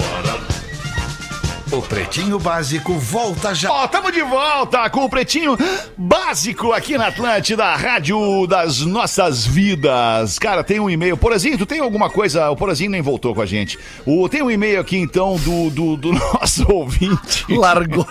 O 1.72 1.80
Pretinho 1.82 2.36
Básico 2.36 2.94
volta 2.94 3.54
já. 3.54 3.70
Ó, 3.70 3.86
tamo 3.86 4.10
de 4.10 4.22
volta 4.22 4.90
com 4.90 5.04
o 5.04 5.08
Pretinho 5.08 5.56
Básico 5.96 6.72
aqui 6.72 6.98
na 6.98 7.06
Atlântida, 7.06 7.76
rádio 7.76 8.44
das 8.48 8.80
nossas 8.80 9.46
vidas. 9.46 10.36
Cara, 10.36 10.64
tem 10.64 10.80
um 10.80 10.90
e-mail. 10.90 11.16
Porazinho, 11.16 11.56
tu 11.56 11.64
tem 11.64 11.78
alguma 11.78 12.10
coisa? 12.10 12.50
O 12.50 12.56
Porazinho 12.56 12.90
nem 12.90 13.00
voltou 13.00 13.36
com 13.36 13.40
a 13.42 13.46
gente. 13.46 13.78
O, 14.04 14.28
tem 14.28 14.42
um 14.42 14.50
e-mail 14.50 14.80
aqui, 14.80 14.96
então, 14.96 15.36
do, 15.36 15.70
do, 15.70 15.96
do 15.96 16.10
nosso 16.34 16.68
ouvinte. 16.68 17.44
Largou. 17.48 18.06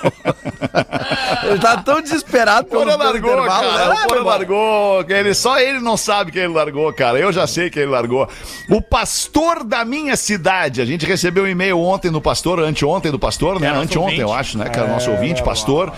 ele 1.44 1.60
tá 1.60 1.78
tão 1.78 2.02
desesperado 2.02 2.66
pelo, 2.70 2.84
Porã 2.84 2.96
largou, 2.96 3.32
intervalo. 3.34 3.72
cara. 3.74 3.90
né? 3.94 4.02
O 4.04 4.08
Porã 4.08 4.24
largou. 4.24 5.04
que 5.04 5.12
Ele, 5.14 5.34
só 5.34 5.60
ele 5.60 5.80
não 5.82 5.98
sabe 5.98 6.32
que 6.32 6.40
ele 6.40 6.54
largou, 6.54 6.94
cara. 6.94 7.20
Eu 7.20 7.34
já 7.34 7.46
sei 7.46 7.70
que 7.70 7.80
ele 7.80 7.92
largou. 7.92 8.26
O 8.70 8.82
pastor 8.82 9.66
da 9.66 9.84
minha 9.84 10.16
cidade. 10.16 10.82
A 10.82 10.86
gente 10.86 11.06
recebeu 11.06 11.44
um 11.44 11.48
e-mail 11.48 11.78
ontem 11.78 12.10
do 12.10 12.22
pastor, 12.22 12.62
anteontem 12.62 13.12
do 13.12 13.20
pastor, 13.20 13.49
né? 13.58 13.68
é 13.68 13.70
nosso 13.70 13.84
Anteontem, 13.84 14.20
eu 14.20 14.34
acho, 14.34 14.58
né? 14.58 14.70
Que 14.70 14.78
era 14.78 14.88
o 14.88 14.92
nosso 14.92 15.10
ouvinte, 15.10 15.42
pastor. 15.42 15.94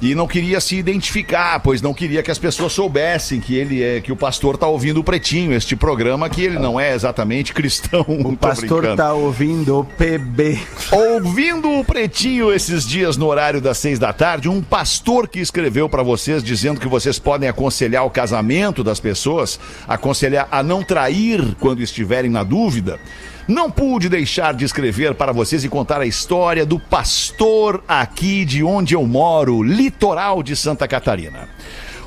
e 0.00 0.14
não 0.14 0.26
queria 0.26 0.60
se 0.60 0.76
identificar, 0.76 1.58
pois 1.60 1.80
não 1.80 1.94
queria 1.94 2.22
que 2.22 2.30
as 2.30 2.38
pessoas 2.38 2.72
soubessem 2.72 3.40
que 3.40 3.54
ele 3.54 3.82
é 3.82 4.00
que 4.02 4.12
o 4.12 4.16
pastor 4.16 4.58
tá 4.58 4.66
ouvindo 4.66 5.00
o 5.00 5.04
Pretinho, 5.04 5.52
este 5.54 5.74
programa 5.74 6.28
que 6.28 6.42
ele 6.42 6.58
não 6.58 6.78
é 6.78 6.94
exatamente 6.94 7.52
cristão. 7.52 8.04
O 8.24 8.36
pastor 8.36 8.96
tá 8.96 9.12
ouvindo 9.12 9.80
o 9.80 9.84
PB. 9.84 10.58
Ouvindo 10.92 11.70
o 11.70 11.84
Pretinho 11.84 12.52
esses 12.52 12.86
dias 12.86 13.16
no 13.16 13.26
horário 13.26 13.60
das 13.60 13.78
seis 13.78 13.98
da 13.98 14.12
tarde, 14.12 14.48
um 14.48 14.60
pastor 14.60 15.28
que 15.28 15.40
escreveu 15.40 15.88
pra 15.88 16.02
vocês 16.02 16.42
dizendo 16.42 16.80
que 16.80 16.88
vocês 16.88 17.18
podem 17.18 17.48
aconselhar 17.48 18.04
o 18.04 18.10
casamento 18.10 18.84
das 18.84 19.00
pessoas, 19.00 19.58
aconselhar 19.88 20.48
a 20.50 20.62
não 20.62 20.82
trair 20.82 21.54
quando 21.60 21.82
estiverem 21.82 22.30
na 22.30 22.42
dúvida. 22.42 22.98
Não 23.46 23.70
pude 23.70 24.08
deixar 24.08 24.54
de 24.54 24.64
escrever 24.64 25.14
para 25.14 25.30
vocês 25.32 25.64
e 25.64 25.68
contar 25.68 26.00
a 26.00 26.06
história 26.06 26.64
do 26.64 26.80
pastor 26.80 27.84
aqui 27.86 28.42
de 28.44 28.64
onde 28.64 28.94
eu 28.94 29.06
moro, 29.06 29.62
litoral 29.62 30.42
de 30.42 30.56
Santa 30.56 30.88
Catarina. 30.88 31.48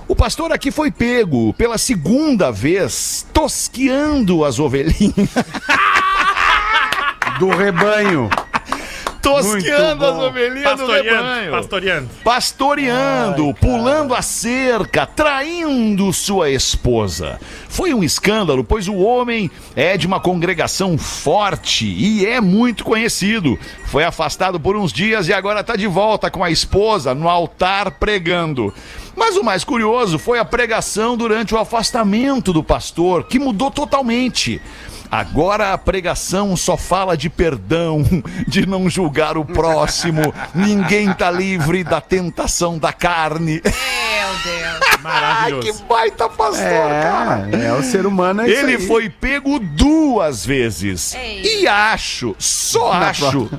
O 0.08 0.16
pastor 0.16 0.52
aqui 0.52 0.72
foi 0.72 0.90
pego 0.90 1.54
pela 1.54 1.78
segunda 1.78 2.52
vez 2.52 3.28
tosqueando 3.32 4.44
as 4.44 4.58
ovelhinhas. 4.58 5.30
Do 7.40 7.50
rebanho. 7.50 8.30
Tosqueando 9.28 10.06
as 10.06 10.18
ovelhinhas 10.18 10.72
do 10.72 10.78
Pastoreando, 10.78 11.24
rebanho. 11.24 11.52
pastoreando. 11.52 12.10
Pastoreando, 12.24 13.54
pulando 13.56 14.16
a 14.16 14.22
cerca, 14.22 15.06
traindo 15.06 16.12
sua 16.14 16.50
esposa. 16.50 17.40
Foi 17.68 17.94
um 17.94 18.04
escândalo, 18.04 18.64
pois 18.64 18.88
o 18.88 18.96
homem 18.96 19.52
é 19.76 19.98
de 19.98 20.08
uma 20.08 20.20
congregação 20.20 20.98
forte 20.98 21.86
e 21.86 22.26
é 22.26 22.40
muito 22.40 22.84
conhecido. 22.84 23.60
Foi 23.86 24.04
afastado 24.04 24.60
por 24.60 24.76
uns 24.76 24.94
dias 24.94 25.28
e 25.28 25.34
agora 25.34 25.60
está 25.60 25.76
de 25.76 25.88
volta 25.88 26.32
com 26.32 26.44
a 26.44 26.50
esposa 26.50 27.14
no 27.14 27.28
altar 27.28 27.92
pregando. 27.92 28.74
Mas 29.16 29.36
o 29.36 29.44
mais 29.44 29.64
curioso 29.64 30.20
foi 30.20 30.38
a 30.40 30.46
pregação 30.46 31.18
durante 31.18 31.54
o 31.54 31.58
afastamento 31.58 32.54
do 32.54 32.64
pastor, 32.64 33.24
que 33.24 33.40
mudou 33.40 33.72
totalmente. 33.72 34.62
Agora 35.10 35.74
a 35.74 35.78
pregação 35.78 36.56
só 36.56 36.76
fala 36.76 37.16
de 37.16 37.30
perdão, 37.30 38.04
de 38.48 38.66
não 38.66 38.90
julgar 38.90 39.38
o 39.38 39.46
próximo. 39.46 40.34
Ninguém 40.54 41.14
tá 41.14 41.32
livre 41.32 41.84
da 41.84 42.02
tentação 42.02 42.78
da 42.78 42.92
carne. 42.92 43.62
Meu 43.64 43.74
Deus. 44.44 44.88
que 44.98 45.04
Maravilhoso. 45.04 45.84
baita 45.88 46.28
pastor, 46.30 46.60
cara. 46.62 47.50
É, 47.54 47.66
é 47.68 47.74
o 47.74 47.84
ser 47.84 48.06
humano 48.06 48.42
é 48.42 48.50
isso 48.50 48.60
Ele 48.62 48.76
aí. 48.76 48.88
foi 48.88 49.10
pego 49.10 49.60
duas 49.60 50.46
vezes. 50.46 51.14
Ei. 51.14 51.62
E 51.62 51.68
acho, 51.68 52.36
só 52.40 52.92
acho, 52.92 53.50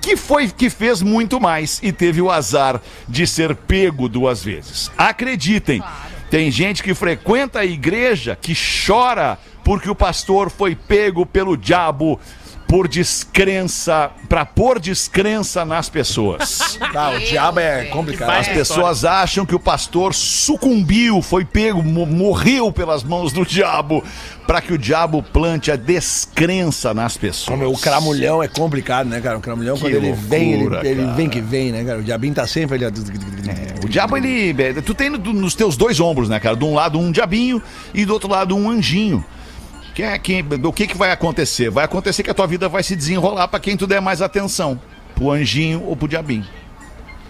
que 0.00 0.16
foi 0.16 0.48
que 0.48 0.70
fez 0.70 1.02
muito 1.02 1.40
mais 1.40 1.80
e 1.82 1.90
teve 1.90 2.20
o 2.22 2.30
azar 2.30 2.80
de 3.08 3.26
ser 3.26 3.54
pego 3.54 4.08
duas 4.08 4.44
vezes. 4.44 4.90
Acreditem, 4.96 5.82
tem 6.30 6.50
gente 6.50 6.82
que 6.82 6.94
frequenta 6.94 7.60
a 7.60 7.64
igreja 7.64 8.38
que 8.40 8.54
chora 8.54 9.38
porque 9.66 9.90
o 9.90 9.96
pastor 9.96 10.48
foi 10.48 10.76
pego 10.76 11.26
pelo 11.26 11.56
diabo 11.56 12.20
por 12.68 12.86
descrença, 12.88 14.10
para 14.28 14.44
pôr 14.44 14.78
descrença 14.80 15.64
nas 15.64 15.88
pessoas. 15.88 16.76
Tá, 16.92 17.10
o 17.10 17.18
diabo 17.18 17.58
é 17.60 17.84
complicado. 17.86 18.28
Vai. 18.28 18.40
As 18.40 18.48
pessoas 18.48 19.04
acham 19.04 19.44
que 19.44 19.54
o 19.54 19.58
pastor 19.58 20.14
sucumbiu, 20.14 21.20
foi 21.20 21.44
pego, 21.44 21.82
mo- 21.82 22.06
morreu 22.06 22.70
pelas 22.72 23.02
mãos 23.02 23.32
do 23.32 23.44
diabo, 23.44 24.02
para 24.46 24.60
que 24.60 24.72
o 24.72 24.78
diabo 24.78 25.22
plante 25.22 25.70
a 25.70 25.76
descrença 25.76 26.94
nas 26.94 27.16
pessoas. 27.16 27.58
Como 27.58 27.70
o 27.70 27.78
cramulhão 27.78 28.42
é 28.42 28.48
complicado, 28.48 29.08
né, 29.08 29.20
cara? 29.20 29.36
O 29.36 29.40
cramulhão, 29.40 29.76
quando 29.78 29.94
ele 29.94 30.12
vem, 30.12 30.52
ele, 30.52 30.62
loucura, 30.62 30.86
ele 30.88 31.06
vem 31.14 31.28
que 31.28 31.40
vem, 31.40 31.72
né, 31.72 31.84
cara? 31.84 31.98
O 31.98 32.02
diabinho 32.04 32.34
tá 32.34 32.46
sempre 32.46 32.76
ali. 32.76 32.84
ó. 32.86 33.84
O 33.84 33.88
diabo, 33.88 34.16
ele. 34.16 34.54
é, 34.62 34.72
Tu 34.80 34.94
tem 34.94 35.10
no- 35.10 35.18
nos 35.18 35.54
teus 35.54 35.76
dois 35.76 35.98
ombros, 36.00 36.28
né, 36.28 36.38
cara? 36.40 36.56
De 36.56 36.64
um 36.64 36.74
lado 36.74 36.98
um 36.98 37.10
diabinho 37.10 37.60
e 37.92 38.04
do 38.04 38.12
outro 38.12 38.30
lado 38.30 38.54
um 38.56 38.70
anjinho. 38.70 39.24
Que 39.96 40.02
é, 40.02 40.18
que, 40.18 40.44
o 40.62 40.72
que, 40.74 40.86
que 40.86 40.94
vai 40.94 41.10
acontecer? 41.10 41.70
Vai 41.70 41.86
acontecer 41.86 42.22
que 42.22 42.30
a 42.30 42.34
tua 42.34 42.46
vida 42.46 42.68
vai 42.68 42.82
se 42.82 42.94
desenrolar 42.94 43.48
para 43.48 43.58
quem 43.58 43.78
tu 43.78 43.86
der 43.86 43.98
mais 43.98 44.20
atenção. 44.20 44.78
Pro 45.14 45.30
anjinho 45.30 45.82
ou 45.86 45.96
pro 45.96 46.06
diabinho. 46.06 46.44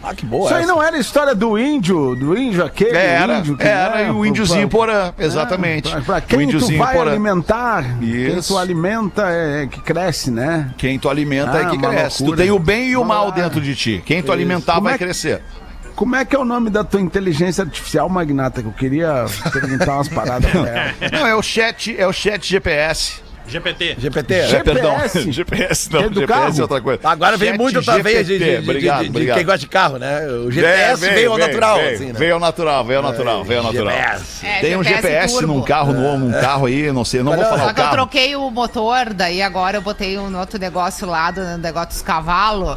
Ah, 0.03 0.12
que 0.12 0.27
boa 0.27 0.47
Isso 0.47 0.55
aí 0.55 0.64
essa. 0.64 0.73
não 0.73 0.83
era 0.83 0.99
história 0.99 1.33
do 1.33 1.57
índio, 1.57 2.17
do 2.17 2.37
índio 2.37 2.64
aquele? 2.64 2.97
Era, 2.97 3.39
índio 3.39 3.57
que, 3.57 3.62
era, 3.62 3.95
né, 3.95 4.09
e 4.09 4.11
o 4.11 4.27
índiozinho 4.27 4.69
porã, 4.69 5.14
exatamente. 5.17 5.91
Pra, 5.93 6.01
pra 6.01 6.19
o 6.19 6.23
quem 6.23 6.49
tu 6.49 6.77
vai 6.77 6.97
porã. 6.97 7.12
alimentar, 7.12 7.99
quem 8.01 8.37
Isso. 8.39 8.53
tu 8.53 8.59
alimenta 8.59 9.31
é, 9.31 9.62
é 9.62 9.67
que 9.69 9.81
cresce, 9.81 10.33
né? 10.33 10.75
Quem 10.77 10.99
tu 10.99 11.09
alimenta 11.09 11.53
Ah, 11.53 11.62
é 11.62 11.71
que 11.71 11.79
cresce. 11.79 12.25
loucura. 12.25 12.37
Tu 12.37 12.43
tem 12.43 12.51
o 12.51 12.59
bem 12.59 12.89
e 12.89 12.97
o 12.97 13.05
mal 13.05 13.31
dentro 13.31 13.61
de 13.61 13.77
ti. 13.77 14.03
Quem 14.05 14.23
tu 14.23 14.25
Isso. 14.25 14.33
alimentar 14.33 14.75
Como 14.75 14.87
vai 14.87 14.95
é 14.95 14.99
crescer. 14.99 15.41
Como 15.97 16.14
é 16.14 16.24
que 16.24 16.36
é 16.36 16.38
o 16.38 16.44
nome 16.44 16.68
da 16.70 16.84
tua 16.84 17.01
inteligência 17.01 17.64
artificial, 17.64 18.09
Magnata? 18.09 18.61
Que 18.61 18.68
eu 18.68 18.72
queria 18.72 19.24
perguntar 19.53 19.94
umas 19.94 20.09
paradas 20.09 20.51
pra 20.51 20.61
ela. 20.68 20.94
Não, 21.11 21.26
é 21.26 21.34
o 21.34 21.42
chat, 21.42 21.97
é 21.99 22.07
o 22.07 22.12
chat 22.12 22.47
GPS. 22.47 23.24
GPT. 23.49 23.94
GPT, 23.99 24.34
É, 24.34 24.42
né? 24.42 24.49
GPS? 24.49 24.64
perdão. 24.64 25.32
GPS 25.32 25.92
não, 25.92 26.01
É 26.01 26.09
do 26.09 26.20
GPS 26.20 26.40
carro? 26.42 26.59
é 26.59 26.62
outra 26.62 26.80
coisa. 26.80 27.01
Agora 27.05 27.36
vem 27.36 27.51
Chat 27.51 27.59
muito 27.59 27.76
outra 27.76 28.03
veia 28.03 28.24
de, 28.24 28.38
de, 28.38 28.38
GPT. 28.44 28.57
de- 28.61 28.70
Obrigado, 28.70 28.99
de- 28.99 29.05
de 29.05 29.11
obrigado. 29.11 29.36
quem 29.36 29.47
gosta 29.47 29.59
de 29.61 29.66
carro, 29.68 29.99
né? 29.99 30.26
O 30.26 30.51
GPS 30.51 31.01
veio 31.11 31.30
ao 31.32 31.38
natural, 31.38 31.76
veio, 31.78 31.94
assim, 31.94 32.07
né? 32.07 32.12
Veio 32.18 32.34
ao 32.34 32.40
natural, 32.40 32.84
veio 32.84 32.99
ao 32.99 33.03
natural, 33.05 33.44
veio 33.44 33.61
ao 33.61 33.66
natural. 33.72 33.94
GPS. 33.97 34.47
É, 34.47 34.61
Tem 34.61 34.76
um 34.76 34.82
GPS 34.82 35.32
turbo. 35.34 35.47
num 35.55 35.62
carro 35.62 35.92
novo, 35.92 36.18
num 36.18 36.32
carro 36.32 36.66
aí, 36.66 36.90
não 36.92 37.05
sei, 37.05 37.22
não 37.22 37.32
vou 37.32 37.40
Mas 37.40 37.49
falar 37.51 37.62
Só 37.66 37.70
o 37.70 37.74
que 37.74 37.80
eu 37.80 37.84
carro. 37.84 37.97
troquei 37.97 38.34
o 38.36 38.51
motor, 38.51 39.14
daí 39.14 39.40
agora 39.40 39.76
eu 39.76 39.82
botei 39.82 40.18
um 40.18 40.36
outro 40.38 40.59
negócio 40.59 41.07
lá, 41.07 41.30
do 41.30 41.57
negócio 41.59 41.88
dos 41.90 42.03
cavalos. 42.03 42.76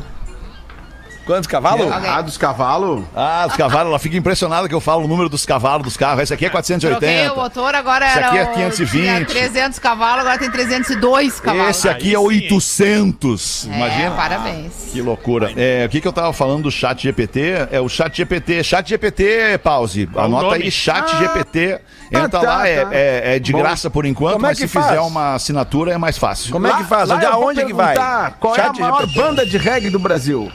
Quantos 1.25 1.45
cavalos? 1.47 1.91
Alguém- 1.91 2.09
Ah, 2.09 2.21
dos 2.21 2.37
cavalos? 2.37 3.03
Ah, 3.15 3.45
os 3.47 3.55
cavalos, 3.55 3.89
ela 3.89 3.99
fica 3.99 4.17
impressionada 4.17 4.67
que 4.67 4.73
eu 4.73 4.79
falo 4.81 5.05
o 5.05 5.07
número 5.07 5.29
dos 5.29 5.45
cavalos 5.45 5.83
dos 5.83 5.95
carros. 5.95 6.23
Esse 6.23 6.33
aqui 6.33 6.45
é 6.45 6.49
Troquei 6.49 6.75
o 6.75 6.79
480. 6.81 7.35
motor, 7.35 7.75
agora 7.75 8.07
Esse 8.07 8.19
aqui 8.19 8.37
é 8.37 8.43
o- 8.43 8.53
520. 8.53 9.01
tinha 9.03 9.25
300 9.25 9.77
cavalos, 9.79 10.21
agora 10.21 10.39
tem 10.39 10.49
302 10.49 11.39
cavalos. 11.39 11.69
Esse 11.77 11.87
aqui 11.87 12.15
é 12.15 12.17
Aí 12.17 12.23
sim. 12.47 12.53
800. 12.87 13.67
É, 13.71 13.75
Imagina. 13.75 14.11
parabéns. 14.11 14.73
Que 14.91 15.01
loucura. 15.01 15.51
É, 15.55 15.85
o 15.85 15.89
que, 15.89 16.01
que 16.01 16.07
eu 16.07 16.13
tava 16.13 16.33
falando 16.33 16.63
do 16.63 16.71
chat 16.71 17.01
GPT? 17.03 17.67
É 17.71 17.79
o 17.79 17.87
chat 17.87 18.15
GPT. 18.17 18.63
Chat 18.63 18.87
GPT, 18.89 19.59
pause. 19.63 20.09
o 20.13 20.19
Anota 20.19 20.43
nome? 20.47 20.63
aí, 20.63 20.71
chat 20.71 21.15
GPT. 21.17 21.79
Entra 22.11 22.25
Ah, 22.25 22.29
tá, 22.29 22.41
lá, 22.41 22.67
é, 22.67 22.85
tá. 22.85 22.89
é- 22.91 23.35
é 23.35 23.39
de 23.39 23.51
Bom. 23.51 23.59
graça 23.59 23.87
por 23.87 24.03
enquanto, 24.03 24.33
Como 24.33 24.45
é 24.47 24.49
mas 24.49 24.57
que 24.57 24.67
se 24.67 24.73
fizer 24.79 24.95
faz? 24.95 24.99
uma 25.07 25.35
assinatura 25.35 25.93
é 25.93 25.97
mais 25.99 26.17
fácil. 26.17 26.51
Como 26.51 26.65
é 26.65 26.73
que 26.75 26.83
faz? 26.85 27.07
Onde, 27.11 27.23
vou 27.25 27.33
aonde 27.43 27.61
é 27.61 27.65
que 27.65 27.73
vai? 27.73 27.95
Qual 28.39 28.55
é 28.55 28.61
a 28.61 28.63
Chat 28.63 28.79
maior 28.81 29.01
GPT. 29.01 29.19
banda 29.21 29.45
de 29.45 29.57
reggae 29.59 29.89
do 29.91 29.99
Brasil? 29.99 30.51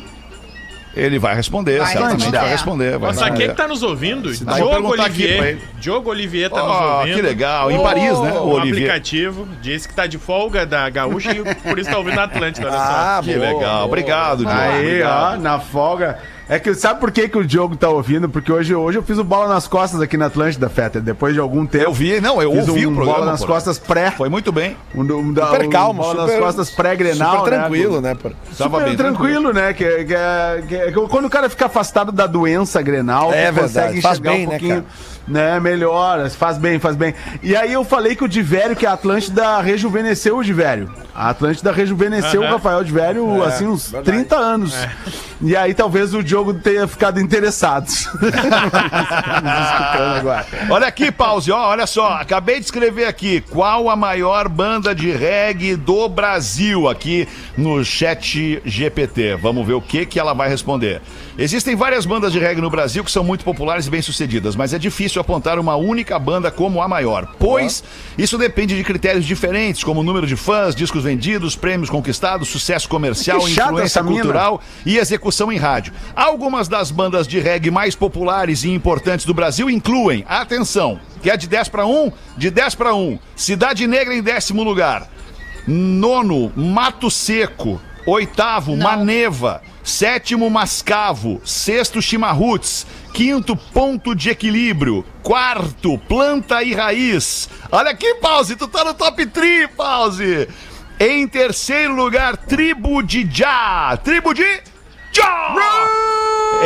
Ele 0.97 1.19
vai 1.19 1.35
responder, 1.35 1.79
Vai 1.81 1.93
certamente 1.93 2.19
responder. 2.21 2.39
vai 2.39 2.49
responder. 2.51 2.99
Vai 2.99 3.09
Nossa, 3.09 3.21
quem 3.21 3.29
responder. 3.31 3.49
que 3.51 3.55
tá 3.57 3.69
nos 3.69 3.83
ouvindo? 3.83 4.33
Diogo 4.33 4.89
Olivier. 4.91 5.59
Diogo 5.81 6.11
Olivier 6.11 6.51
tá 6.51 6.63
Oh, 6.63 6.67
nos 6.69 6.99
ouvindo. 6.99 7.15
que 7.17 7.23
legal. 7.23 7.71
Em 7.71 7.83
Paris, 7.83 8.19
né, 8.21 8.33
o 8.33 8.43
O 8.45 8.49
Olivier. 8.55 8.75
aplicativo 8.91 9.49
disse 9.61 9.89
que 9.89 9.95
tá 9.95 10.07
de 10.07 10.19
folga 10.19 10.65
da 10.65 10.89
Gaúcha 10.89 11.33
e 11.33 11.55
por 11.57 11.79
isso 11.79 11.91
tá 11.91 11.99
ouvindo 11.99 12.19
a 12.21 12.25
Atlântida. 12.25 12.69
Ah, 12.71 13.21
Que 13.25 13.35
boa, 13.35 13.47
legal. 13.47 13.59
boa. 13.61 13.85
Obrigado, 13.87 14.39
Diogo. 14.45 14.51
Aí, 14.59 15.03
ó, 15.03 15.37
na 15.37 15.59
folga. 15.59 16.19
É 16.47 16.59
que 16.59 16.75
sabe 16.75 17.01
por 17.01 17.11
que, 17.11 17.27
que 17.27 17.39
o 17.39 17.45
Diogo 17.45 17.75
tá 17.75 17.89
ouvindo? 17.89 18.29
Porque 18.29 18.53
hoje, 18.53 18.75
hoje 18.75 18.99
eu 18.99 19.03
fiz 19.03 19.17
o 19.17 19.25
bola 19.25 19.49
nas 19.49 19.67
costas 19.67 20.01
aqui 20.03 20.17
na 20.19 20.27
Atlântida, 20.27 20.69
Fetter. 20.69 21.01
Depois 21.01 21.33
de 21.33 21.41
algum 21.41 21.65
tempo. 21.65 21.85
Eu 21.85 21.93
vi, 21.93 22.21
não, 22.21 22.43
eu 22.43 22.53
fiz 22.53 22.69
ouvi 22.69 22.87
um 22.87 22.93
o 22.93 22.95
programa. 22.95 23.19
bola 23.21 23.31
nas 23.33 23.41
pô. 23.41 23.47
costas 23.47 23.79
pré. 23.79 24.11
Foi 24.11 24.29
muito 24.29 24.53
bem. 24.53 24.77
Um, 24.95 25.01
um, 25.03 25.35
Super 25.35 25.65
um 25.67 25.71
calmo, 25.71 26.03
bola 26.03 26.21
super- 26.21 26.35
nas 26.35 26.45
costas 26.45 26.71
pré-grenal. 26.71 27.39
Super 27.39 27.51
né? 27.51 27.59
tranquilo, 27.61 28.01
né? 28.03 28.15
pô? 28.15 28.29
Tava 28.59 28.77
Super 28.77 28.85
bem 28.85 28.97
tranquilo, 28.97 29.53
né? 29.55 29.73
Que, 29.73 30.05
que, 30.05 30.67
que- 30.69 30.93
que 30.93 31.09
quando 31.09 31.25
o 31.25 31.31
cara 31.31 31.49
fica 31.49 31.65
afastado 31.65 32.13
da 32.13 32.27
doença 32.27 32.83
grenal, 32.83 33.33
É 33.33 33.51
verdade, 33.51 33.61
consegue 33.63 34.01
faz 34.03 34.19
enxergar 34.19 34.33
bem, 34.37 34.47
um 34.47 34.51
né, 34.51 34.59
pouquinho. 34.59 34.85
Né, 35.27 35.59
melhora, 35.61 36.29
faz 36.29 36.59
bem, 36.59 36.79
faz 36.79 36.95
bem. 36.95 37.15
E 37.43 37.57
aí 37.57 37.73
eu 37.73 37.83
falei 37.83 38.15
que 38.15 38.23
o 38.23 38.29
Divério, 38.29 38.77
que 38.77 38.85
a 38.85 38.93
Atlântida 38.93 39.59
rejuvenesceu 39.63 40.37
o 40.37 40.45
Divério. 40.45 40.91
A 41.15 41.31
Atlântida 41.31 41.71
rejuvenesceu 41.71 42.43
o 42.43 42.45
Rafael 42.45 42.83
Divério, 42.83 43.45
É, 43.45 43.47
assim, 43.47 43.67
uns 43.67 43.93
30 44.05 44.37
anos. 44.37 44.75
E 45.41 45.57
aí 45.57 45.73
talvez 45.73 46.13
o 46.13 46.25
Diogo 46.25 46.55
tenha 46.55 46.89
ficado 46.89 47.21
interessado. 47.21 47.87
Olha 50.71 50.87
aqui, 50.87 51.11
pause, 51.13 51.53
ó, 51.53 51.69
olha 51.69 51.87
só. 51.87 52.15
Acabei 52.15 52.59
de 52.59 52.65
escrever 52.65 53.07
aqui. 53.07 53.41
Qual 53.41 53.91
a 53.91 53.97
maior 53.97 54.49
banda 54.49 54.95
de 54.95 55.11
reggae 55.13 55.77
do 55.77 56.09
Brasil? 56.09 56.89
Aqui 56.89 57.29
no 57.57 57.85
chat 57.85 58.61
GPT. 58.65 59.37
Vamos 59.37 59.67
ver 59.67 59.75
o 59.75 59.83
que, 59.83 60.07
que 60.07 60.19
ela 60.19 60.35
vai 60.35 60.49
responder. 60.49 61.01
Existem 61.37 61.75
várias 61.75 62.07
bandas 62.07 62.33
de 62.33 62.39
reggae 62.39 62.61
no 62.61 62.71
Brasil 62.71 63.03
que 63.03 63.11
são 63.11 63.25
muito 63.25 63.45
populares 63.45 63.89
e 63.89 63.91
bem-sucedidas, 63.91 64.55
mas 64.55 64.73
é 64.73 64.79
difícil 64.79 65.21
apontar 65.21 65.59
uma 65.59 65.75
única 65.75 66.17
banda 66.17 66.49
como 66.49 66.81
a 66.81 66.87
maior, 66.87 67.35
pois 67.41 67.83
isso 68.17 68.39
depende 68.39 68.77
de 68.77 68.85
critérios 68.85 69.25
diferentes, 69.25 69.83
como 69.83 70.01
o 70.01 70.05
número 70.05 70.29
de 70.29 70.37
fãs, 70.37 70.77
discos 70.77 71.03
vendidos, 71.03 71.57
prêmios 71.57 71.91
conquistados, 71.91 72.49
sucesso 72.49 72.89
comercial, 72.89 73.49
influência 73.49 74.05
cultural 74.05 74.61
e 74.87 74.97
execução 74.97 75.51
em 75.51 75.57
rádio. 75.57 75.93
Algumas 76.15 76.69
das 76.69 76.93
bandas 76.93 77.27
de 77.27 77.41
reggae 77.41 77.69
mais 77.69 77.97
populares 77.97 78.63
e 78.63 78.71
importantes 78.71 79.27
do 79.27 79.35
Brasil 79.35 79.69
incluem, 79.69 80.25
atenção, 80.29 81.01
que 81.21 81.31
é 81.31 81.37
de 81.37 81.49
10 81.49 81.69
para 81.69 81.85
1, 81.85 82.13
de 82.37 82.49
10 82.49 82.77
para 82.77 82.95
1, 82.95 83.19
Cidade 83.35 83.89
Negra 83.89 84.15
em 84.15 84.23
décimo 84.23 84.63
lugar, 84.63 85.11
nono, 85.67 86.53
Mato 86.55 87.11
Seco, 87.11 87.81
oitavo, 88.07 88.77
Não. 88.77 88.85
Maneva, 88.85 89.63
sétimo, 89.83 90.49
Mascavo, 90.51 91.41
sexto, 91.45 92.01
Chimarruts, 92.03 92.87
Quinto, 93.13 93.57
ponto 93.57 94.15
de 94.15 94.31
equilíbrio. 94.31 95.05
Quarto, 95.23 95.97
planta 95.99 96.63
e 96.63 96.75
raiz. 96.75 97.49
Olha 97.71 97.91
aqui, 97.91 98.15
Pause, 98.17 98.57
tu 98.57 98.67
tá 98.67 98.85
no 98.85 98.93
top 98.95 99.25
3, 99.27 99.71
Pause. 99.77 100.49
Em 100.99 101.27
terceiro 101.27 101.95
lugar, 101.95 102.37
tribo 102.37 103.03
de 103.03 103.29
Já. 103.31 103.97
Tribo 104.03 104.33
de. 104.35 104.45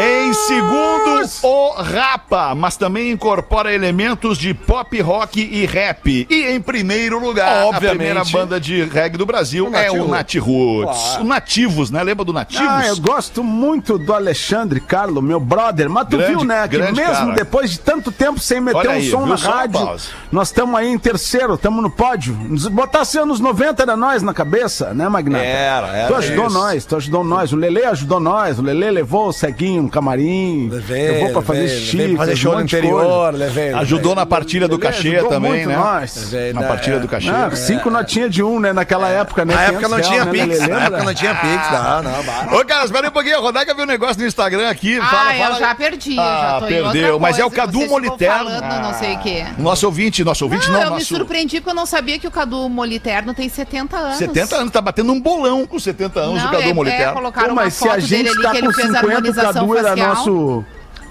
Em 0.00 0.32
segundo, 0.32 1.28
o 1.42 1.70
Rapa, 1.82 2.54
mas 2.54 2.76
também 2.76 3.10
incorpora 3.10 3.74
elementos 3.74 4.38
de 4.38 4.54
pop, 4.54 5.00
rock 5.00 5.40
e 5.40 5.66
rap. 5.66 6.26
E 6.30 6.42
em 6.50 6.60
primeiro 6.60 7.18
lugar, 7.18 7.64
Obviamente. 7.66 7.86
a 7.86 7.88
primeira 7.90 8.24
banda 8.24 8.60
de 8.60 8.84
reggae 8.84 9.16
do 9.18 9.26
Brasil 9.26 9.68
O 9.68 9.74
é 9.74 9.90
o 9.90 10.06
Nat 10.06 10.36
Roots. 10.36 11.16
O 11.16 11.24
Nativos, 11.24 11.90
né? 11.90 12.02
Lembra 12.04 12.24
do 12.24 12.32
Nativos? 12.32 12.66
Ah, 12.68 12.86
eu 12.86 12.96
gosto 12.98 13.42
muito 13.42 13.98
do 13.98 14.12
Alexandre 14.14 14.78
Carlo, 14.80 15.20
meu 15.20 15.40
brother. 15.40 15.90
Mas 15.90 16.04
tu 16.06 16.16
Grande- 16.16 16.32
viu, 16.36 16.44
né? 16.44 16.68
Que 16.68 16.78
mesmo 16.78 16.94
cara. 17.02 17.32
depois 17.32 17.70
de 17.72 17.80
tanto 17.80 18.12
tempo 18.12 18.38
sem 18.38 18.60
meter 18.60 18.78
Olha 18.78 18.90
um 18.90 18.92
aí, 18.94 19.10
som 19.10 19.26
na 19.26 19.34
rádio, 19.34 19.96
nós 20.30 20.48
estamos 20.48 20.78
aí 20.78 20.86
em 20.88 20.98
terceiro, 20.98 21.54
estamos 21.54 21.82
no 21.82 21.90
pódio. 21.90 22.34
Botasse 22.70 23.18
anos 23.18 23.40
90 23.40 23.82
era 23.82 23.96
nós 23.96 24.22
na 24.22 24.32
cabeça, 24.32 24.94
né, 24.94 25.08
Magnata? 25.08 25.44
Era, 25.44 25.88
era 25.88 26.06
Tu 26.08 26.14
ajudou 26.14 26.46
isso. 26.46 26.54
nós, 26.58 26.84
tu 26.84 26.96
ajudou 26.96 27.24
nós. 27.24 27.52
O 27.52 27.56
Lele 27.56 27.84
ajudou 27.84 28.20
nós. 28.20 28.37
O 28.58 28.62
Lele 28.62 28.90
levou 28.90 29.28
o 29.28 29.32
ceguinho 29.32 29.82
no 29.82 29.88
camarim. 29.90 30.68
Levei, 30.70 31.10
levou 31.10 31.30
pra 31.32 31.42
fazer 31.42 31.60
levei, 31.62 31.78
xixi, 31.80 31.96
levei 31.96 32.16
fazer 32.16 32.36
show 32.36 32.54
no 32.54 32.60
interior, 32.62 33.34
levei. 33.34 33.72
Ajudou 33.74 34.14
na 34.14 34.24
partilha 34.24 34.68
do 34.68 34.78
cachê 34.78 35.08
ajudou 35.16 35.28
também, 35.30 35.50
muito 35.52 35.68
né? 35.68 35.76
nós. 35.76 36.16
Levei, 36.32 36.52
Na 36.52 36.60
né? 36.60 36.68
partilha 36.68 37.00
do 37.00 37.08
cachê. 37.08 37.28
Ah, 37.30 37.50
cinco 37.54 37.90
notinhas 37.90 38.30
de 38.30 38.42
um, 38.42 38.60
né? 38.60 38.72
Naquela 38.72 39.08
época, 39.08 39.44
né? 39.44 39.54
Na 39.54 39.62
época 39.62 39.86
500 39.88 39.90
não 39.90 40.00
tinha 40.10 40.24
né, 40.24 40.30
Pix, 40.32 40.60
Lelê? 40.60 40.72
na 40.72 40.80
época 40.84 41.04
não 41.04 41.14
tinha 41.14 41.34
Pix, 41.34 41.70
não, 41.72 42.02
não, 42.02 42.22
bah. 42.24 42.48
Ô, 42.60 42.64
cara, 42.64 42.84
espera 42.84 43.06
aí 43.06 43.08
um 43.08 43.12
pouquinho. 43.12 43.36
A 43.38 43.40
Rodaica 43.40 43.74
viu 43.74 43.84
um 43.84 43.86
negócio 43.86 44.20
no 44.20 44.26
Instagram 44.26 44.68
aqui. 44.70 44.98
Ah, 45.00 45.06
fala, 45.06 45.34
eu 45.36 45.42
fala. 45.44 45.58
já 45.58 45.74
perdi, 45.74 46.16
eu 46.16 46.22
Ah, 46.22 46.40
já 46.40 46.58
tô 46.60 46.66
em 46.66 46.68
perdeu. 46.68 47.18
Mas 47.20 47.38
é 47.38 47.44
o 47.44 47.50
Cadu 47.50 47.86
Moliterno. 47.86 48.36
falando 48.50 48.82
não 48.82 48.94
sei 48.94 49.14
o 49.14 49.18
quê. 49.20 49.44
Nosso 49.58 49.86
ouvinte, 49.86 50.22
nosso 50.24 50.44
ouvinte 50.44 50.66
Não, 50.70 50.74
não, 50.80 50.86
eu 50.88 50.94
me 50.94 51.04
surpreendi 51.04 51.56
porque 51.60 51.70
eu 51.70 51.74
não 51.74 51.86
sabia 51.86 52.18
que 52.18 52.26
o 52.26 52.30
Cadu 52.30 52.68
Moliterno 52.68 53.34
tem 53.34 53.48
70 53.48 53.96
anos. 53.96 54.16
70 54.18 54.56
anos, 54.56 54.72
tá 54.72 54.80
batendo 54.80 55.12
um 55.12 55.20
bolão 55.20 55.66
com 55.66 55.78
70 55.78 56.20
anos 56.20 56.42
Não, 56.42 56.48
o 56.48 56.50
Cadu 56.52 56.62
é, 56.62 56.70
é, 56.70 56.74
Moliterno. 56.74 57.12
colocaram 57.14 57.48
Pô, 57.48 57.52
uma 57.54 57.62
mas 57.64 57.74
se 57.74 57.80
foto 57.80 57.92
a 57.92 57.96
dele 57.96 58.06
gente 58.27 58.27
ali 58.30 58.42
tá 58.42 58.50
que 58.50 58.56
ele 58.58 58.66
com 58.66 58.72
fez 58.72 58.86
50, 58.88 59.06
o 59.06 59.10
harmonização 59.10 59.74
era 59.76 59.88
facial. 59.88 60.08
nosso... 60.08 60.64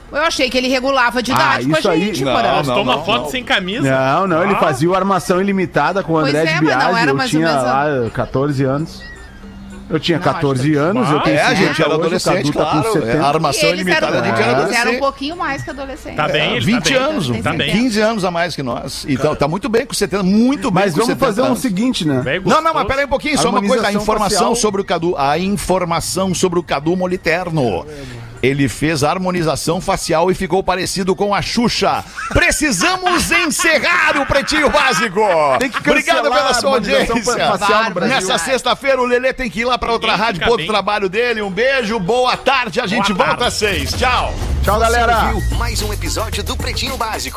Eu 0.10 0.22
achei 0.22 0.50
que 0.50 0.58
ele 0.58 0.70
regulava 0.70 1.22
de 1.22 1.32
Ah, 1.34 1.36
idade 1.36 1.68
com 1.82 1.88
a 1.90 1.92
aí- 1.92 2.00
gente, 2.00 2.24
não, 2.24 2.34
Porã. 2.34 2.64
não. 2.64 2.82
Uma 2.82 3.04
foto 3.04 3.30
sem 3.30 3.44
camisa. 3.44 3.90
Não, 3.92 4.26
não, 4.26 4.42
ele 4.44 4.54
Ah. 4.54 4.60
fazia 4.60 4.90
o 4.90 4.96
Armação 4.96 5.42
Ilimitada 5.42 6.02
com 6.02 6.14
o 6.14 6.20
Pois 6.22 6.34
André 6.34 6.50
é, 6.50 6.56
de 6.60 6.64
mas 6.64 6.76
não 6.78 6.94
Biagi. 6.94 7.10
Eu 7.10 7.28
tinha 7.30 7.48
menos 7.48 7.64
a- 7.64 7.84
lá 7.84 8.10
14 8.12 8.64
anos. 8.64 9.04
Eu 9.90 10.00
tinha 10.00 10.18
Não, 10.18 10.24
14 10.26 10.62
acho 10.62 10.70
que- 10.72 10.76
anos, 10.78 11.10
eu 11.10 11.18
Ah, 11.18 11.22
tenho 11.22 11.38
É, 11.38 11.42
a 11.42 11.48
50 11.50 11.66
gente 11.68 11.82
era 11.82 11.90
hoje, 11.90 11.98
o 11.98 12.02
adolescente, 12.02 12.52
tá 12.52 12.66
com 12.66 12.70
claro. 12.82 12.94
70. 12.94 13.12
É, 13.18 13.20
armação 13.22 13.62
E 13.64 13.66
eles 13.68 13.82
ilimitada, 13.82 14.08
eram, 14.08 14.20
a 14.20 14.28
gente 14.28 14.42
era 14.42 14.42
eles 14.42 14.52
eram 14.52 14.60
um 14.60 14.66
adolescente. 14.66 15.00
pouquinho 15.00 15.38
mais 15.38 15.64
que 15.64 15.70
adolescente. 15.70 16.16
Tá 16.16 16.28
bem, 16.28 16.52
ele 16.58 16.66
20 16.66 16.94
tá 16.94 17.00
anos, 17.00 17.28
Tá 17.42 17.54
bem. 17.54 17.72
15 17.72 18.02
anos 18.02 18.26
a 18.26 18.32
mais 18.32 18.56
que 18.56 18.64
nós. 18.64 19.06
Então, 19.08 19.36
tá 19.36 19.48
muito 19.48 19.70
bem 19.70 19.86
com 19.86 19.94
70, 19.94 20.24
muito 20.24 20.70
bem 20.72 20.84
Mas 20.84 20.94
com 20.94 21.00
vamos 21.00 21.14
70 21.14 21.26
fazer 21.26 21.42
um 21.42 21.46
anos. 21.46 21.60
seguinte, 21.60 22.06
né? 22.06 22.22
Não, 22.46 22.62
não, 22.62 22.74
mas 22.74 22.86
pera 22.88 23.00
aí 23.00 23.06
um 23.06 23.10
pouquinho, 23.10 23.38
só 23.38 23.50
uma 23.50 23.62
coisa, 23.62 23.88
a 23.88 23.94
informação 23.94 24.30
facial. 24.50 24.56
sobre 24.56 24.82
o 24.82 24.84
Cadu, 24.86 25.16
a 25.18 25.38
informação 25.40 26.34
sobre 26.34 26.60
o 26.60 26.64
Cadu 26.64 26.96
Moliterno. 26.98 27.86
Ele 28.42 28.70
fez 28.70 29.04
harmonização 29.04 29.82
facial 29.82 30.30
e 30.32 30.36
ficou 30.36 30.64
parecido 30.64 31.16
com 31.16 31.34
a 31.34 31.42
Xuxa. 31.42 32.04
Precisamos 32.30 33.30
encerrar 33.32 34.18
o 34.20 34.26
Pretinho 34.26 34.70
Básico. 34.70 35.20
Tem 35.60 35.70
que 35.70 35.78
Obrigado 35.80 36.24
pela 36.24 36.54
sua 36.54 36.72
audiência. 36.72 37.16
facial 37.24 37.86
no 37.86 37.92
Brasil. 37.92 38.16
Nessa 38.16 38.38
sexta-feira 38.38 39.02
o 39.02 39.06
Lelê 39.06 39.34
tem 39.34 39.50
que 39.50 39.62
ir 39.62 39.66
lá 39.66 39.78
para 39.78 39.92
outra 39.92 40.12
Ninguém 40.12 40.26
rádio, 40.26 40.50
outro 40.50 40.68
trabalho 40.68 41.10
dele. 41.10 41.42
Um 41.42 41.52
beijo, 41.52 42.00
boa 42.00 42.38
tarde, 42.38 42.80
a 42.80 42.88
gente 42.88 43.14
Boa 43.14 43.28
volta 43.28 43.42
tarde. 43.42 43.44
às 43.46 43.54
seis. 43.54 43.94
Tchau. 43.94 44.34
Tchau, 44.64 44.80
galera. 44.80 45.34
Mais 45.58 45.82
um 45.82 45.92
episódio 45.94 46.44
do 46.44 46.56
Pretinho 46.56 46.98
Básico. 46.98 47.36